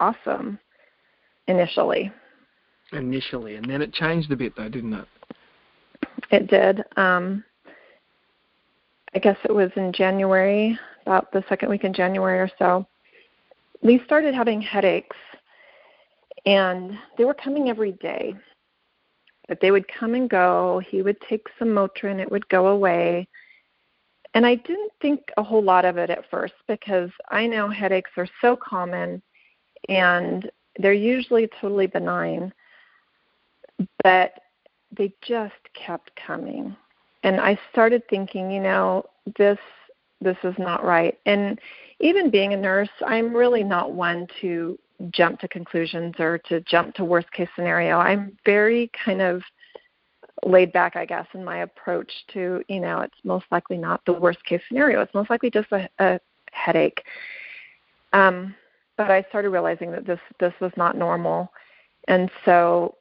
awesome 0.01 0.59
initially. 1.47 2.13
Initially. 2.93 3.57
And 3.57 3.69
then 3.69 3.83
it 3.83 3.93
changed 3.93 4.31
a 4.31 4.37
bit 4.37 4.55
though 4.57 4.69
didn't 4.69 4.95
it? 4.95 5.09
It 6.31 6.47
did. 6.49 6.85
Um 6.97 7.45
i 9.15 9.19
guess 9.19 9.39
it 9.45 9.55
was 9.55 9.71
in 9.77 9.91
january 9.91 10.79
about 11.07 11.33
the 11.33 11.43
second 11.49 11.71
week 11.71 11.83
in 11.83 11.95
january 11.95 12.39
or 12.39 12.51
so 12.59 12.87
lee 13.83 14.01
started 14.05 14.35
having 14.35 14.61
headaches. 14.61 15.17
And 16.47 16.97
they 17.17 17.25
were 17.25 17.35
coming 17.35 17.69
every 17.69 17.93
day. 17.93 18.35
But 19.49 19.61
they 19.61 19.71
would 19.71 19.87
come 19.89 20.15
and 20.15 20.29
go. 20.29 20.81
He 20.89 21.03
would 21.03 21.17
take 21.29 21.47
some 21.59 21.69
motrin 21.69 22.21
it 22.21 22.31
would 22.31 22.49
go 22.49 22.69
away 22.69 23.29
and 24.39 24.47
I 24.47 24.55
didn't 24.55 24.93
think 25.03 25.33
a 25.37 25.43
whole 25.43 25.65
lot 25.65 25.85
of 25.85 25.97
it 25.97 26.11
at 26.11 26.31
first 26.31 26.55
because 26.69 27.11
I 27.29 27.49
know 27.49 27.69
headaches 27.69 28.13
are 28.17 28.29
so 28.41 28.55
common 28.55 29.21
and 29.89 30.49
they're 30.79 30.93
usually 30.93 31.51
totally 31.61 31.89
benign, 31.89 32.53
but 34.05 34.35
they 34.97 35.13
just 35.27 35.57
kept 35.75 36.13
coming. 36.25 36.77
And 37.25 37.41
I 37.41 37.59
started 37.73 38.05
thinking, 38.09 38.49
you 38.49 38.61
know, 38.61 39.07
this 39.37 39.59
this 40.21 40.37
is 40.45 40.55
not 40.57 40.85
right. 40.85 41.19
And 41.27 41.59
even 41.99 42.31
being 42.31 42.53
a 42.53 42.57
nurse, 42.57 42.89
I'm 43.05 43.35
really 43.35 43.65
not 43.65 43.91
one 43.91 44.29
to 44.41 44.79
jump 45.11 45.41
to 45.41 45.49
conclusions 45.49 46.15
or 46.21 46.39
to 46.49 46.61
jump 46.61 46.95
to 46.95 47.05
worst 47.05 47.33
case 47.33 47.49
scenario. 47.57 47.99
I'm 47.99 48.39
very 48.45 48.89
kind 49.05 49.21
of 49.21 49.43
laid 50.45 50.73
back, 50.73 50.97
I 50.97 51.05
guess, 51.05 51.27
in 51.35 51.45
my 51.45 51.59
approach 51.59 52.13
to, 52.33 52.63
you 52.69 52.81
know, 52.81 53.01
it's 53.01 53.17
most 53.25 53.47
likely 53.51 53.77
not 53.77 54.05
the 54.05 54.13
worst 54.13 54.45
case 54.45 54.61
scenario. 54.69 55.01
It's 55.01 55.15
most 55.15 55.31
likely 55.31 55.51
just 55.51 55.71
a, 55.73 55.89
a 55.99 56.21
headache. 56.53 57.03
Um, 58.13 58.55
but 58.97 59.11
I 59.11 59.25
started 59.29 59.51
realizing 59.51 59.93
that 59.93 60.07
this 60.07 60.21
this 60.41 60.53
was 60.61 60.73
not 60.77 60.97
normal, 60.97 61.53
and 62.09 62.31
so 62.45 62.97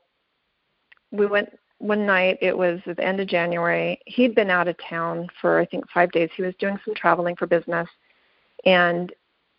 we 1.11 1.25
went 1.25 1.49
one 1.79 2.05
night. 2.05 2.37
It 2.41 2.55
was 2.55 2.79
at 2.85 2.97
the 2.97 3.03
end 3.03 3.19
of 3.19 3.27
January. 3.27 3.99
He'd 4.05 4.35
been 4.35 4.51
out 4.51 4.67
of 4.67 4.75
town 4.77 5.27
for 5.41 5.59
I 5.59 5.65
think 5.65 5.89
five 5.89 6.11
days. 6.11 6.29
He 6.35 6.43
was 6.43 6.53
doing 6.59 6.77
some 6.85 6.93
traveling 6.93 7.35
for 7.35 7.47
business, 7.47 7.87
and 8.65 9.11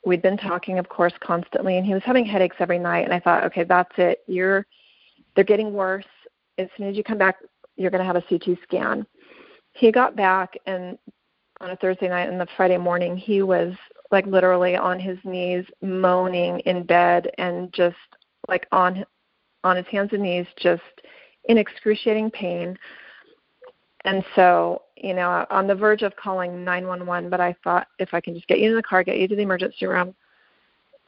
we'd 0.05 0.23
been 0.23 0.37
talking, 0.37 0.79
of 0.79 0.89
course, 0.89 1.15
constantly. 1.21 1.77
And 1.77 1.85
he 1.85 1.95
was 1.95 2.03
having 2.05 2.25
headaches 2.25 2.57
every 2.61 2.79
night. 2.79 3.05
And 3.05 3.13
I 3.13 3.21
thought, 3.21 3.45
okay, 3.45 3.65
that's 3.65 3.93
it. 3.99 4.21
You're 4.27 4.65
they're 5.35 5.45
getting 5.45 5.73
worse. 5.73 6.05
As 6.59 6.69
soon 6.77 6.89
as 6.89 6.97
you 6.97 7.03
come 7.03 7.19
back 7.19 7.37
you're 7.79 7.91
going 7.91 8.01
to 8.01 8.05
have 8.05 8.17
a 8.17 8.23
CT 8.23 8.59
scan. 8.63 9.07
He 9.73 9.93
got 9.93 10.17
back 10.17 10.55
and 10.67 10.99
on 11.61 11.71
a 11.71 11.77
Thursday 11.77 12.09
night 12.09 12.29
and 12.29 12.41
the 12.41 12.47
Friday 12.57 12.77
morning 12.77 13.17
he 13.17 13.43
was 13.43 13.75
like 14.11 14.27
literally 14.27 14.77
on 14.77 14.99
his 14.99 15.19
knees 15.25 15.65
moaning 15.83 16.61
in 16.61 16.85
bed 16.85 17.31
and 17.39 17.73
just 17.73 17.97
like 18.49 18.67
on 18.73 19.05
on 19.65 19.77
his 19.77 19.87
hands 19.87 20.11
and 20.13 20.23
knees 20.23 20.47
just 20.57 20.83
in 21.49 21.59
excruciating 21.59 22.31
pain. 22.31 22.79
And 24.05 24.25
so, 24.37 24.83
you 24.97 25.15
know, 25.15 25.45
on 25.51 25.67
the 25.67 25.75
verge 25.75 26.03
of 26.03 26.15
calling 26.17 26.65
911, 26.65 27.29
but 27.29 27.41
I 27.41 27.55
thought 27.65 27.89
if 27.99 28.15
I 28.15 28.21
can 28.21 28.35
just 28.35 28.47
get 28.47 28.61
you 28.61 28.71
in 28.71 28.77
the 28.77 28.83
car, 28.83 29.03
get 29.03 29.19
you 29.19 29.27
to 29.29 29.37
the 29.37 29.43
emergency 29.43 29.87
room. 29.87 30.15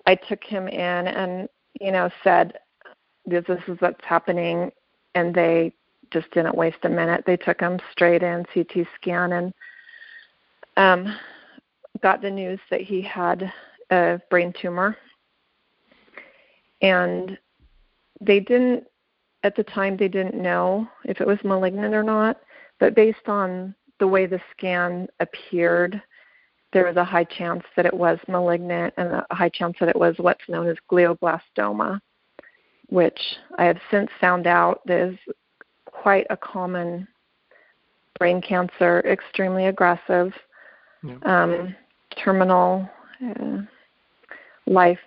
I 0.06 0.16
took 0.16 0.42
him 0.42 0.66
in 0.66 1.07
and, 1.07 1.49
you 1.80 1.92
know, 1.92 2.11
said, 2.24 2.59
this, 3.26 3.44
this 3.47 3.61
is 3.68 3.76
what's 3.80 4.05
happening. 4.05 4.72
And 5.14 5.34
they 5.34 5.72
just 6.11 6.30
didn't 6.32 6.56
waste 6.56 6.78
a 6.84 6.88
minute. 6.88 7.24
They 7.26 7.36
took 7.36 7.61
him 7.61 7.78
straight 7.92 8.22
in 8.22 8.44
CT 8.52 8.86
scan 8.96 9.32
and 9.32 9.54
um, 10.76 11.16
got 12.02 12.22
the 12.22 12.30
news 12.30 12.61
that 12.70 12.80
he 12.80 13.02
had 13.02 13.52
a 13.90 14.20
brain 14.30 14.52
tumor. 14.61 14.96
And 16.82 17.38
they 18.20 18.40
didn't, 18.40 18.84
at 19.42 19.56
the 19.56 19.64
time, 19.64 19.96
they 19.96 20.08
didn't 20.08 20.40
know 20.40 20.88
if 21.04 21.20
it 21.20 21.26
was 21.26 21.38
malignant 21.44 21.94
or 21.94 22.02
not. 22.02 22.38
But 22.78 22.94
based 22.94 23.28
on 23.28 23.74
the 23.98 24.08
way 24.08 24.26
the 24.26 24.40
scan 24.56 25.08
appeared, 25.20 26.02
there 26.72 26.86
was 26.86 26.96
a 26.96 27.04
high 27.04 27.24
chance 27.24 27.64
that 27.76 27.86
it 27.86 27.94
was 27.94 28.18
malignant 28.28 28.94
and 28.96 29.08
a 29.08 29.26
high 29.30 29.48
chance 29.48 29.76
that 29.80 29.88
it 29.88 29.96
was 29.96 30.14
what's 30.18 30.48
known 30.48 30.68
as 30.68 30.76
glioblastoma, 30.90 32.00
which 32.88 33.20
I 33.58 33.64
have 33.64 33.78
since 33.90 34.11
found 34.20 34.46
out 34.46 34.80
is 34.86 35.16
quite 36.01 36.26
a 36.30 36.36
common 36.36 37.07
brain 38.18 38.40
cancer, 38.40 39.01
extremely 39.01 39.66
aggressive, 39.66 40.32
um, 41.24 41.74
terminal 42.22 42.88
uh, 43.24 43.59
life 44.66 44.98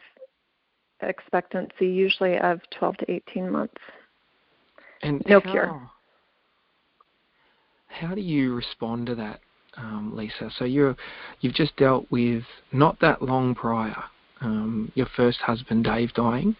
expectancy, 1.01 1.87
usually 1.87 2.37
of 2.37 2.59
12 2.77 2.97
to 2.97 3.11
18 3.11 3.49
months. 3.49 3.81
And 5.01 5.21
no 5.27 5.39
how, 5.39 5.51
cure. 5.51 5.89
how 7.87 8.15
do 8.15 8.21
you 8.21 8.53
respond 8.53 9.07
to 9.07 9.15
that, 9.15 9.41
um, 9.77 10.15
Lisa? 10.15 10.51
So 10.57 10.65
you're 10.65 10.95
you've 11.41 11.55
just 11.55 11.75
dealt 11.75 12.05
with 12.09 12.43
not 12.71 12.99
that 13.01 13.21
long 13.21 13.53
prior 13.55 14.01
um, 14.41 14.91
your 14.95 15.07
first 15.17 15.39
husband 15.39 15.83
Dave 15.83 16.13
dying 16.13 16.55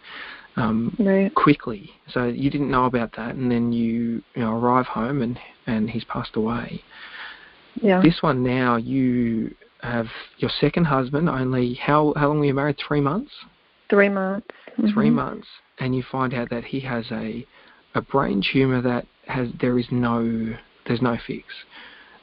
um, 0.56 0.96
right. 1.00 1.34
quickly. 1.36 1.90
So 2.10 2.26
you 2.26 2.50
didn't 2.50 2.70
know 2.70 2.86
about 2.86 3.16
that, 3.16 3.36
and 3.36 3.52
then 3.52 3.72
you 3.72 4.22
you 4.36 4.42
know 4.42 4.54
arrive 4.56 4.86
home 4.86 5.22
and 5.22 5.40
and 5.68 5.90
he's 5.90 6.04
passed 6.06 6.36
away. 6.36 6.82
Yeah. 7.82 8.02
This 8.02 8.22
one 8.22 8.44
now 8.44 8.76
you 8.76 9.56
have 9.82 10.08
your 10.38 10.52
second 10.62 10.86
husband. 10.86 11.30
Only 11.30 11.74
how 11.76 12.14
how 12.16 12.28
long 12.30 12.40
were 12.40 12.46
you 12.46 12.54
married? 12.54 12.78
Three 12.88 13.02
months. 13.02 13.32
Three 13.90 14.10
months. 14.10 14.48
3 14.94 15.10
Mhm. 15.10 15.14
months, 15.14 15.48
and 15.80 15.96
you 15.96 16.02
find 16.02 16.34
out 16.34 16.50
that 16.50 16.64
he 16.66 16.80
has 16.82 17.06
a 17.12 17.46
a 17.96 18.02
brain 18.02 18.42
tumor 18.42 18.82
that 18.82 19.06
has 19.28 19.50
there 19.60 19.78
is 19.78 19.92
no 19.92 20.56
there's 20.86 21.02
no 21.02 21.16
fix. 21.28 21.46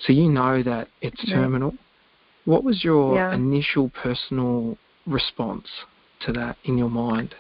So 0.00 0.12
you 0.12 0.28
know 0.28 0.62
that 0.62 0.88
it's 1.00 1.22
Right. 1.24 1.34
terminal. 1.34 1.74
What 2.44 2.64
was 2.64 2.82
your 2.82 3.14
Yeah. 3.14 3.32
initial 3.34 3.90
personal 3.90 4.76
response 5.06 5.68
to 6.20 6.32
that 6.32 6.56
in 6.64 6.76
your 6.76 6.90
mind? 6.90 7.34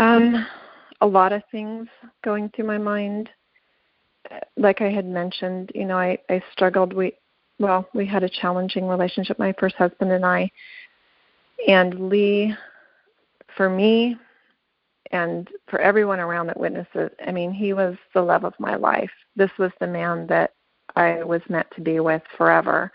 Um, 0.00 0.46
a 1.02 1.06
lot 1.06 1.32
of 1.32 1.42
things 1.50 1.86
going 2.24 2.48
through 2.48 2.66
my 2.66 2.78
mind. 2.78 3.28
Like 4.56 4.80
I 4.80 4.90
had 4.90 5.04
mentioned, 5.04 5.70
you 5.74 5.84
know, 5.84 5.98
I, 5.98 6.16
I 6.30 6.42
struggled. 6.52 6.94
We, 6.94 7.12
well, 7.58 7.86
we 7.92 8.06
had 8.06 8.22
a 8.22 8.28
challenging 8.28 8.88
relationship, 8.88 9.38
my 9.38 9.54
first 9.60 9.76
husband 9.76 10.10
and 10.10 10.24
I. 10.24 10.50
And 11.68 12.08
Lee, 12.08 12.54
for 13.56 13.68
me, 13.68 14.16
and 15.12 15.48
for 15.68 15.78
everyone 15.80 16.20
around 16.20 16.46
that 16.46 16.58
witnessed 16.58 16.94
it, 16.94 17.14
I 17.26 17.30
mean, 17.30 17.52
he 17.52 17.74
was 17.74 17.96
the 18.14 18.22
love 18.22 18.44
of 18.44 18.54
my 18.58 18.76
life. 18.76 19.10
This 19.36 19.50
was 19.58 19.72
the 19.80 19.86
man 19.86 20.26
that 20.28 20.54
I 20.96 21.22
was 21.24 21.42
meant 21.50 21.66
to 21.74 21.82
be 21.82 22.00
with 22.00 22.22
forever. 22.38 22.90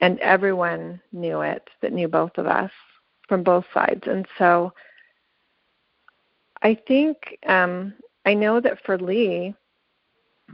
And 0.00 0.18
everyone 0.18 1.00
knew 1.12 1.42
it 1.42 1.68
that 1.80 1.92
knew 1.92 2.08
both 2.08 2.38
of 2.38 2.46
us 2.46 2.72
from 3.28 3.44
both 3.44 3.66
sides. 3.72 4.02
And 4.06 4.26
so 4.36 4.72
I 6.62 6.76
think 6.86 7.38
um, 7.46 7.94
I 8.24 8.34
know 8.34 8.60
that 8.60 8.78
for 8.84 8.98
Lee, 8.98 9.54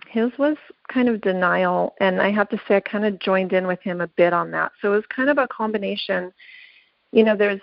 his 0.08 0.30
was 0.38 0.56
kind 0.92 1.08
of 1.08 1.20
denial, 1.20 1.94
and 2.00 2.20
I 2.20 2.30
have 2.30 2.48
to 2.50 2.60
say 2.66 2.76
I 2.76 2.80
kind 2.80 3.04
of 3.04 3.18
joined 3.20 3.52
in 3.52 3.66
with 3.66 3.80
him 3.80 4.00
a 4.00 4.08
bit 4.08 4.32
on 4.32 4.50
that. 4.50 4.72
So 4.80 4.92
it 4.92 4.96
was 4.96 5.04
kind 5.14 5.30
of 5.30 5.38
a 5.38 5.48
combination. 5.48 6.32
You 7.12 7.24
know, 7.24 7.36
there's, 7.36 7.60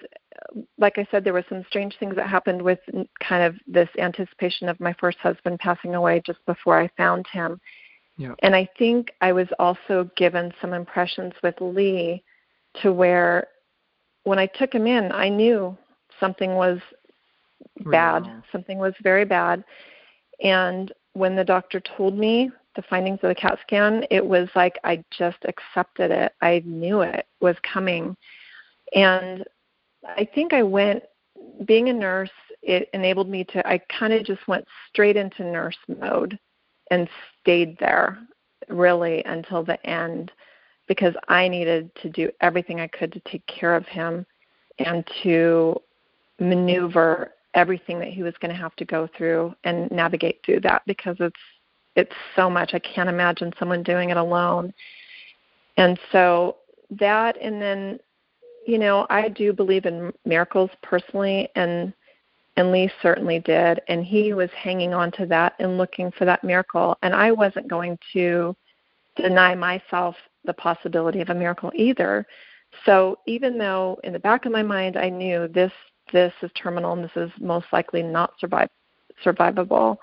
like 0.78 0.98
I 0.98 1.08
said, 1.12 1.24
there 1.24 1.34
were 1.34 1.46
some 1.50 1.66
strange 1.68 1.98
things 2.00 2.16
that 2.16 2.28
happened 2.28 2.62
with 2.62 2.80
kind 3.20 3.44
of 3.44 3.56
this 3.68 3.90
anticipation 3.98 4.70
of 4.70 4.80
my 4.80 4.94
first 4.94 5.18
husband 5.18 5.60
passing 5.60 5.96
away 5.96 6.22
just 6.26 6.40
before 6.46 6.80
I 6.80 6.90
found 6.96 7.26
him. 7.32 7.60
Yeah. 8.18 8.36
And 8.40 8.56
I 8.56 8.68
think 8.78 9.12
I 9.22 9.34
was 9.34 9.48
also 9.60 10.10
given 10.16 10.54
some 10.62 10.74
impressions 10.74 11.34
with 11.44 11.56
Lee 11.60 12.24
to 12.82 12.94
where 12.94 13.48
when 14.24 14.40
I 14.40 14.46
took 14.46 14.74
him 14.74 14.88
in, 14.88 15.12
I 15.12 15.28
knew 15.28 15.78
something 16.20 16.56
was 16.56 16.80
bad. 17.86 18.44
Something 18.52 18.78
was 18.78 18.94
very 19.02 19.26
bad. 19.26 19.64
And 20.44 20.92
when 21.14 21.36
the 21.36 21.44
doctor 21.44 21.80
told 21.80 22.18
me 22.18 22.52
the 22.76 22.82
findings 22.84 23.20
of 23.24 23.30
the 23.30 23.36
CAT 23.36 23.60
scan, 23.62 24.06
it 24.10 24.26
was 24.26 24.50
like 24.56 24.80
I 24.84 25.04
just 25.12 25.38
accepted 25.46 26.12
it. 26.12 26.34
I 26.42 26.62
knew 26.66 27.02
it 27.02 27.28
was 27.42 27.56
coming. 27.62 28.16
And 28.96 29.44
I 30.06 30.28
think 30.34 30.54
I 30.54 30.64
went, 30.64 31.04
being 31.66 31.90
a 31.90 31.94
nurse, 31.94 32.30
it 32.62 32.90
enabled 32.94 33.30
me 33.30 33.44
to, 33.46 33.68
I 33.68 33.80
kind 34.00 34.14
of 34.14 34.26
just 34.26 34.48
went 34.48 34.66
straight 34.90 35.18
into 35.18 35.44
nurse 35.44 35.78
mode 36.00 36.38
and 36.92 37.10
stayed 37.42 37.78
there 37.80 38.20
really 38.70 39.24
until 39.26 39.64
the 39.64 39.84
end 39.88 40.32
because 40.88 41.14
I 41.28 41.48
needed 41.48 41.90
to 42.02 42.10
do 42.10 42.32
everything 42.42 42.80
I 42.80 42.88
could 42.88 43.12
to 43.14 43.22
take 43.22 43.46
care 43.48 43.76
of 43.76 43.86
him 43.88 44.26
and 44.80 45.08
to 45.24 45.80
maneuver 46.40 47.34
everything 47.54 48.00
that 48.00 48.10
he 48.10 48.24
was 48.24 48.34
going 48.40 48.54
to 48.54 48.62
have 48.62 48.76
to 48.78 48.86
go 48.86 49.08
through 49.18 49.54
and 49.64 49.90
navigate 49.92 50.40
through 50.46 50.62
that 50.62 50.82
because 50.86 51.18
it's 51.20 51.40
it's 51.96 52.16
so 52.36 52.50
much. 52.50 52.74
I 52.74 52.80
can't 52.80 53.10
imagine 53.10 53.52
someone 53.60 53.84
doing 53.84 54.12
it 54.12 54.18
alone. 54.18 54.74
And 55.78 56.00
so 56.12 56.58
that 57.00 57.38
and 57.42 57.62
then 57.62 58.00
you 58.68 58.78
know, 58.78 59.08
I 59.10 59.28
do 59.28 59.54
believe 59.54 59.86
in 59.86 60.14
miracles 60.26 60.70
personally 60.84 61.50
and 61.56 61.94
and 62.58 62.72
Lee 62.72 62.92
certainly 63.02 63.40
did 63.40 63.82
and 63.88 64.06
he 64.06 64.34
was 64.34 64.50
hanging 64.52 64.94
on 64.94 65.12
to 65.14 65.26
that 65.28 65.54
and 65.60 65.78
looking 65.78 66.12
for 66.12 66.26
that 66.26 66.44
miracle 66.44 66.98
and 67.02 67.14
I 67.14 67.32
wasn't 67.32 67.68
going 67.68 67.98
to 68.14 68.56
deny 69.16 69.56
myself 69.56 70.16
the 70.46 70.54
possibility 70.54 71.22
of 71.22 71.30
a 71.30 71.36
miracle 71.36 71.72
either. 71.76 72.26
So 72.86 73.20
even 73.26 73.58
though 73.58 74.00
in 74.04 74.14
the 74.14 74.20
back 74.20 74.46
of 74.46 74.52
my 74.52 74.64
mind 74.64 74.98
I 74.98 75.10
knew 75.10 75.48
this 75.48 75.72
this 76.12 76.34
is 76.42 76.52
terminal 76.56 76.94
and 76.94 77.04
this 77.04 77.16
is 77.16 77.32
most 77.40 77.68
likely 77.72 78.04
not 78.04 78.34
survive 78.40 78.70
survivable, 79.26 79.98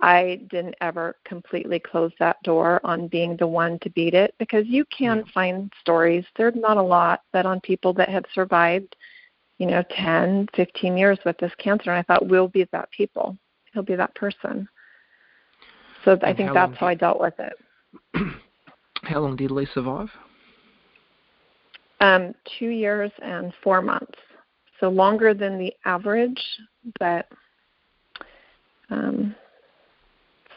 I 0.00 0.42
didn't 0.50 0.74
ever 0.80 1.16
completely 1.24 1.78
close 1.78 2.12
that 2.18 2.42
door 2.42 2.80
on 2.84 3.08
being 3.08 3.36
the 3.36 3.46
one 3.46 3.78
to 3.80 3.90
beat 3.90 4.14
it 4.14 4.34
because 4.38 4.66
you 4.66 4.84
can 4.86 5.24
find 5.32 5.72
stories. 5.80 6.24
There's 6.36 6.54
not 6.54 6.76
a 6.76 6.82
lot 6.82 7.22
that 7.32 7.46
on 7.46 7.60
people 7.60 7.92
that 7.94 8.08
have 8.10 8.24
survived, 8.34 8.94
you 9.58 9.66
know, 9.66 9.82
10, 9.90 10.48
15 10.54 10.96
years 10.98 11.18
with 11.24 11.38
this 11.38 11.52
cancer. 11.58 11.90
And 11.90 11.98
I 11.98 12.02
thought, 12.02 12.28
we'll 12.28 12.48
be 12.48 12.66
that 12.72 12.90
people. 12.90 13.38
He'll 13.72 13.82
be 13.82 13.96
that 13.96 14.14
person. 14.14 14.68
So 16.04 16.18
I 16.22 16.34
think 16.34 16.48
how 16.48 16.54
that's 16.54 16.78
how 16.78 16.86
I 16.86 16.94
dealt 16.94 17.20
with 17.20 17.34
it. 17.38 17.54
How 19.02 19.20
long 19.20 19.36
did 19.36 19.52
Lee 19.52 19.68
survive? 19.72 20.08
Um, 22.00 22.34
two 22.58 22.68
years 22.68 23.12
and 23.22 23.52
four 23.62 23.80
months. 23.80 24.18
So 24.80 24.88
longer 24.88 25.32
than 25.34 25.58
the 25.58 25.72
average, 25.84 26.42
but 26.98 27.26
um, 28.90 29.34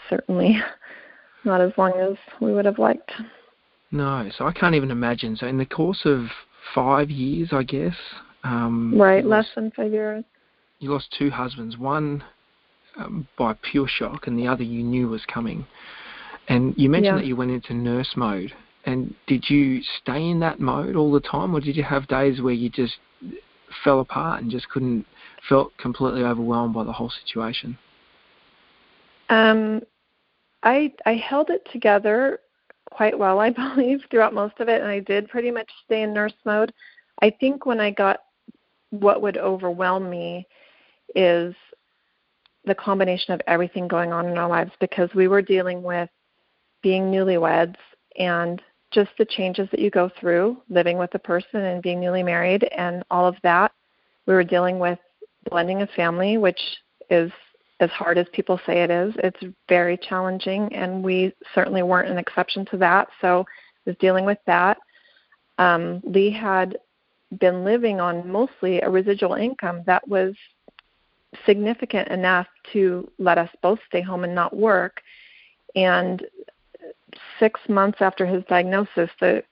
certainly 0.09 0.59
not 1.45 1.61
as 1.61 1.71
long 1.77 1.93
as 1.99 2.17
we 2.41 2.53
would 2.53 2.65
have 2.65 2.79
liked. 2.79 3.11
No, 3.91 4.29
so 4.37 4.45
I 4.45 4.51
can't 4.51 4.75
even 4.75 4.91
imagine. 4.91 5.35
So 5.35 5.47
in 5.47 5.57
the 5.57 5.65
course 5.65 6.01
of 6.05 6.25
five 6.75 7.09
years, 7.09 7.49
I 7.51 7.63
guess. 7.63 7.95
Um, 8.43 8.93
Right, 8.97 9.25
less 9.25 9.45
lost, 9.45 9.55
than 9.55 9.71
five 9.71 9.91
years. 9.91 10.23
you 10.79 10.91
lost 10.91 11.13
two 11.17 11.29
husbands. 11.29 11.77
One 11.77 12.23
um, 12.97 13.27
by 13.37 13.55
pure 13.71 13.87
shock, 13.87 14.27
and 14.27 14.37
the 14.37 14.47
other 14.47 14.63
you 14.63 14.83
knew 14.83 15.07
was 15.07 15.25
coming. 15.25 15.65
And 16.47 16.73
you 16.77 16.89
mentioned 16.89 17.17
Yeah. 17.17 17.21
that 17.21 17.27
you 17.27 17.35
went 17.35 17.51
into 17.51 17.73
nurse 17.73 18.15
mode. 18.15 18.53
And 18.85 19.13
did 19.27 19.49
you 19.49 19.81
stay 20.01 20.29
in 20.29 20.39
that 20.39 20.59
mode 20.59 20.95
all 20.95 21.11
the 21.11 21.19
time, 21.19 21.53
or 21.53 21.59
did 21.59 21.75
you 21.75 21.83
have 21.83 22.07
days 22.07 22.41
where 22.41 22.53
you 22.53 22.69
just 22.69 22.97
fell 23.83 23.99
apart 23.99 24.41
and 24.41 24.51
just 24.51 24.69
couldn't, 24.69 25.05
felt 25.47 25.75
completely 25.77 26.23
overwhelmed 26.23 26.73
by 26.73 26.83
the 26.83 26.91
whole 26.91 27.11
situation? 27.25 27.77
Um, 29.29 29.81
I 30.63 30.93
I 31.05 31.13
held 31.13 31.49
it 31.49 31.67
together 31.71 32.39
quite 32.89 33.17
well, 33.17 33.39
I 33.39 33.49
believe, 33.75 34.01
throughout 34.09 34.33
most 34.33 34.59
of 34.59 34.69
it, 34.69 34.81
and 34.81 34.89
I 34.89 34.99
did 34.99 35.29
pretty 35.29 35.51
much 35.51 35.69
stay 35.85 36.03
in 36.03 36.13
nurse 36.13 36.33
mode. 36.45 36.73
I 37.21 37.29
think 37.29 37.65
when 37.65 37.79
I 37.79 37.91
got 37.91 38.21
what 38.91 39.21
would 39.21 39.37
overwhelm 39.37 40.09
me 40.09 40.47
is 41.15 41.53
the 42.65 42.75
combination 42.75 43.33
of 43.33 43.41
everything 43.47 43.87
going 43.87 44.11
on 44.11 44.27
in 44.27 44.37
our 44.37 44.49
lives 44.49 44.71
because 44.79 45.09
we 45.13 45.27
were 45.27 45.41
dealing 45.41 45.81
with 45.83 46.09
being 46.81 47.03
newlyweds 47.03 47.75
and 48.17 48.61
just 48.91 49.11
the 49.17 49.25
changes 49.25 49.67
that 49.71 49.79
you 49.79 49.89
go 49.89 50.09
through 50.19 50.57
living 50.69 50.97
with 50.97 51.13
a 51.13 51.19
person 51.19 51.61
and 51.61 51.81
being 51.81 51.99
newly 51.99 52.23
married 52.23 52.63
and 52.75 53.03
all 53.11 53.27
of 53.27 53.35
that. 53.43 53.71
We 54.25 54.33
were 54.33 54.43
dealing 54.43 54.79
with 54.79 54.99
blending 55.49 55.81
a 55.81 55.87
family, 55.87 56.37
which 56.37 56.59
is 57.09 57.31
as 57.79 57.89
hard 57.91 58.17
as 58.17 58.27
people 58.33 58.59
say 58.65 58.83
it 58.83 58.91
is. 58.91 59.13
It's 59.19 59.55
very 59.67 59.97
challenging, 59.97 60.73
and 60.73 61.03
we 61.03 61.33
certainly 61.55 61.83
weren't 61.83 62.09
an 62.09 62.17
exception 62.17 62.65
to 62.71 62.77
that. 62.77 63.07
So, 63.21 63.45
was 63.85 63.95
dealing 63.99 64.25
with 64.25 64.37
that. 64.45 64.77
Um, 65.57 66.01
Lee 66.03 66.31
had 66.31 66.77
been 67.39 67.63
living 67.63 67.99
on 67.99 68.29
mostly 68.29 68.81
a 68.81 68.89
residual 68.89 69.33
income 69.35 69.83
that 69.85 70.07
was 70.07 70.35
significant 71.45 72.07
enough 72.09 72.47
to 72.73 73.09
let 73.19 73.37
us 73.37 73.49
both 73.61 73.79
stay 73.87 74.01
home 74.01 74.23
and 74.23 74.33
not 74.33 74.55
work. 74.55 75.01
And 75.75 76.25
six 77.39 77.59
months 77.67 77.99
after 78.01 78.25
his 78.25 78.43
diagnosis, 78.45 79.09
the 79.19 79.43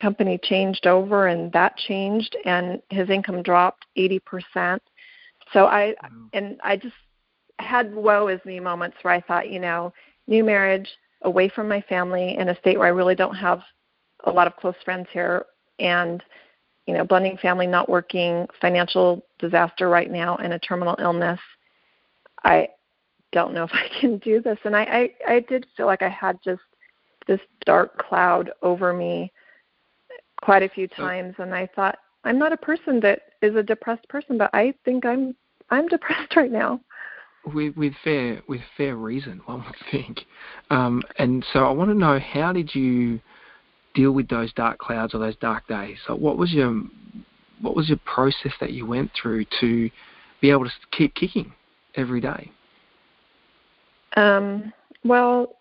company 0.00 0.38
changed 0.42 0.86
over, 0.86 1.26
and 1.26 1.52
that 1.52 1.76
changed, 1.76 2.36
and 2.44 2.80
his 2.90 3.08
income 3.10 3.42
dropped 3.42 3.86
80%. 3.96 4.78
So 5.52 5.66
I 5.66 5.94
and 6.32 6.58
I 6.62 6.76
just 6.76 6.94
had 7.58 7.94
woe 7.94 8.28
is 8.28 8.40
me 8.44 8.60
moments 8.60 8.96
where 9.02 9.14
I 9.14 9.20
thought, 9.20 9.50
you 9.50 9.60
know, 9.60 9.92
new 10.26 10.44
marriage, 10.44 10.88
away 11.22 11.48
from 11.48 11.68
my 11.68 11.80
family, 11.82 12.36
in 12.36 12.48
a 12.48 12.58
state 12.58 12.78
where 12.78 12.88
I 12.88 12.90
really 12.90 13.14
don't 13.14 13.34
have 13.34 13.60
a 14.24 14.30
lot 14.30 14.46
of 14.46 14.56
close 14.56 14.74
friends 14.84 15.06
here, 15.12 15.46
and 15.78 16.22
you 16.86 16.94
know, 16.94 17.04
blending 17.04 17.36
family, 17.38 17.66
not 17.66 17.88
working, 17.88 18.46
financial 18.60 19.24
disaster 19.38 19.88
right 19.88 20.10
now, 20.10 20.36
and 20.36 20.52
a 20.52 20.58
terminal 20.58 20.96
illness. 21.00 21.40
I 22.44 22.68
don't 23.32 23.54
know 23.54 23.64
if 23.64 23.72
I 23.72 23.88
can 24.00 24.18
do 24.18 24.40
this, 24.40 24.58
and 24.64 24.76
I 24.76 24.82
I, 24.82 25.34
I 25.34 25.40
did 25.40 25.66
feel 25.76 25.86
like 25.86 26.02
I 26.02 26.08
had 26.08 26.38
just 26.44 26.62
this 27.26 27.40
dark 27.64 27.98
cloud 27.98 28.50
over 28.62 28.92
me 28.92 29.32
quite 30.42 30.62
a 30.62 30.68
few 30.68 30.86
times 30.86 31.34
and 31.38 31.54
I 31.54 31.66
thought 31.74 31.98
I'm 32.24 32.38
not 32.38 32.52
a 32.52 32.56
person 32.56 33.00
that 33.00 33.20
is 33.42 33.54
a 33.56 33.62
depressed 33.62 34.08
person 34.08 34.38
but 34.38 34.50
I 34.52 34.74
think 34.84 35.04
I'm 35.06 35.34
I'm 35.70 35.88
depressed 35.88 36.36
right 36.36 36.50
now. 36.50 36.80
With, 37.54 37.76
with 37.76 37.92
fair 38.02 38.42
with 38.48 38.60
fair 38.76 38.96
reason, 38.96 39.40
one 39.46 39.64
would 39.64 39.76
think. 39.90 40.22
Um, 40.70 41.02
and 41.18 41.44
so 41.52 41.60
I 41.60 41.70
want 41.70 41.90
to 41.90 41.94
know 41.94 42.18
how 42.18 42.52
did 42.52 42.74
you 42.74 43.20
deal 43.94 44.10
with 44.12 44.28
those 44.28 44.52
dark 44.52 44.78
clouds 44.78 45.14
or 45.14 45.18
those 45.18 45.36
dark 45.36 45.66
days? 45.68 45.96
So 46.06 46.16
what 46.16 46.38
was 46.38 46.52
your 46.52 46.82
what 47.60 47.76
was 47.76 47.88
your 47.88 47.98
process 48.04 48.52
that 48.60 48.72
you 48.72 48.84
went 48.84 49.10
through 49.20 49.46
to 49.60 49.90
be 50.40 50.50
able 50.50 50.64
to 50.64 50.70
keep 50.90 51.14
kicking 51.14 51.52
every 51.94 52.20
day? 52.20 52.50
Um, 54.16 54.72
well, 55.04 55.55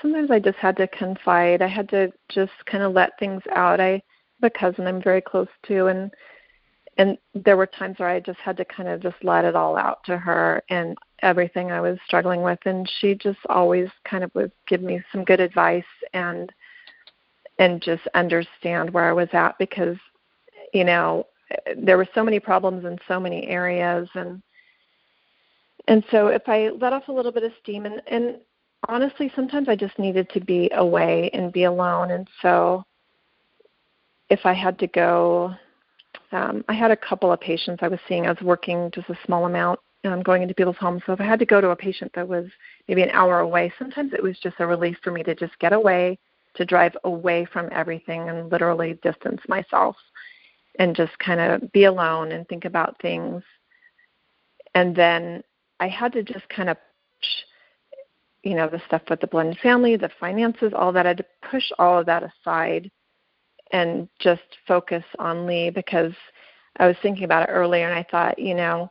sometimes 0.00 0.30
I 0.30 0.38
just 0.38 0.58
had 0.58 0.76
to 0.78 0.88
confide. 0.88 1.62
I 1.62 1.68
had 1.68 1.88
to 1.90 2.12
just 2.28 2.52
kind 2.66 2.82
of 2.82 2.92
let 2.92 3.18
things 3.18 3.42
out. 3.54 3.80
I 3.80 4.02
have 4.40 4.44
a 4.44 4.50
cousin 4.50 4.86
I'm 4.86 5.02
very 5.02 5.20
close 5.20 5.48
to, 5.66 5.86
and 5.86 6.10
and 6.96 7.16
there 7.34 7.56
were 7.56 7.66
times 7.66 7.98
where 7.98 8.08
I 8.08 8.20
just 8.20 8.40
had 8.40 8.56
to 8.56 8.64
kind 8.64 8.88
of 8.88 9.00
just 9.00 9.16
let 9.22 9.44
it 9.44 9.54
all 9.54 9.76
out 9.76 10.02
to 10.06 10.18
her 10.18 10.62
and 10.68 10.98
everything 11.22 11.70
I 11.70 11.80
was 11.80 11.98
struggling 12.06 12.42
with, 12.42 12.58
and 12.64 12.90
she 13.00 13.14
just 13.14 13.38
always 13.48 13.88
kind 14.04 14.24
of 14.24 14.34
would 14.34 14.52
give 14.66 14.82
me 14.82 15.00
some 15.12 15.24
good 15.24 15.40
advice 15.40 15.84
and 16.12 16.52
and 17.58 17.82
just 17.82 18.02
understand 18.14 18.90
where 18.90 19.08
I 19.08 19.12
was 19.12 19.28
at 19.32 19.58
because 19.58 19.96
you 20.72 20.84
know 20.84 21.26
there 21.76 21.96
were 21.96 22.08
so 22.14 22.22
many 22.24 22.40
problems 22.40 22.84
in 22.84 22.98
so 23.08 23.18
many 23.18 23.46
areas 23.46 24.08
and 24.14 24.42
and 25.88 26.04
so 26.10 26.26
if 26.28 26.42
I 26.46 26.68
let 26.68 26.92
off 26.92 27.08
a 27.08 27.12
little 27.12 27.32
bit 27.32 27.44
of 27.44 27.52
steam 27.62 27.86
and 27.86 28.02
and 28.06 28.36
honestly 28.86 29.32
sometimes 29.34 29.68
I 29.68 29.76
just 29.76 29.98
needed 29.98 30.28
to 30.30 30.40
be 30.40 30.70
away 30.74 31.30
and 31.32 31.52
be 31.52 31.64
alone. 31.64 32.10
And 32.10 32.28
so 32.42 32.84
if 34.30 34.40
I 34.44 34.52
had 34.52 34.78
to 34.78 34.86
go 34.86 35.54
um 36.32 36.64
I 36.68 36.74
had 36.74 36.90
a 36.90 36.96
couple 36.96 37.32
of 37.32 37.40
patients 37.40 37.80
I 37.82 37.88
was 37.88 38.00
seeing. 38.08 38.26
I 38.26 38.32
was 38.32 38.42
working 38.42 38.90
just 38.94 39.08
a 39.10 39.18
small 39.24 39.46
amount 39.46 39.80
um 40.04 40.22
going 40.22 40.42
into 40.42 40.54
people's 40.54 40.76
homes. 40.76 41.02
So 41.06 41.12
if 41.12 41.20
I 41.20 41.24
had 41.24 41.38
to 41.40 41.46
go 41.46 41.60
to 41.60 41.70
a 41.70 41.76
patient 41.76 42.12
that 42.14 42.28
was 42.28 42.46
maybe 42.86 43.02
an 43.02 43.10
hour 43.10 43.40
away 43.40 43.72
sometimes 43.78 44.12
it 44.12 44.22
was 44.22 44.38
just 44.38 44.56
a 44.60 44.66
relief 44.66 44.96
for 45.02 45.10
me 45.10 45.22
to 45.24 45.34
just 45.34 45.58
get 45.58 45.72
away 45.72 46.18
to 46.54 46.64
drive 46.64 46.96
away 47.04 47.46
from 47.52 47.68
everything 47.72 48.28
and 48.28 48.50
literally 48.50 48.98
distance 49.02 49.40
myself 49.48 49.96
and 50.78 50.94
just 50.94 51.16
kind 51.18 51.40
of 51.40 51.72
be 51.72 51.84
alone 51.84 52.32
and 52.32 52.48
think 52.48 52.64
about 52.64 53.00
things. 53.00 53.42
And 54.74 54.94
then 54.94 55.42
I 55.80 55.88
had 55.88 56.12
to 56.12 56.22
just 56.22 56.48
kind 56.48 56.68
of 56.68 56.76
you 58.42 58.54
know, 58.54 58.68
the 58.68 58.80
stuff 58.86 59.02
with 59.10 59.20
the 59.20 59.26
blended 59.26 59.58
family, 59.58 59.96
the 59.96 60.10
finances, 60.20 60.72
all 60.74 60.92
that. 60.92 61.06
I 61.06 61.10
had 61.10 61.18
to 61.18 61.26
push 61.50 61.64
all 61.78 61.98
of 61.98 62.06
that 62.06 62.22
aside 62.22 62.90
and 63.72 64.08
just 64.18 64.42
focus 64.66 65.04
on 65.18 65.46
Lee 65.46 65.70
because 65.70 66.12
I 66.78 66.86
was 66.86 66.96
thinking 67.02 67.24
about 67.24 67.48
it 67.48 67.52
earlier 67.52 67.88
and 67.88 67.98
I 67.98 68.06
thought, 68.10 68.38
you 68.38 68.54
know, 68.54 68.90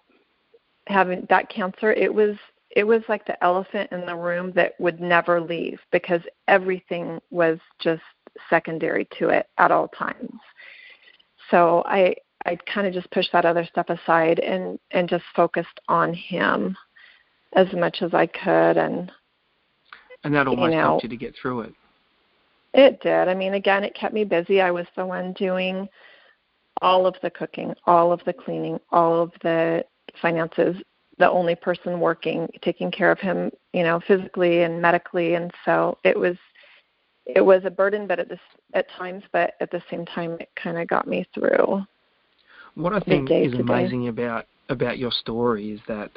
having 0.87 1.25
that 1.29 1.49
cancer, 1.49 1.93
it 1.93 2.13
was 2.13 2.35
it 2.75 2.83
was 2.83 3.01
like 3.07 3.25
the 3.25 3.41
elephant 3.43 3.91
in 3.91 4.05
the 4.05 4.15
room 4.15 4.51
that 4.55 4.73
would 4.79 4.99
never 4.99 5.41
leave 5.41 5.79
because 5.91 6.21
everything 6.47 7.19
was 7.31 7.57
just 7.79 8.03
secondary 8.49 9.07
to 9.17 9.29
it 9.29 9.47
at 9.57 9.71
all 9.71 9.87
times. 9.87 10.39
So 11.49 11.83
I 11.85 12.15
I 12.45 12.57
kind 12.71 12.85
of 12.87 12.93
just 12.93 13.09
pushed 13.11 13.31
that 13.33 13.45
other 13.45 13.65
stuff 13.65 13.89
aside 13.89 14.39
and 14.39 14.77
and 14.91 15.09
just 15.09 15.23
focused 15.35 15.79
on 15.87 16.13
him 16.13 16.75
as 17.53 17.71
much 17.73 18.01
as 18.01 18.13
I 18.13 18.27
could 18.27 18.77
and 18.77 19.11
and 20.27 20.35
that 20.35 20.45
almost 20.45 20.71
you 20.71 20.77
know, 20.77 20.83
helped 20.83 21.03
you 21.03 21.09
to 21.09 21.17
get 21.17 21.33
through 21.41 21.61
it. 21.61 21.73
It 22.73 23.01
did. 23.01 23.29
I 23.29 23.33
mean, 23.33 23.53
again, 23.53 23.83
it 23.83 23.95
kept 23.95 24.13
me 24.13 24.25
busy. 24.25 24.61
I 24.61 24.71
was 24.71 24.85
the 24.95 25.05
one 25.05 25.33
doing 25.33 25.87
all 26.81 27.07
of 27.07 27.15
the 27.23 27.29
cooking, 27.29 27.73
all 27.85 28.11
of 28.11 28.21
the 28.25 28.33
cleaning, 28.33 28.77
all 28.91 29.21
of 29.21 29.31
the 29.41 29.85
finances, 30.21 30.75
the 31.17 31.29
only 31.29 31.55
person 31.55 31.99
working, 32.01 32.47
taking 32.61 32.91
care 32.91 33.09
of 33.09 33.19
him, 33.19 33.49
you 33.73 33.83
know, 33.83 34.01
physically 34.05 34.63
and 34.63 34.81
medically, 34.81 35.35
and 35.35 35.49
so 35.63 35.97
it 36.03 36.17
was 36.17 36.35
it 37.25 37.41
was 37.41 37.63
a 37.65 37.71
burden, 37.71 38.05
but 38.05 38.19
at 38.19 38.29
this 38.29 38.39
at 38.73 38.89
times, 38.91 39.23
but 39.31 39.53
at 39.61 39.71
the 39.71 39.81
same 39.89 40.05
time, 40.05 40.37
it 40.39 40.49
kind 40.61 40.77
of 40.77 40.87
got 40.87 41.07
me 41.07 41.25
through. 41.33 41.81
What 42.75 42.93
I 42.93 42.99
think 42.99 43.31
is 43.31 43.53
amazing 43.53 44.09
about 44.09 44.45
about 44.69 44.97
your 44.97 45.11
story 45.11 45.71
is 45.71 45.79
that 45.87 46.11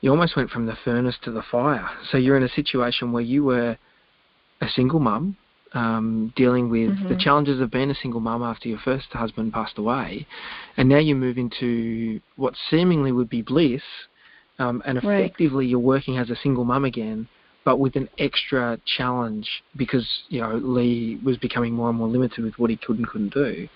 you 0.00 0.10
almost 0.10 0.36
went 0.36 0.50
from 0.50 0.66
the 0.66 0.76
furnace 0.84 1.16
to 1.22 1.30
the 1.30 1.42
fire. 1.42 1.88
So 2.10 2.18
you're 2.18 2.36
in 2.36 2.42
a 2.42 2.48
situation 2.48 3.12
where 3.12 3.22
you 3.22 3.44
were 3.44 3.76
a 4.60 4.68
single 4.68 5.00
mum, 5.00 5.36
um, 5.72 6.32
dealing 6.36 6.70
with 6.70 6.90
mm-hmm. 6.90 7.08
the 7.08 7.16
challenges 7.16 7.60
of 7.60 7.70
being 7.70 7.90
a 7.90 7.94
single 7.94 8.20
mum 8.20 8.42
after 8.42 8.68
your 8.68 8.78
first 8.78 9.06
husband 9.12 9.52
passed 9.52 9.78
away, 9.78 10.26
and 10.76 10.88
now 10.88 10.98
you 10.98 11.14
move 11.14 11.38
into 11.38 12.20
what 12.36 12.54
seemingly 12.70 13.12
would 13.12 13.28
be 13.28 13.42
bliss, 13.42 13.82
um, 14.58 14.82
and 14.86 14.98
effectively 14.98 15.64
right. 15.64 15.70
you're 15.70 15.78
working 15.78 16.18
as 16.18 16.30
a 16.30 16.36
single 16.36 16.64
mum 16.64 16.84
again 16.84 17.28
but 17.68 17.78
with 17.78 17.96
an 17.96 18.08
extra 18.18 18.78
challenge 18.96 19.46
because 19.76 20.08
you 20.30 20.40
know 20.40 20.56
Lee 20.56 21.20
was 21.22 21.36
becoming 21.36 21.74
more 21.74 21.90
and 21.90 21.98
more 21.98 22.08
limited 22.08 22.42
with 22.42 22.58
what 22.58 22.70
he 22.70 22.78
could 22.78 22.96
and 22.96 23.06
couldn't 23.06 23.34
do, 23.34 23.68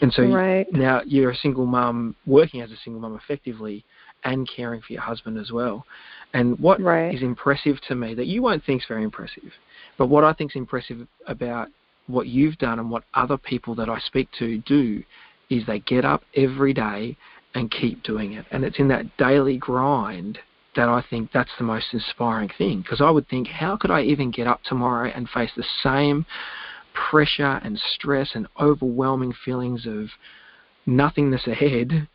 and 0.00 0.10
so 0.14 0.22
right. 0.22 0.66
now 0.72 1.02
you're 1.04 1.30
a 1.30 1.36
single 1.36 1.66
mum 1.66 2.16
working 2.24 2.62
as 2.62 2.70
a 2.70 2.76
single 2.82 3.02
mum 3.02 3.20
effectively 3.22 3.84
and 4.24 4.48
caring 4.48 4.80
for 4.80 4.92
your 4.92 5.02
husband 5.02 5.38
as 5.38 5.52
well. 5.52 5.84
And 6.32 6.58
what 6.58 6.80
right. 6.80 7.14
is 7.14 7.22
impressive 7.22 7.80
to 7.88 7.94
me 7.94 8.14
that 8.14 8.26
you 8.26 8.42
won't 8.42 8.64
think 8.64 8.82
is 8.82 8.88
very 8.88 9.04
impressive, 9.04 9.52
but 9.96 10.06
what 10.06 10.24
I 10.24 10.32
think 10.32 10.52
is 10.52 10.56
impressive 10.56 11.06
about 11.26 11.68
what 12.06 12.26
you've 12.26 12.58
done 12.58 12.78
and 12.78 12.90
what 12.90 13.04
other 13.14 13.38
people 13.38 13.74
that 13.76 13.88
I 13.88 13.98
speak 14.00 14.28
to 14.38 14.58
do 14.58 15.02
is 15.48 15.64
they 15.66 15.78
get 15.80 16.04
up 16.04 16.22
every 16.34 16.74
day 16.74 17.16
and 17.54 17.70
keep 17.70 18.02
doing 18.02 18.32
it. 18.32 18.44
And 18.50 18.64
it's 18.64 18.78
in 18.78 18.88
that 18.88 19.16
daily 19.16 19.56
grind 19.56 20.38
that 20.76 20.88
I 20.88 21.04
think 21.08 21.30
that's 21.32 21.50
the 21.56 21.64
most 21.64 21.86
inspiring 21.92 22.50
thing. 22.58 22.82
Because 22.82 23.00
I 23.00 23.10
would 23.10 23.28
think, 23.28 23.46
how 23.46 23.76
could 23.76 23.90
I 23.90 24.02
even 24.02 24.30
get 24.30 24.46
up 24.46 24.60
tomorrow 24.64 25.10
and 25.14 25.28
face 25.28 25.50
the 25.56 25.64
same 25.82 26.26
pressure 27.10 27.60
and 27.62 27.78
stress 27.94 28.30
and 28.34 28.46
overwhelming 28.60 29.32
feelings 29.44 29.86
of 29.86 30.08
nothingness 30.86 31.46
ahead 31.46 32.08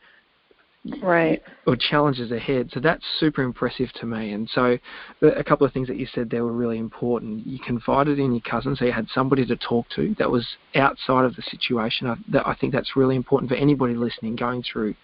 right. 1.02 1.42
or 1.68 1.76
challenges 1.76 2.32
ahead. 2.32 2.70
So 2.74 2.80
that's 2.80 3.04
super 3.20 3.42
impressive 3.42 3.92
to 3.94 4.06
me. 4.06 4.32
And 4.32 4.50
so 4.54 4.78
uh, 5.22 5.28
a 5.28 5.44
couple 5.44 5.66
of 5.66 5.74
things 5.74 5.88
that 5.88 5.98
you 5.98 6.08
said 6.14 6.30
there 6.30 6.44
were 6.44 6.54
really 6.54 6.78
important. 6.78 7.46
You 7.46 7.60
confided 7.60 8.20
in 8.20 8.32
your 8.32 8.42
cousin 8.42 8.76
so 8.76 8.86
you 8.86 8.92
had 8.92 9.08
somebody 9.14 9.46
to 9.46 9.56
talk 9.56 9.88
to 9.96 10.16
that 10.20 10.30
was 10.30 10.48
outside 10.76 11.26
of 11.26 11.36
the 11.36 11.42
situation. 11.44 12.08
I, 12.08 12.16
that, 12.32 12.48
I 12.48 12.56
think 12.56 12.74
that's 12.74 12.96
really 12.96 13.16
important 13.16 13.50
for 13.50 13.58
anybody 13.58 13.96
listening 13.96 14.36
going 14.36 14.64
through 14.64 14.96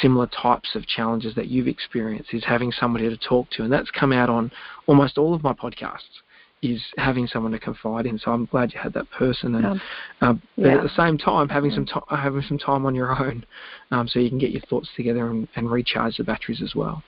similar 0.00 0.26
types 0.26 0.74
of 0.74 0.86
challenges 0.86 1.34
that 1.34 1.46
you've 1.46 1.68
experienced 1.68 2.34
is 2.34 2.44
having 2.44 2.72
somebody 2.72 3.08
to 3.08 3.16
talk 3.16 3.48
to, 3.50 3.62
and 3.62 3.72
that's 3.72 3.90
come 3.90 4.12
out 4.12 4.28
on 4.28 4.50
almost 4.86 5.16
all 5.16 5.34
of 5.34 5.42
my 5.42 5.52
podcasts. 5.52 6.20
Is 6.62 6.82
having 6.98 7.26
someone 7.26 7.52
to 7.52 7.58
confide 7.58 8.04
in, 8.04 8.18
so 8.18 8.32
I'm 8.32 8.44
glad 8.44 8.74
you 8.74 8.80
had 8.80 8.92
that 8.92 9.10
person, 9.10 9.54
and 9.54 9.64
um, 9.64 9.80
um, 10.20 10.42
yeah. 10.56 10.64
but 10.64 10.74
at 10.74 10.82
the 10.82 10.94
same 10.94 11.16
time 11.16 11.48
having 11.48 11.70
some 11.70 11.86
to- 11.86 12.02
having 12.14 12.42
some 12.42 12.58
time 12.58 12.84
on 12.84 12.94
your 12.94 13.18
own, 13.18 13.46
um, 13.90 14.06
so 14.06 14.18
you 14.18 14.28
can 14.28 14.38
get 14.38 14.50
your 14.50 14.60
thoughts 14.68 14.88
together 14.94 15.30
and, 15.30 15.48
and 15.56 15.70
recharge 15.70 16.18
the 16.18 16.24
batteries 16.24 16.60
as 16.60 16.74
well. 16.74 17.02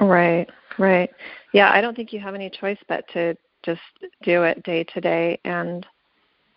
Right, 0.00 0.48
right. 0.78 1.10
Yeah, 1.52 1.72
I 1.72 1.82
don't 1.82 1.94
think 1.94 2.10
you 2.10 2.20
have 2.20 2.34
any 2.34 2.48
choice 2.48 2.78
but 2.88 3.06
to 3.12 3.36
just 3.66 3.82
do 4.22 4.44
it 4.44 4.62
day 4.62 4.84
to 4.84 5.00
day, 5.00 5.38
and 5.44 5.86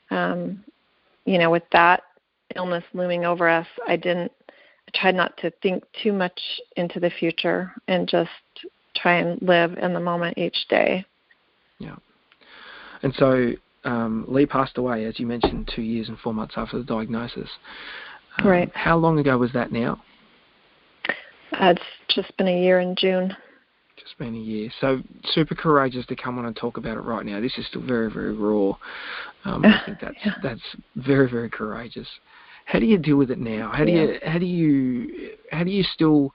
um, 0.09 0.63
you 1.25 1.37
know, 1.37 1.49
with 1.49 1.63
that 1.73 2.03
illness 2.55 2.85
looming 2.93 3.25
over 3.25 3.49
us, 3.49 3.67
I 3.85 3.97
didn't 3.97 4.31
I 4.87 4.97
tried 4.97 5.15
not 5.15 5.37
to 5.37 5.51
think 5.61 5.83
too 6.01 6.13
much 6.13 6.39
into 6.77 6.99
the 6.99 7.09
future 7.09 7.73
and 7.87 8.07
just 8.07 8.29
try 8.95 9.17
and 9.17 9.41
live 9.41 9.77
in 9.77 9.93
the 9.93 9.99
moment 9.99 10.37
each 10.37 10.67
day. 10.69 11.05
Yeah. 11.80 11.95
And 13.03 13.13
so 13.15 13.51
um, 13.84 14.25
Lee 14.28 14.45
passed 14.45 14.78
away, 14.78 15.05
as 15.05 15.19
you 15.19 15.25
mentioned, 15.25 15.71
two 15.73 15.82
years 15.82 16.09
and 16.09 16.17
four 16.19 16.34
months 16.34 16.55
after 16.57 16.78
the 16.78 16.84
diagnosis. 16.84 17.49
Um, 18.38 18.47
right. 18.47 18.71
How 18.75 18.97
long 18.97 19.19
ago 19.19 19.38
was 19.38 19.51
that 19.53 19.71
now? 19.71 20.01
Uh, 21.53 21.73
it's 21.75 21.82
just 22.09 22.36
been 22.38 22.47
a 22.47 22.61
year 22.61 22.80
in 22.80 22.95
June. 22.95 23.36
Just 23.97 24.17
been 24.17 24.36
a 24.36 24.39
year. 24.39 24.69
So 24.80 25.01
super 25.32 25.55
courageous 25.55 26.05
to 26.07 26.15
come 26.15 26.38
on 26.38 26.45
and 26.45 26.55
talk 26.55 26.78
about 26.78 26.97
it 26.97 27.01
right 27.01 27.25
now. 27.25 27.39
This 27.39 27.57
is 27.57 27.65
still 27.67 27.82
very, 27.82 28.11
very 28.11 28.34
raw. 28.34 28.78
Um, 29.45 29.65
I 29.65 29.82
think 29.86 29.99
that's 30.01 30.15
yeah. 30.25 30.34
that's 30.43 30.61
very, 30.95 31.30
very 31.30 31.49
courageous. 31.49 32.07
How 32.65 32.80
do 32.80 32.86
you 32.86 32.97
deal 32.97 33.15
with 33.15 33.32
it 33.32 33.39
now? 33.39 33.71
How 33.73 33.86
do 33.86 33.91
yeah. 33.91 34.01
you 34.01 34.19
how 34.23 34.38
do 34.38 34.45
you 34.45 35.30
how 35.51 35.63
do 35.63 35.71
you 35.71 35.84
still 35.84 36.34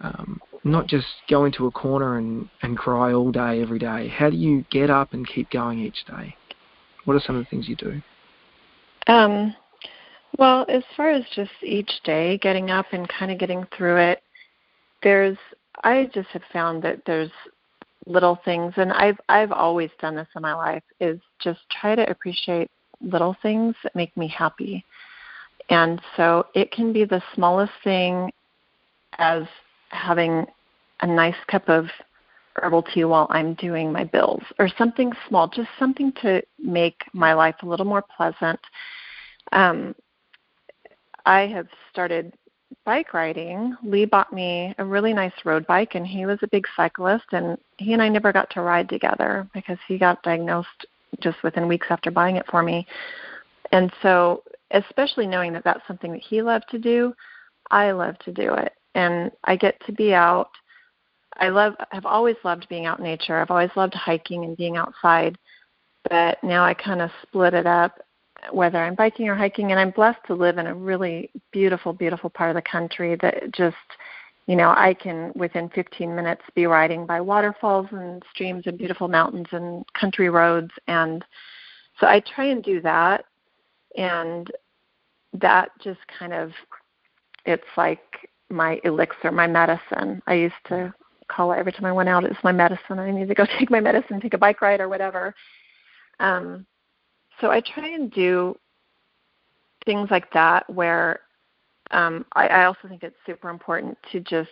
um, 0.00 0.40
not 0.64 0.86
just 0.86 1.06
go 1.28 1.44
into 1.44 1.66
a 1.66 1.70
corner 1.70 2.18
and, 2.18 2.48
and 2.62 2.76
cry 2.76 3.12
all 3.12 3.30
day 3.30 3.62
every 3.62 3.78
day? 3.78 4.08
How 4.08 4.30
do 4.30 4.36
you 4.36 4.64
get 4.70 4.90
up 4.90 5.12
and 5.12 5.26
keep 5.26 5.50
going 5.50 5.78
each 5.80 6.04
day? 6.06 6.36
What 7.04 7.14
are 7.14 7.20
some 7.20 7.36
of 7.36 7.44
the 7.44 7.50
things 7.50 7.68
you 7.68 7.76
do? 7.76 8.02
Um, 9.06 9.54
well, 10.38 10.66
as 10.68 10.82
far 10.96 11.10
as 11.10 11.24
just 11.34 11.52
each 11.62 11.90
day 12.04 12.38
getting 12.38 12.70
up 12.70 12.86
and 12.92 13.08
kind 13.08 13.30
of 13.30 13.38
getting 13.38 13.66
through 13.76 13.96
it, 13.96 14.22
there's 15.02 15.38
I 15.84 16.10
just 16.12 16.28
have 16.28 16.42
found 16.52 16.82
that 16.82 17.02
there's 17.06 17.30
little 18.06 18.38
things 18.44 18.72
and 18.76 18.92
I've 18.92 19.18
I've 19.28 19.52
always 19.52 19.90
done 20.00 20.14
this 20.14 20.28
in 20.34 20.42
my 20.42 20.54
life 20.54 20.82
is 21.00 21.20
just 21.40 21.60
try 21.80 21.94
to 21.94 22.08
appreciate 22.10 22.70
little 23.00 23.36
things 23.42 23.74
that 23.82 23.94
make 23.94 24.16
me 24.16 24.28
happy. 24.28 24.84
And 25.68 26.00
so 26.16 26.46
it 26.54 26.70
can 26.70 26.92
be 26.92 27.04
the 27.04 27.22
smallest 27.34 27.72
thing 27.82 28.30
as 29.18 29.44
having 29.96 30.46
a 31.00 31.06
nice 31.06 31.36
cup 31.48 31.68
of 31.68 31.86
herbal 32.56 32.82
tea 32.82 33.04
while 33.04 33.26
I'm 33.30 33.54
doing 33.54 33.92
my 33.92 34.04
bills 34.04 34.42
or 34.58 34.68
something 34.78 35.12
small, 35.28 35.48
just 35.48 35.68
something 35.78 36.12
to 36.22 36.42
make 36.58 37.02
my 37.12 37.34
life 37.34 37.56
a 37.62 37.66
little 37.66 37.86
more 37.86 38.04
pleasant. 38.16 38.60
Um, 39.52 39.94
I 41.24 41.46
have 41.46 41.68
started 41.90 42.32
bike 42.84 43.12
riding. 43.14 43.76
Lee 43.82 44.04
bought 44.04 44.32
me 44.32 44.74
a 44.78 44.84
really 44.84 45.12
nice 45.12 45.32
road 45.44 45.66
bike, 45.66 45.94
and 45.94 46.06
he 46.06 46.26
was 46.26 46.38
a 46.42 46.48
big 46.48 46.66
cyclist, 46.76 47.26
and 47.32 47.58
he 47.78 47.92
and 47.92 48.02
I 48.02 48.08
never 48.08 48.32
got 48.32 48.50
to 48.50 48.62
ride 48.62 48.88
together 48.88 49.48
because 49.54 49.78
he 49.86 49.98
got 49.98 50.22
diagnosed 50.22 50.86
just 51.20 51.42
within 51.42 51.68
weeks 51.68 51.86
after 51.90 52.10
buying 52.10 52.36
it 52.36 52.46
for 52.50 52.62
me. 52.62 52.86
And 53.72 53.92
so, 54.02 54.42
especially 54.70 55.26
knowing 55.26 55.52
that 55.52 55.64
that's 55.64 55.86
something 55.86 56.12
that 56.12 56.22
he 56.22 56.42
loved 56.42 56.66
to 56.70 56.78
do, 56.78 57.14
I 57.70 57.90
love 57.90 58.18
to 58.20 58.32
do 58.32 58.54
it. 58.54 58.72
And 58.96 59.30
I 59.44 59.56
get 59.56 59.78
to 59.86 59.92
be 59.92 60.14
out. 60.14 60.50
I 61.36 61.50
love 61.50 61.74
have 61.90 62.06
always 62.06 62.36
loved 62.44 62.66
being 62.68 62.86
out 62.86 62.98
in 62.98 63.04
nature. 63.04 63.36
I've 63.36 63.50
always 63.50 63.70
loved 63.76 63.94
hiking 63.94 64.44
and 64.44 64.56
being 64.56 64.76
outside. 64.76 65.36
But 66.08 66.42
now 66.42 66.64
I 66.64 66.72
kind 66.72 67.02
of 67.02 67.10
split 67.22 67.52
it 67.52 67.66
up 67.66 68.00
whether 68.52 68.78
I'm 68.78 68.94
biking 68.94 69.28
or 69.28 69.34
hiking 69.34 69.70
and 69.70 69.80
I'm 69.80 69.90
blessed 69.90 70.20
to 70.28 70.34
live 70.34 70.58
in 70.58 70.66
a 70.66 70.74
really 70.74 71.30
beautiful 71.52 71.92
beautiful 71.92 72.30
part 72.30 72.50
of 72.50 72.54
the 72.54 72.70
country 72.70 73.16
that 73.20 73.52
just 73.52 73.76
you 74.46 74.54
know, 74.54 74.68
I 74.68 74.94
can 74.94 75.32
within 75.34 75.68
15 75.70 76.14
minutes 76.14 76.42
be 76.54 76.66
riding 76.66 77.04
by 77.04 77.20
waterfalls 77.20 77.88
and 77.90 78.22
streams 78.32 78.62
and 78.66 78.78
beautiful 78.78 79.08
mountains 79.08 79.48
and 79.50 79.84
country 79.92 80.30
roads 80.30 80.70
and 80.86 81.24
so 82.00 82.06
I 82.06 82.20
try 82.20 82.46
and 82.46 82.62
do 82.62 82.80
that 82.82 83.24
and 83.96 84.50
that 85.34 85.70
just 85.82 86.00
kind 86.18 86.32
of 86.32 86.52
it's 87.44 87.64
like 87.76 88.30
my 88.50 88.80
elixir, 88.84 89.32
my 89.32 89.46
medicine. 89.46 90.22
I 90.26 90.34
used 90.34 90.54
to 90.68 90.94
call 91.28 91.52
it 91.52 91.58
every 91.58 91.72
time 91.72 91.84
I 91.84 91.92
went 91.92 92.08
out, 92.08 92.24
it 92.24 92.30
was 92.30 92.44
my 92.44 92.52
medicine. 92.52 92.98
I 92.98 93.10
need 93.10 93.28
to 93.28 93.34
go 93.34 93.46
take 93.58 93.70
my 93.70 93.80
medicine, 93.80 94.20
take 94.20 94.34
a 94.34 94.38
bike 94.38 94.62
ride 94.62 94.80
or 94.80 94.88
whatever. 94.88 95.34
Um 96.20 96.66
so 97.40 97.50
I 97.50 97.60
try 97.60 97.88
and 97.88 98.10
do 98.10 98.56
things 99.84 100.10
like 100.10 100.30
that 100.32 100.68
where 100.72 101.20
um, 101.92 102.26
I, 102.32 102.48
I 102.48 102.64
also 102.64 102.88
think 102.88 103.02
it's 103.02 103.16
super 103.24 103.48
important 103.50 103.96
to 104.12 104.20
just 104.20 104.50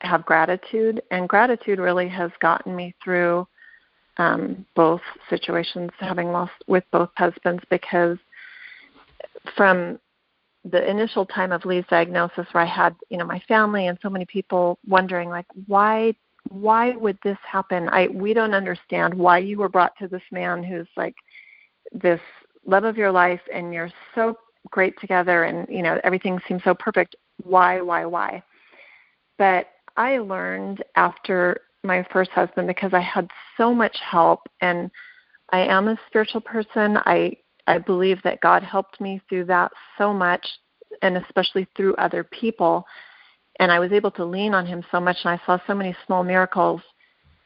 have 0.00 0.26
gratitude, 0.26 1.02
and 1.10 1.28
gratitude 1.28 1.78
really 1.78 2.08
has 2.08 2.30
gotten 2.40 2.74
me 2.76 2.94
through 3.02 3.46
um, 4.18 4.66
both 4.74 5.00
situations, 5.30 5.90
having 5.98 6.32
lost 6.32 6.52
with 6.66 6.84
both 6.90 7.10
husbands, 7.16 7.62
because 7.70 8.18
from 9.56 9.98
the 10.70 10.88
initial 10.88 11.24
time 11.26 11.52
of 11.52 11.64
Lee's 11.64 11.84
diagnosis, 11.88 12.46
where 12.52 12.64
I 12.64 12.66
had 12.66 12.94
you 13.10 13.18
know 13.18 13.26
my 13.26 13.40
family 13.48 13.86
and 13.86 13.98
so 14.02 14.10
many 14.10 14.24
people 14.26 14.78
wondering 14.86 15.28
like 15.28 15.46
why 15.66 16.14
why 16.48 16.94
would 16.96 17.18
this 17.22 17.38
happen? 17.46 17.88
I 17.88 18.08
we 18.08 18.34
don't 18.34 18.54
understand 18.54 19.14
why 19.14 19.38
you 19.38 19.58
were 19.58 19.68
brought 19.68 19.96
to 19.98 20.08
this 20.08 20.22
man 20.30 20.62
who's 20.62 20.88
like 20.96 21.14
this 21.92 22.20
love 22.66 22.84
of 22.84 22.96
your 22.96 23.12
life 23.12 23.40
and 23.52 23.72
you're 23.72 23.92
so 24.14 24.36
great 24.70 24.98
together 25.00 25.44
and 25.44 25.68
you 25.68 25.82
know 25.82 26.00
everything 26.04 26.40
seems 26.48 26.62
so 26.64 26.74
perfect. 26.74 27.16
Why 27.42 27.80
why 27.80 28.04
why? 28.04 28.42
But 29.38 29.68
i 29.96 30.18
learned 30.18 30.84
after 30.96 31.60
my 31.82 32.04
first 32.12 32.30
husband 32.30 32.66
because 32.66 32.92
i 32.92 33.00
had 33.00 33.30
so 33.56 33.72
much 33.72 33.96
help 34.00 34.40
and 34.60 34.90
i 35.52 35.60
am 35.60 35.88
a 35.88 35.98
spiritual 36.08 36.40
person. 36.40 36.98
I 36.98 37.36
i 37.66 37.78
believe 37.78 38.22
that 38.22 38.40
god 38.40 38.62
helped 38.62 39.00
me 39.00 39.20
through 39.28 39.44
that 39.44 39.70
so 39.98 40.12
much 40.12 40.46
and 41.02 41.16
especially 41.16 41.66
through 41.76 41.94
other 41.96 42.24
people 42.24 42.84
and 43.60 43.70
i 43.70 43.78
was 43.78 43.92
able 43.92 44.10
to 44.10 44.24
lean 44.24 44.54
on 44.54 44.66
him 44.66 44.84
so 44.90 45.00
much 45.00 45.16
and 45.24 45.30
i 45.30 45.46
saw 45.46 45.58
so 45.66 45.74
many 45.74 45.94
small 46.06 46.22
miracles 46.22 46.80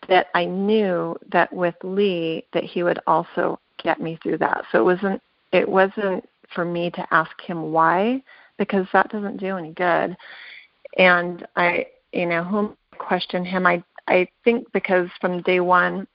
that 0.08 0.28
i 0.34 0.44
knew 0.44 1.16
that 1.30 1.52
with 1.52 1.74
lee 1.82 2.44
that 2.52 2.64
he 2.64 2.82
would 2.82 2.98
also 3.06 3.58
get 3.82 4.00
me 4.00 4.18
through 4.22 4.38
that. 4.38 4.64
So 4.70 4.78
it 4.78 4.84
wasn't 4.84 5.22
it 5.52 5.68
wasn't 5.68 6.28
for 6.54 6.64
me 6.64 6.90
to 6.90 7.06
ask 7.14 7.40
him 7.40 7.72
why 7.72 8.22
because 8.58 8.86
that 8.92 9.10
doesn't 9.10 9.38
do 9.38 9.56
any 9.56 9.72
good. 9.72 10.16
And 10.98 11.46
I 11.56 11.86
you 12.12 12.26
know, 12.26 12.42
whom 12.42 12.76
question 12.98 13.44
him 13.44 13.66
I 13.66 13.82
I 14.08 14.28
think 14.44 14.70
because 14.72 15.08
from 15.20 15.42
day 15.42 15.60
one 15.60 16.06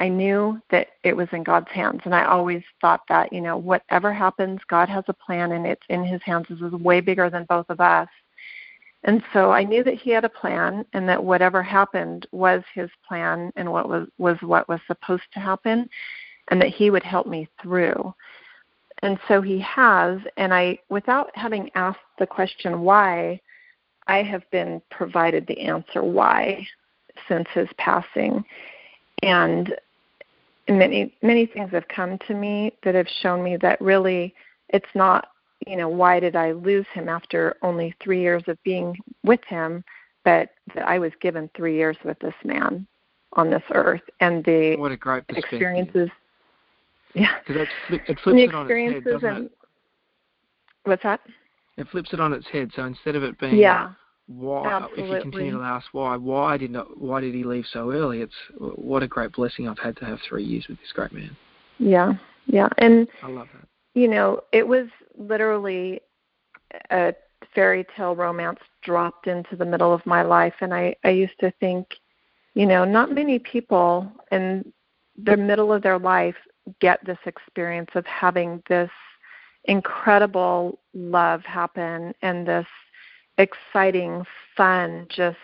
I 0.00 0.08
knew 0.08 0.60
that 0.70 0.88
it 1.04 1.16
was 1.16 1.28
in 1.32 1.44
God's 1.44 1.70
hands 1.70 2.00
and 2.04 2.14
I 2.14 2.24
always 2.24 2.62
thought 2.80 3.02
that, 3.08 3.32
you 3.32 3.40
know, 3.40 3.56
whatever 3.56 4.12
happens, 4.12 4.60
God 4.68 4.88
has 4.88 5.04
a 5.06 5.12
plan 5.12 5.52
and 5.52 5.66
it's 5.66 5.84
in 5.88 6.04
his 6.04 6.20
hands. 6.24 6.46
This 6.48 6.60
is 6.60 6.72
way 6.72 7.00
bigger 7.00 7.30
than 7.30 7.44
both 7.44 7.66
of 7.68 7.80
us. 7.80 8.08
And 9.04 9.22
so 9.32 9.52
I 9.52 9.62
knew 9.62 9.84
that 9.84 9.94
he 9.94 10.10
had 10.10 10.24
a 10.24 10.30
plan 10.30 10.84
and 10.94 11.08
that 11.08 11.22
whatever 11.22 11.62
happened 11.62 12.26
was 12.32 12.62
his 12.74 12.90
plan 13.06 13.52
and 13.54 13.70
what 13.70 13.88
was 13.88 14.08
was 14.18 14.36
what 14.40 14.68
was 14.68 14.80
supposed 14.86 15.24
to 15.34 15.40
happen 15.40 15.88
and 16.48 16.60
that 16.60 16.68
he 16.68 16.90
would 16.90 17.02
help 17.04 17.26
me 17.26 17.48
through. 17.62 18.14
And 19.02 19.18
so 19.28 19.42
he 19.42 19.58
has, 19.60 20.20
and 20.36 20.54
I, 20.54 20.78
without 20.88 21.30
having 21.34 21.70
asked 21.74 21.98
the 22.18 22.26
question 22.26 22.80
why, 22.80 23.40
I 24.06 24.22
have 24.22 24.48
been 24.50 24.80
provided 24.90 25.46
the 25.46 25.60
answer 25.60 26.02
why 26.02 26.66
since 27.28 27.46
his 27.52 27.68
passing. 27.76 28.44
And 29.24 29.74
many, 30.68 31.14
many 31.22 31.46
things 31.46 31.70
have 31.72 31.88
come 31.88 32.18
to 32.26 32.34
me 32.34 32.72
that 32.82 32.94
have 32.94 33.08
shown 33.22 33.42
me 33.42 33.56
that 33.58 33.80
really 33.80 34.34
it's 34.68 34.86
not, 34.94 35.28
you 35.66 35.76
know, 35.76 35.88
why 35.88 36.20
did 36.20 36.36
I 36.36 36.52
lose 36.52 36.86
him 36.92 37.08
after 37.08 37.56
only 37.62 37.94
three 38.02 38.20
years 38.20 38.42
of 38.48 38.62
being 38.64 38.96
with 39.22 39.40
him, 39.46 39.84
but 40.24 40.50
that 40.74 40.88
I 40.88 40.98
was 40.98 41.12
given 41.20 41.50
three 41.56 41.76
years 41.76 41.96
with 42.04 42.18
this 42.18 42.34
man 42.44 42.86
on 43.34 43.50
this 43.50 43.62
earth 43.72 44.02
and 44.20 44.44
the 44.44 44.76
what 44.76 44.92
a 44.92 44.96
great 44.96 45.24
experiences 45.30 46.08
yeah. 47.14 47.28
Because 47.46 47.68
it 47.88 48.18
flips 48.22 48.40
it 48.40 48.54
on 48.54 48.70
its 48.70 48.94
head, 48.94 49.04
doesn't 49.04 49.28
and, 49.28 49.44
it? 49.46 49.52
What's 50.84 51.02
that? 51.02 51.20
It 51.76 51.88
flips 51.88 52.12
it 52.12 52.20
on 52.20 52.32
its 52.32 52.46
head. 52.48 52.70
So 52.74 52.84
instead 52.84 53.16
of 53.16 53.22
it 53.22 53.38
being 53.38 53.56
yeah, 53.56 53.92
why, 54.26 54.72
absolutely. 54.72 55.04
if 55.04 55.10
you 55.10 55.30
continue 55.30 55.58
to 55.58 55.64
ask 55.64 55.86
why, 55.92 56.16
why 56.16 56.56
did 56.56 56.70
not, 56.70 56.98
why 56.98 57.20
did 57.20 57.34
he 57.34 57.44
leave 57.44 57.66
so 57.70 57.92
early? 57.92 58.22
It's 58.22 58.34
what 58.58 59.02
a 59.02 59.08
great 59.08 59.32
blessing 59.32 59.68
I've 59.68 59.78
had 59.78 59.96
to 59.98 60.04
have 60.06 60.18
three 60.26 60.44
years 60.44 60.66
with 60.68 60.78
this 60.78 60.92
great 60.92 61.12
man. 61.12 61.36
Yeah, 61.78 62.14
yeah, 62.46 62.68
and 62.78 63.06
I 63.22 63.28
love 63.28 63.48
that. 63.54 63.68
You 63.94 64.08
know, 64.08 64.42
it 64.52 64.66
was 64.66 64.86
literally 65.16 66.00
a 66.90 67.14
fairy 67.54 67.86
tale 67.96 68.16
romance 68.16 68.60
dropped 68.82 69.26
into 69.26 69.56
the 69.56 69.64
middle 69.64 69.92
of 69.92 70.04
my 70.06 70.22
life, 70.22 70.54
and 70.60 70.72
I 70.72 70.96
I 71.04 71.10
used 71.10 71.38
to 71.40 71.52
think, 71.60 71.86
you 72.54 72.66
know, 72.66 72.84
not 72.84 73.12
many 73.12 73.38
people 73.38 74.10
in 74.32 74.72
the 75.22 75.36
middle 75.36 75.72
of 75.72 75.82
their 75.82 75.98
life 75.98 76.36
get 76.80 77.04
this 77.04 77.18
experience 77.26 77.90
of 77.94 78.06
having 78.06 78.62
this 78.68 78.90
incredible 79.66 80.78
love 80.94 81.42
happen 81.44 82.14
and 82.22 82.46
this 82.46 82.66
exciting, 83.38 84.24
fun, 84.56 85.06
just 85.08 85.36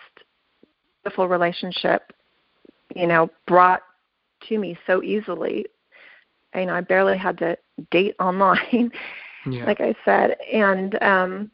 beautiful 1.03 1.27
relationship, 1.27 2.13
you 2.95 3.07
know, 3.07 3.29
brought 3.47 3.81
to 4.47 4.57
me 4.57 4.77
so 4.87 5.03
easily. 5.03 5.65
You 6.55 6.65
know, 6.65 6.75
I 6.75 6.81
barely 6.81 7.17
had 7.17 7.37
to 7.39 7.57
date 7.91 8.15
online, 8.19 8.91
yeah. 9.45 9.65
like 9.65 9.81
I 9.81 9.95
said, 10.03 10.35
and 10.51 11.01
um, 11.01 11.51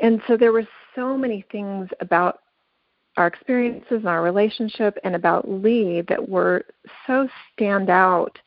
and 0.00 0.22
so 0.26 0.36
there 0.36 0.52
were 0.52 0.66
so 0.94 1.16
many 1.16 1.44
things 1.50 1.88
about 2.00 2.40
our 3.16 3.26
experiences 3.26 3.86
and 3.90 4.08
our 4.08 4.22
relationship 4.22 4.96
and 5.04 5.14
about 5.14 5.48
Lee 5.50 6.02
that 6.08 6.28
were 6.28 6.64
so 7.06 7.28
stand 7.52 7.90
out 7.90 8.38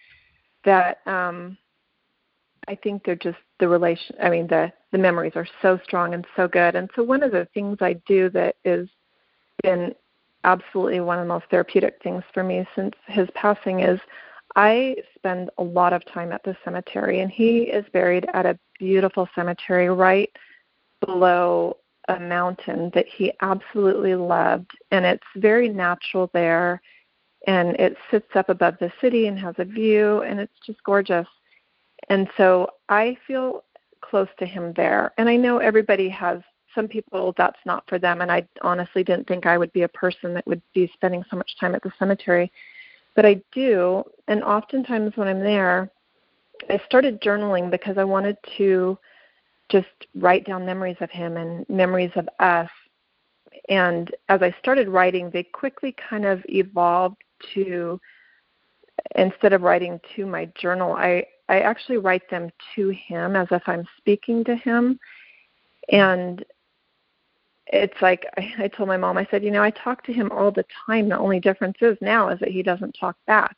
that 0.64 1.06
um 1.06 1.58
I 2.68 2.76
think 2.76 3.04
they're 3.04 3.16
just 3.16 3.38
the 3.60 3.68
relation 3.68 4.16
I 4.22 4.30
mean 4.30 4.48
the 4.48 4.72
the 4.92 4.98
memories 4.98 5.34
are 5.36 5.48
so 5.62 5.80
strong 5.84 6.14
and 6.14 6.26
so 6.36 6.48
good. 6.48 6.76
And 6.76 6.90
so 6.96 7.04
one 7.04 7.24
of 7.24 7.32
the 7.32 7.48
things 7.54 7.78
I 7.82 7.94
do 8.08 8.30
that 8.30 8.56
is 8.64 8.88
been 9.62 9.94
absolutely 10.46 11.00
one 11.00 11.20
of 11.20 11.26
the 11.26 11.34
most 11.34 11.46
therapeutic 11.50 12.00
things 12.02 12.24
for 12.34 12.44
me 12.44 12.66
since 12.76 12.94
his 13.08 13.28
passing 13.34 13.82
is 13.82 14.00
I 14.56 14.96
spend 15.16 15.50
a 15.58 15.64
lot 15.64 15.92
of 15.92 16.06
time 16.06 16.32
at 16.32 16.44
the 16.44 16.56
cemetery 16.64 17.22
and 17.22 17.32
he 17.32 17.64
is 17.64 17.84
buried 17.92 18.28
at 18.34 18.46
a 18.46 18.58
beautiful 18.80 19.28
cemetery 19.36 19.90
right 19.90 20.30
below 21.06 21.78
a 22.08 22.20
mountain 22.20 22.92
that 22.94 23.08
he 23.08 23.34
absolutely 23.42 24.16
loved 24.16 24.72
and 24.92 25.04
it's 25.06 25.26
very 25.36 25.68
natural 25.68 26.30
there 26.34 26.82
and 27.48 27.76
it 27.78 27.98
sits 28.12 28.30
up 28.36 28.50
above 28.50 28.76
the 28.80 28.92
city 29.02 29.28
and 29.28 29.40
has 29.40 29.56
a 29.58 29.66
view 29.66 30.22
and 30.22 30.40
it's 30.40 30.54
just 30.66 30.82
gorgeous 30.84 31.28
and 32.10 32.28
so 32.38 32.68
i 32.90 33.18
feel 33.28 33.64
close 34.02 34.28
to 34.38 34.46
him 34.46 34.72
there. 34.74 35.14
And 35.18 35.28
i 35.28 35.36
know 35.36 35.58
everybody 35.58 36.10
has 36.10 36.42
some 36.76 36.88
people 36.88 37.34
that's 37.38 37.60
not 37.66 37.88
for 37.88 37.98
them, 37.98 38.22
and 38.22 38.32
I 38.32 38.46
honestly 38.62 39.04
didn't 39.04 39.28
think 39.28 39.46
I 39.46 39.58
would 39.58 39.72
be 39.72 39.84
a 39.84 39.88
person 39.88 40.34
that 40.34 40.46
would 40.46 40.62
be 40.74 40.92
spending 40.94 41.24
so 41.32 41.38
much 41.38 41.58
time 41.58 41.74
at 41.74 41.82
the 41.82 41.92
cemetery, 41.98 42.52
but 43.16 43.26
I 43.26 43.42
do, 43.54 44.04
and 44.28 44.44
oftentimes 44.44 45.16
when 45.16 45.30
I'm 45.30 45.40
there, 45.40 45.90
I 46.70 46.82
started 46.86 47.22
journaling 47.22 47.72
because 47.72 47.98
I 47.98 48.04
wanted 48.04 48.38
to 48.58 48.98
just 49.70 49.88
write 50.16 50.46
down 50.46 50.66
memories 50.66 50.98
of 51.00 51.10
him 51.10 51.38
and 51.38 51.68
memories 51.70 52.12
of 52.16 52.28
us. 52.40 52.70
And 53.70 54.14
as 54.30 54.42
I 54.42 54.54
started 54.60 54.90
writing, 54.90 55.30
they 55.30 55.44
quickly 55.44 55.96
kind 56.10 56.26
of 56.26 56.44
evolved 56.50 57.18
to 57.54 58.00
instead 59.16 59.54
of 59.54 59.62
writing 59.62 60.00
to 60.16 60.26
my 60.26 60.46
journal, 60.56 60.94
I 60.94 61.26
I 61.48 61.60
actually 61.60 61.98
write 61.98 62.30
them 62.30 62.50
to 62.76 62.90
him 62.90 63.36
as 63.36 63.48
if 63.52 63.62
I'm 63.68 63.86
speaking 63.98 64.44
to 64.46 64.56
him. 64.56 65.00
And 65.92 66.44
it's 67.68 68.02
like 68.02 68.26
I, 68.38 68.54
I 68.64 68.68
told 68.68 68.90
my 68.90 68.98
mom, 68.98 69.18
I 69.18 69.28
said, 69.30 69.44
you 69.44 69.52
know, 69.52 69.64
I 69.64 69.72
talk 69.72 70.04
to 70.06 70.14
him 70.14 70.32
all 70.32 70.52
the 70.52 70.66
time. 70.86 71.10
The 71.10 71.18
only 71.18 71.40
difference 71.40 71.78
is 71.82 71.98
now 72.02 72.30
is 72.30 72.40
that 72.40 72.50
he 72.50 72.64
doesn't 72.64 72.96
talk 73.00 73.16
back. 73.28 73.56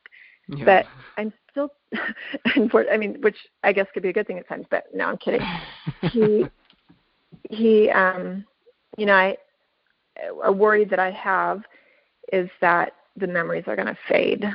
Yeah. 0.49 0.65
But 0.65 0.85
I'm 1.17 1.33
still, 1.51 1.73
I 2.91 2.97
mean, 2.97 3.21
which 3.21 3.37
I 3.63 3.73
guess 3.73 3.87
could 3.93 4.03
be 4.03 4.09
a 4.09 4.13
good 4.13 4.27
thing 4.27 4.39
at 4.39 4.47
times. 4.47 4.65
But 4.69 4.85
no, 4.93 5.05
I'm 5.05 5.17
kidding. 5.17 5.41
he, 6.11 6.45
he, 7.49 7.89
um, 7.89 8.45
you 8.97 9.05
know, 9.05 9.13
I, 9.13 9.37
a 10.43 10.51
worry 10.51 10.85
that 10.85 10.99
I 10.99 11.11
have 11.11 11.63
is 12.33 12.49
that 12.61 12.93
the 13.17 13.27
memories 13.27 13.65
are 13.67 13.75
going 13.75 13.87
to 13.87 13.97
fade. 14.07 14.45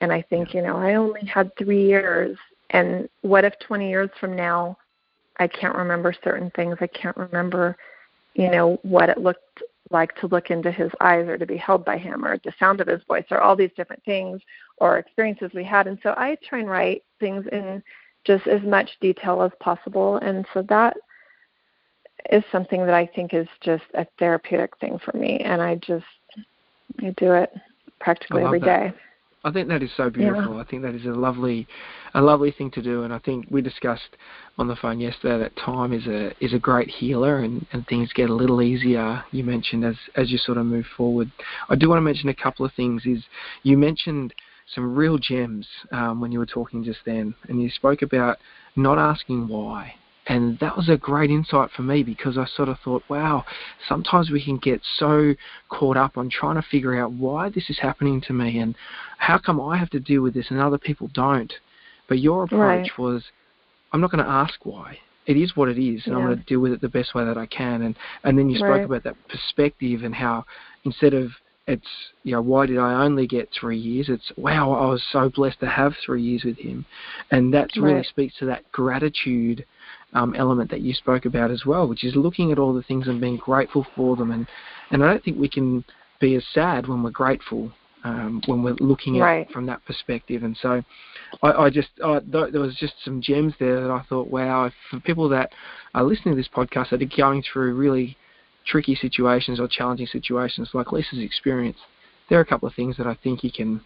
And 0.00 0.12
I 0.12 0.22
think, 0.22 0.54
you 0.54 0.62
know, 0.62 0.76
I 0.76 0.94
only 0.94 1.24
had 1.26 1.54
three 1.56 1.86
years 1.86 2.36
and 2.72 3.08
what 3.20 3.44
if 3.44 3.58
20 3.60 3.88
years 3.88 4.10
from 4.18 4.34
now, 4.34 4.76
I 5.38 5.46
can't 5.46 5.76
remember 5.76 6.14
certain 6.24 6.50
things? 6.50 6.76
I 6.80 6.86
can't 6.88 7.16
remember, 7.16 7.76
you 8.34 8.50
know, 8.50 8.78
what 8.82 9.08
it 9.08 9.18
looked 9.18 9.62
like 9.90 10.14
to 10.16 10.26
look 10.26 10.50
into 10.50 10.72
his 10.72 10.90
eyes 11.00 11.28
or 11.28 11.36
to 11.36 11.46
be 11.46 11.56
held 11.56 11.84
by 11.84 11.98
him 11.98 12.24
or 12.24 12.38
the 12.38 12.52
sound 12.58 12.80
of 12.80 12.88
his 12.88 13.02
voice 13.06 13.26
or 13.30 13.40
all 13.40 13.54
these 13.54 13.70
different 13.76 14.02
things 14.04 14.40
or 14.78 14.98
experiences 14.98 15.50
we 15.54 15.64
had. 15.64 15.86
And 15.86 15.98
so 16.02 16.14
I 16.16 16.36
try 16.48 16.60
and 16.60 16.70
write 16.70 17.04
things 17.20 17.44
in 17.52 17.82
just 18.24 18.46
as 18.46 18.62
much 18.62 18.90
detail 19.00 19.42
as 19.42 19.52
possible. 19.60 20.16
And 20.16 20.46
so 20.54 20.62
that 20.68 20.96
is 22.30 22.42
something 22.50 22.86
that 22.86 22.94
I 22.94 23.04
think 23.04 23.34
is 23.34 23.48
just 23.60 23.84
a 23.94 24.06
therapeutic 24.18 24.78
thing 24.78 24.98
for 25.04 25.16
me. 25.16 25.40
And 25.40 25.60
I 25.60 25.74
just, 25.76 26.06
I 27.00 27.10
do 27.16 27.32
it 27.32 27.52
practically 28.00 28.44
every 28.44 28.60
that. 28.60 28.92
day. 28.92 28.94
I 29.44 29.50
think 29.50 29.68
that 29.68 29.82
is 29.82 29.90
so 29.96 30.08
beautiful. 30.08 30.54
Yeah. 30.54 30.60
I 30.60 30.64
think 30.64 30.82
that 30.82 30.94
is 30.94 31.04
a 31.04 31.08
lovely, 31.08 31.66
a 32.14 32.20
lovely 32.20 32.52
thing 32.52 32.70
to 32.72 32.82
do. 32.82 33.02
And 33.02 33.12
I 33.12 33.18
think 33.18 33.46
we 33.50 33.60
discussed 33.60 34.16
on 34.56 34.68
the 34.68 34.76
phone 34.76 35.00
yesterday 35.00 35.38
that 35.38 35.56
time 35.56 35.92
is 35.92 36.06
a 36.06 36.32
is 36.44 36.52
a 36.52 36.58
great 36.58 36.88
healer, 36.88 37.38
and, 37.38 37.66
and 37.72 37.86
things 37.86 38.12
get 38.12 38.30
a 38.30 38.34
little 38.34 38.62
easier. 38.62 39.24
You 39.32 39.42
mentioned 39.42 39.84
as 39.84 39.96
as 40.16 40.30
you 40.30 40.38
sort 40.38 40.58
of 40.58 40.66
move 40.66 40.86
forward. 40.96 41.30
I 41.68 41.74
do 41.74 41.88
want 41.88 41.98
to 41.98 42.02
mention 42.02 42.28
a 42.28 42.34
couple 42.34 42.64
of 42.64 42.72
things. 42.74 43.04
Is 43.04 43.24
you 43.64 43.76
mentioned 43.76 44.32
some 44.74 44.94
real 44.94 45.18
gems 45.18 45.66
um, 45.90 46.20
when 46.20 46.30
you 46.30 46.38
were 46.38 46.46
talking 46.46 46.84
just 46.84 47.00
then, 47.04 47.34
and 47.48 47.60
you 47.60 47.68
spoke 47.70 48.02
about 48.02 48.38
not 48.76 48.98
asking 48.98 49.48
why. 49.48 49.94
And 50.26 50.58
that 50.60 50.76
was 50.76 50.88
a 50.88 50.96
great 50.96 51.30
insight 51.30 51.70
for 51.74 51.82
me 51.82 52.04
because 52.04 52.38
I 52.38 52.46
sort 52.46 52.68
of 52.68 52.78
thought, 52.84 53.02
wow, 53.08 53.44
sometimes 53.88 54.30
we 54.30 54.42
can 54.42 54.56
get 54.56 54.80
so 54.98 55.34
caught 55.68 55.96
up 55.96 56.16
on 56.16 56.30
trying 56.30 56.54
to 56.54 56.62
figure 56.62 56.96
out 56.96 57.12
why 57.12 57.48
this 57.48 57.68
is 57.68 57.78
happening 57.80 58.20
to 58.22 58.32
me 58.32 58.58
and 58.58 58.76
how 59.18 59.38
come 59.38 59.60
I 59.60 59.76
have 59.78 59.90
to 59.90 60.00
deal 60.00 60.22
with 60.22 60.34
this 60.34 60.46
and 60.50 60.60
other 60.60 60.78
people 60.78 61.10
don't. 61.12 61.52
But 62.08 62.20
your 62.20 62.44
approach 62.44 62.90
right. 62.90 62.98
was, 62.98 63.24
I'm 63.92 64.00
not 64.00 64.12
going 64.12 64.24
to 64.24 64.30
ask 64.30 64.64
why. 64.64 64.98
It 65.26 65.36
is 65.36 65.56
what 65.56 65.68
it 65.68 65.78
is, 65.78 66.02
and 66.04 66.14
yeah. 66.14 66.18
I'm 66.18 66.26
going 66.26 66.38
to 66.38 66.44
deal 66.44 66.60
with 66.60 66.72
it 66.72 66.80
the 66.80 66.88
best 66.88 67.14
way 67.14 67.24
that 67.24 67.38
I 67.38 67.46
can. 67.46 67.82
And 67.82 67.94
and 68.24 68.36
then 68.36 68.50
you 68.50 68.56
spoke 68.56 68.70
right. 68.70 68.84
about 68.84 69.04
that 69.04 69.16
perspective 69.28 70.02
and 70.02 70.12
how 70.12 70.44
instead 70.84 71.14
of 71.14 71.30
it's 71.68 71.86
you 72.24 72.32
know 72.32 72.42
why 72.42 72.66
did 72.66 72.78
I 72.78 73.04
only 73.04 73.28
get 73.28 73.48
three 73.58 73.78
years? 73.78 74.08
It's 74.08 74.32
wow, 74.36 74.72
I 74.72 74.86
was 74.86 75.02
so 75.12 75.28
blessed 75.28 75.60
to 75.60 75.68
have 75.68 75.94
three 76.04 76.22
years 76.22 76.42
with 76.44 76.58
him, 76.58 76.84
and 77.30 77.54
that 77.54 77.70
right. 77.76 77.82
really 77.82 78.04
speaks 78.04 78.34
to 78.38 78.46
that 78.46 78.70
gratitude 78.72 79.64
um, 80.12 80.34
element 80.36 80.70
that 80.70 80.80
you 80.80 80.94
spoke 80.94 81.24
about 81.24 81.50
as 81.50 81.64
well, 81.64 81.88
which 81.88 82.04
is 82.04 82.14
looking 82.14 82.52
at 82.52 82.58
all 82.58 82.74
the 82.74 82.82
things 82.82 83.08
and 83.08 83.20
being 83.20 83.36
grateful 83.36 83.86
for 83.96 84.16
them. 84.16 84.30
And, 84.30 84.46
and 84.90 85.02
I 85.02 85.08
don't 85.08 85.24
think 85.24 85.38
we 85.38 85.48
can 85.48 85.84
be 86.20 86.34
as 86.36 86.44
sad 86.52 86.86
when 86.86 87.02
we're 87.02 87.10
grateful 87.10 87.72
um, 88.04 88.42
when 88.46 88.62
we're 88.62 88.74
looking 88.80 89.18
at 89.18 89.22
right. 89.22 89.48
it 89.48 89.52
from 89.52 89.66
that 89.66 89.84
perspective. 89.84 90.42
And 90.42 90.56
so 90.60 90.82
I, 91.42 91.52
I 91.52 91.70
just, 91.70 91.90
I, 92.04 92.18
th- 92.20 92.52
there 92.52 92.60
was 92.60 92.76
just 92.76 92.94
some 93.04 93.20
gems 93.20 93.54
there 93.60 93.80
that 93.80 93.90
I 93.90 94.02
thought, 94.08 94.28
wow, 94.28 94.70
for 94.90 95.00
people 95.00 95.28
that 95.30 95.50
are 95.94 96.02
listening 96.02 96.34
to 96.34 96.40
this 96.40 96.48
podcast 96.48 96.90
that 96.90 97.02
are 97.02 97.16
going 97.16 97.44
through 97.52 97.74
really 97.74 98.16
tricky 98.66 98.94
situations 98.94 99.60
or 99.60 99.68
challenging 99.68 100.06
situations 100.06 100.70
like 100.74 100.92
Lisa's 100.92 101.20
experience, 101.20 101.78
there 102.28 102.38
are 102.38 102.42
a 102.42 102.46
couple 102.46 102.68
of 102.68 102.74
things 102.74 102.96
that 102.96 103.06
I 103.06 103.16
think 103.22 103.44
you 103.44 103.52
can 103.52 103.80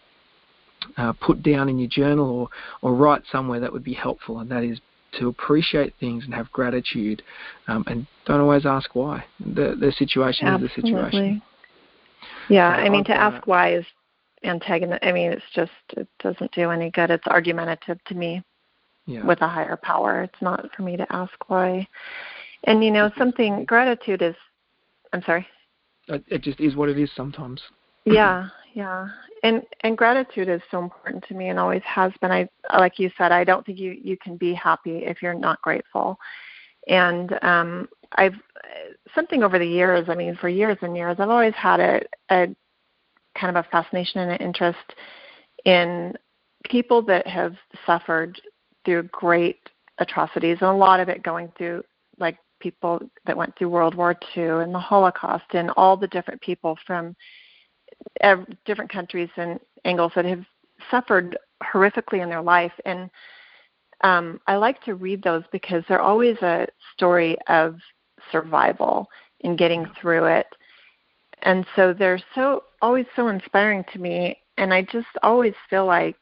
uh, 0.97 1.13
put 1.13 1.43
down 1.43 1.69
in 1.69 1.79
your 1.79 1.89
journal 1.89 2.29
or, 2.29 2.49
or 2.81 2.95
write 2.95 3.23
somewhere 3.31 3.59
that 3.59 3.73
would 3.73 3.83
be 3.83 3.93
helpful, 3.93 4.39
and 4.39 4.49
that 4.49 4.63
is 4.63 4.79
to 5.17 5.27
appreciate 5.27 5.93
things 5.99 6.25
and 6.25 6.33
have 6.33 6.51
gratitude, 6.51 7.21
um, 7.67 7.83
and 7.87 8.07
don't 8.25 8.41
always 8.41 8.65
ask 8.65 8.95
why. 8.95 9.23
The 9.39 9.75
the 9.79 9.91
situation 9.97 10.47
Absolutely. 10.47 10.67
is 10.67 10.75
the 10.75 10.81
situation. 10.81 11.41
Yeah, 12.49 12.75
so 12.75 12.81
I 12.81 12.89
mean, 12.89 13.03
to 13.05 13.15
ask 13.15 13.45
why 13.47 13.75
is 13.75 13.85
antagonist. 14.43 15.03
I 15.03 15.11
mean, 15.11 15.31
it's 15.31 15.43
just 15.53 15.71
it 15.91 16.07
doesn't 16.19 16.51
do 16.51 16.69
any 16.69 16.91
good. 16.91 17.09
It's 17.09 17.27
argumentative 17.27 18.03
to 18.05 18.15
me. 18.15 18.43
Yeah. 19.05 19.25
With 19.25 19.41
a 19.41 19.47
higher 19.47 19.77
power, 19.81 20.23
it's 20.23 20.41
not 20.41 20.69
for 20.75 20.81
me 20.81 20.97
to 20.97 21.07
ask 21.13 21.31
why. 21.47 21.87
And 22.65 22.83
you 22.83 22.91
know, 22.91 23.09
something 23.17 23.63
gratitude 23.63 24.21
is. 24.21 24.35
I'm 25.13 25.21
sorry. 25.23 25.47
It 26.09 26.41
just 26.41 26.59
is 26.59 26.75
what 26.75 26.89
it 26.89 26.99
is 26.99 27.09
sometimes. 27.15 27.61
yeah, 28.05 28.49
yeah 28.73 29.07
and 29.43 29.61
and 29.81 29.97
gratitude 29.97 30.49
is 30.49 30.61
so 30.71 30.81
important 30.81 31.23
to 31.27 31.33
me 31.33 31.49
and 31.49 31.59
always 31.59 31.83
has 31.83 32.11
been. 32.21 32.31
I 32.31 32.49
like 32.77 32.99
you 32.99 33.11
said 33.17 33.31
i 33.31 33.43
don't 33.43 33.65
think 33.65 33.79
you 33.79 33.91
you 33.91 34.17
can 34.17 34.37
be 34.37 34.53
happy 34.53 34.99
if 35.05 35.21
you're 35.21 35.33
not 35.33 35.61
grateful. 35.61 36.17
And 36.87 37.37
um 37.41 37.89
i've 38.15 38.35
something 39.13 39.43
over 39.43 39.59
the 39.59 39.67
years 39.67 40.05
i 40.07 40.15
mean 40.15 40.35
for 40.39 40.47
years 40.47 40.77
and 40.81 40.95
years 40.95 41.17
i've 41.19 41.29
always 41.29 41.53
had 41.55 41.79
a, 41.79 42.01
a 42.29 42.47
kind 43.39 43.55
of 43.55 43.65
a 43.65 43.69
fascination 43.69 44.21
and 44.21 44.31
an 44.31 44.37
interest 44.37 44.93
in 45.65 46.13
people 46.65 47.01
that 47.01 47.27
have 47.27 47.55
suffered 47.85 48.39
through 48.85 49.03
great 49.03 49.59
atrocities 49.99 50.57
and 50.61 50.69
a 50.69 50.73
lot 50.73 50.99
of 50.99 51.09
it 51.09 51.23
going 51.23 51.51
through 51.57 51.83
like 52.19 52.37
people 52.59 52.99
that 53.25 53.37
went 53.37 53.55
through 53.57 53.69
world 53.69 53.95
war 53.95 54.15
ii 54.37 54.43
and 54.43 54.73
the 54.73 54.79
holocaust 54.79 55.45
and 55.51 55.69
all 55.71 55.97
the 55.97 56.07
different 56.07 56.39
people 56.41 56.77
from 56.85 57.15
different 58.65 58.91
countries 58.91 59.29
and 59.37 59.59
angles 59.85 60.11
that 60.15 60.25
have 60.25 60.43
suffered 60.91 61.37
horrifically 61.63 62.21
in 62.21 62.29
their 62.29 62.41
life 62.41 62.73
and 62.85 63.09
um, 64.01 64.39
I 64.47 64.57
like 64.57 64.81
to 64.83 64.95
read 64.95 65.23
those 65.23 65.43
because 65.51 65.83
they're 65.87 66.01
always 66.01 66.37
a 66.41 66.67
story 66.93 67.37
of 67.47 67.77
survival 68.31 69.07
and 69.43 69.57
getting 69.57 69.87
through 69.99 70.25
it. 70.25 70.47
And 71.43 71.65
so 71.75 71.93
they're 71.93 72.21
so 72.35 72.63
always 72.81 73.05
so 73.15 73.27
inspiring 73.27 73.83
to 73.93 73.99
me 73.99 74.37
and 74.57 74.73
I 74.73 74.83
just 74.83 75.07
always 75.23 75.53
feel 75.69 75.85
like, 75.85 76.15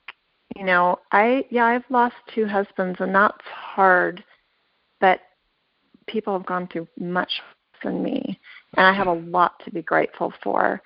you 0.56 0.66
know, 0.66 1.00
I 1.12 1.46
yeah, 1.50 1.66
I've 1.66 1.90
lost 1.90 2.16
two 2.34 2.46
husbands 2.46 2.98
and 3.00 3.14
that's 3.14 3.38
hard, 3.46 4.24
but 5.00 5.20
people 6.08 6.38
have 6.38 6.46
gone 6.46 6.68
through 6.68 6.88
much 7.00 7.42
than 7.84 8.04
me. 8.04 8.40
And 8.78 8.86
I 8.86 8.94
have 8.94 9.08
a 9.08 9.14
lot 9.14 9.54
to 9.64 9.72
be 9.72 9.82
grateful 9.82 10.34
for. 10.44 10.82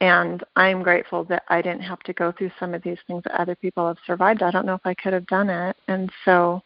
And 0.00 0.44
I'm 0.56 0.82
grateful 0.82 1.24
that 1.24 1.44
I 1.48 1.62
didn't 1.62 1.82
have 1.82 2.00
to 2.00 2.12
go 2.12 2.32
through 2.32 2.50
some 2.60 2.74
of 2.74 2.82
these 2.82 2.98
things 3.06 3.22
that 3.24 3.40
other 3.40 3.54
people 3.54 3.86
have 3.86 3.96
survived. 4.06 4.42
I 4.42 4.50
don't 4.50 4.66
know 4.66 4.74
if 4.74 4.84
I 4.84 4.94
could 4.94 5.14
have 5.14 5.26
done 5.26 5.48
it. 5.48 5.76
And 5.88 6.10
so, 6.24 6.62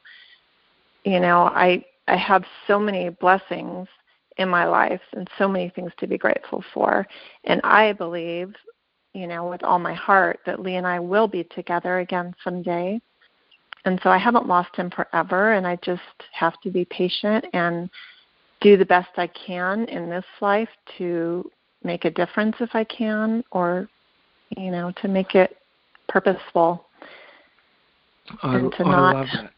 you 1.04 1.20
know, 1.20 1.42
I 1.44 1.84
I 2.08 2.16
have 2.16 2.44
so 2.66 2.78
many 2.78 3.08
blessings 3.08 3.86
in 4.38 4.48
my 4.48 4.64
life 4.64 5.00
and 5.12 5.30
so 5.38 5.46
many 5.46 5.68
things 5.68 5.92
to 5.98 6.08
be 6.08 6.18
grateful 6.18 6.64
for. 6.74 7.06
And 7.44 7.60
I 7.62 7.92
believe, 7.92 8.52
you 9.12 9.28
know, 9.28 9.48
with 9.48 9.62
all 9.62 9.78
my 9.78 9.94
heart 9.94 10.40
that 10.46 10.60
Lee 10.60 10.76
and 10.76 10.86
I 10.86 10.98
will 10.98 11.28
be 11.28 11.44
together 11.44 12.00
again 12.00 12.34
someday. 12.42 13.00
And 13.84 14.00
so 14.02 14.10
I 14.10 14.18
haven't 14.18 14.48
lost 14.48 14.74
him 14.74 14.90
forever 14.90 15.52
and 15.52 15.66
I 15.66 15.76
just 15.76 16.02
have 16.32 16.60
to 16.62 16.70
be 16.70 16.84
patient 16.86 17.44
and 17.52 17.88
do 18.60 18.76
the 18.76 18.84
best 18.84 19.10
I 19.16 19.28
can 19.28 19.84
in 19.86 20.10
this 20.10 20.24
life 20.40 20.68
to 20.98 21.50
make 21.82 22.04
a 22.04 22.10
difference 22.10 22.56
if 22.60 22.70
I 22.74 22.84
can, 22.84 23.44
or 23.50 23.88
you 24.56 24.70
know, 24.70 24.92
to 25.02 25.08
make 25.08 25.34
it 25.34 25.56
purposeful 26.08 26.84
I, 28.42 28.56
and 28.56 28.72
to 28.72 28.84
I 28.84 28.90
not. 28.90 29.14
Love 29.14 29.26
that. 29.32 29.50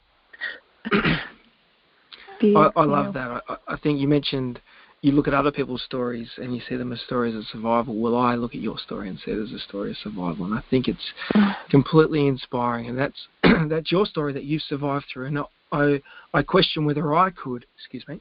be, 2.41 2.55
I, 2.57 2.70
I 2.77 2.85
love 2.85 3.07
know. 3.07 3.12
that. 3.12 3.43
I, 3.49 3.75
I 3.75 3.77
think 3.79 4.01
you 4.01 4.09
mentioned 4.09 4.61
you 5.03 5.12
look 5.12 5.27
at 5.27 5.35
other 5.35 5.51
people's 5.51 5.83
stories 5.83 6.31
and 6.37 6.55
you 6.55 6.62
see 6.68 6.77
them 6.77 6.93
as 6.93 7.01
stories 7.01 7.35
of 7.35 7.45
survival. 7.47 7.97
Well, 7.99 8.16
I 8.16 8.37
look 8.37 8.55
at 8.55 8.61
your 8.61 8.79
story 8.79 9.09
and 9.09 9.18
see 9.18 9.33
it 9.33 9.43
as 9.43 9.51
a 9.53 9.59
story 9.59 9.91
of 9.91 9.97
survival, 9.99 10.45
and 10.45 10.55
I 10.55 10.62
think 10.70 10.87
it's 10.89 11.12
completely 11.70 12.27
inspiring. 12.27 12.89
And 12.89 12.99
that's 12.99 13.29
that's 13.68 13.91
your 13.91 14.07
story 14.07 14.33
that 14.33 14.45
you've 14.45 14.62
survived 14.62 15.07
through. 15.12 15.27
And 15.27 15.41
I 15.73 16.03
I 16.33 16.43
question 16.43 16.85
whether 16.85 17.14
I 17.14 17.31
could, 17.31 17.66
excuse 17.77 18.05
me, 18.07 18.20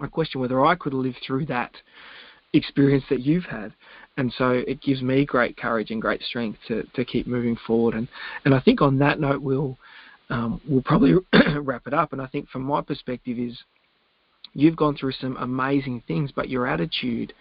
I 0.00 0.06
question 0.10 0.40
whether 0.40 0.64
I 0.64 0.74
could 0.74 0.94
live 0.94 1.14
through 1.24 1.46
that 1.46 1.72
experience 2.52 3.04
that 3.10 3.20
you've 3.20 3.44
had. 3.44 3.72
And 4.16 4.32
so 4.36 4.50
it 4.50 4.82
gives 4.82 5.02
me 5.02 5.24
great 5.24 5.56
courage 5.56 5.90
and 5.90 6.02
great 6.02 6.22
strength 6.22 6.58
to, 6.68 6.82
to 6.94 7.04
keep 7.04 7.26
moving 7.26 7.56
forward. 7.66 7.94
And, 7.94 8.08
and 8.44 8.54
I 8.54 8.60
think 8.60 8.82
on 8.82 8.98
that 8.98 9.20
note, 9.20 9.40
we'll, 9.40 9.78
um, 10.28 10.60
we'll 10.68 10.82
probably 10.82 11.14
wrap 11.60 11.86
it 11.86 11.94
up. 11.94 12.12
And 12.12 12.20
I 12.20 12.26
think 12.26 12.48
from 12.48 12.62
my 12.62 12.80
perspective 12.82 13.38
is 13.38 13.58
you've 14.52 14.76
gone 14.76 14.96
through 14.96 15.12
some 15.12 15.36
amazing 15.36 16.02
things, 16.06 16.32
but 16.34 16.48
your 16.48 16.66
attitude 16.66 17.32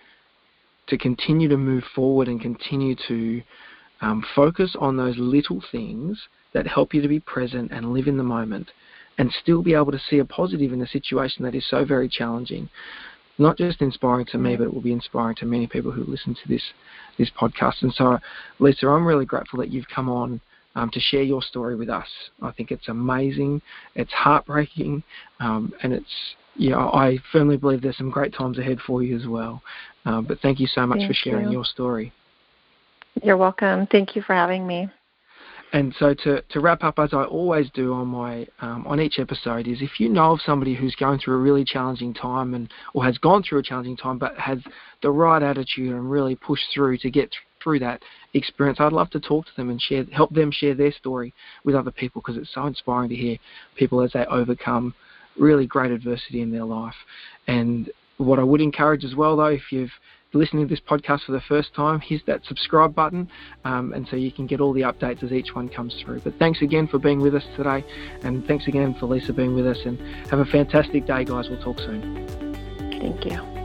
to 0.88 0.98
continue 0.98 1.48
to 1.50 1.58
move 1.58 1.84
forward 1.96 2.28
and 2.28 2.42
continue 2.42 2.96
to 3.08 3.42
um, 4.02 4.24
focus 4.36 4.76
on 4.80 4.98
those 4.98 5.16
little 5.18 5.62
things 5.72 6.20
that 6.54 6.66
help 6.66 6.94
you 6.94 7.02
to 7.02 7.08
be 7.08 7.20
present 7.20 7.72
and 7.72 7.94
live 7.94 8.08
in 8.08 8.18
the 8.18 8.24
moment 8.24 8.72
and 9.18 9.32
still 9.42 9.62
be 9.62 9.74
able 9.74 9.92
to 9.92 10.00
see 10.10 10.20
a 10.20 10.26
positive 10.26 10.72
in 10.72 10.82
a 10.82 10.88
situation 10.88 11.44
that 11.44 11.54
is 11.54 11.68
so 11.70 11.84
very 11.84 12.08
challenging. 12.08 12.70
Not 13.40 13.58
just 13.58 13.82
inspiring 13.82 14.26
to 14.28 14.38
me, 14.38 14.56
but 14.58 14.66
it 14.66 14.74
will 14.74 14.82
be 14.82 14.92
inspiring 14.92 15.36
to 15.38 15.46
many 15.46 15.66
people 15.66 15.92
who 15.92 16.04
listen 16.04 16.36
to 16.36 16.48
this 16.48 16.64
this 17.18 17.32
podcast. 17.40 17.82
And 17.82 17.94
so, 17.94 18.20
Lisa, 18.60 18.88
I'm 18.88 19.06
really 19.06 19.26
grateful 19.26 19.60
that 19.60 19.70
you've 19.70 19.88
come 19.94 20.10
on 20.10 20.42
um, 20.76 20.90
to 20.92 21.00
share 21.00 21.24
your 21.24 21.42
story 21.42 21.76
with 21.76 21.90
us. 21.90 22.08
I 22.42 22.52
think 22.52 22.72
it's 22.72 22.88
amazing, 22.88 23.62
it's 23.96 24.12
heartbreaking, 24.12 25.04
um, 25.40 25.74
and 25.84 25.94
it's 25.94 26.36
yeah, 26.56 26.78
I 26.78 27.18
firmly 27.32 27.58
believe 27.58 27.82
there's 27.82 27.98
some 27.98 28.10
great 28.10 28.34
times 28.34 28.60
ahead 28.60 28.80
for 28.86 29.02
you 29.02 29.16
as 29.18 29.26
well. 29.26 29.62
Um, 30.06 30.26
but 30.26 30.40
thank 30.42 30.60
you 30.60 30.68
so 30.68 30.86
much 30.86 31.00
thank 31.00 31.10
for 31.10 31.14
sharing 31.14 31.48
you. 31.48 31.54
your 31.54 31.66
story. 31.66 32.12
You're 33.24 33.38
welcome. 33.38 33.88
Thank 33.88 34.16
you 34.16 34.22
for 34.22 34.34
having 34.34 34.68
me. 34.68 34.90
And 35.72 35.94
so 36.00 36.16
to, 36.16 36.42
to 36.42 36.60
wrap 36.60 36.84
up, 36.84 36.98
as 36.98 37.14
I 37.14 37.24
always 37.24 37.70
do 37.74 37.94
on 37.94 38.08
my 38.08 38.48
um, 38.60 38.88
on 38.88 39.00
each 39.00 39.20
episode, 39.20 39.68
is 39.68 39.82
if 39.82 40.00
you 40.00 40.10
know 40.10 40.32
of 40.32 40.42
somebody 40.42 40.74
who's 40.74 40.96
going 40.96 41.20
through 41.20 41.36
a 41.36 41.40
really 41.40 41.64
challenging 41.64 42.14
time 42.14 42.56
and 42.56 42.72
or 42.94 43.04
has 43.04 43.18
gone 43.20 43.44
through 43.44 43.60
a 43.60 43.64
challenging 43.64 43.96
time, 43.96 44.18
but 44.18 44.36
has 44.38 44.58
the 45.04 45.12
right 45.12 45.44
attitude 45.44 45.92
and 45.92 46.10
really 46.10 46.36
pushed 46.36 46.66
through 46.74 46.98
to 47.00 47.12
get 47.12 47.30
through 47.62 47.80
that 47.80 48.02
experience, 48.34 48.80
I'd 48.80 48.94
love 48.94 49.10
to 49.12 49.20
talk 49.20 49.46
to 49.46 49.52
them 49.58 49.70
and 49.70 49.80
share 49.82 50.06
help 50.12 50.34
them 50.34 50.52
share 50.52 50.74
their 50.74 50.92
story 50.92 51.34
with 51.64 51.76
other 51.76 51.92
people 51.92 52.22
because 52.22 52.38
it's 52.38 52.54
so 52.54 52.66
inspiring 52.66 53.10
to 53.10 53.16
hear 53.16 53.38
people 53.76 54.02
as 54.02 54.12
they 54.14 54.26
overcome 54.26 54.94
really 55.38 55.68
great 55.68 55.92
adversity 55.92 56.42
in 56.42 56.52
their 56.52 56.66
life. 56.66 56.96
And 57.48 57.92
what 58.18 58.40
I 58.40 58.44
would 58.44 58.62
encourage 58.62 59.04
as 59.04 59.16
well, 59.16 59.38
though, 59.38 59.46
if 59.46 59.72
you've 59.72 59.92
listening 60.34 60.68
to 60.68 60.74
this 60.74 60.82
podcast 60.82 61.26
for 61.26 61.32
the 61.32 61.42
first 61.42 61.74
time, 61.74 62.00
hit 62.00 62.26
that 62.28 62.46
subscribe 62.46 62.94
button, 62.94 63.30
um, 63.66 63.94
and 63.94 64.08
so 64.10 64.16
you 64.16 64.32
can 64.32 64.46
get 64.46 64.62
all 64.62 64.74
the 64.74 64.82
updates 64.82 65.24
as 65.24 65.32
each 65.32 65.56
one 65.56 65.70
comes 65.70 65.96
through. 66.04 66.20
But 66.20 66.38
thanks 66.38 66.62
again 66.62 66.88
for 66.88 67.00
being 67.00 67.20
with 67.20 67.36
us 67.36 67.46
today, 67.56 67.84
and 68.24 68.46
thanks 68.46 68.68
again 68.68 68.96
for 69.00 69.08
Lisa 69.08 69.34
being 69.34 69.56
with 69.56 69.68
us. 69.68 69.80
And 69.86 70.00
have 70.30 70.40
a 70.40 70.46
fantastic 70.46 71.06
day, 71.06 71.24
guys. 71.26 71.50
We'll 71.50 71.62
talk 71.62 71.80
soon. 71.80 72.28
Thank 73.00 73.26
you. 73.26 73.59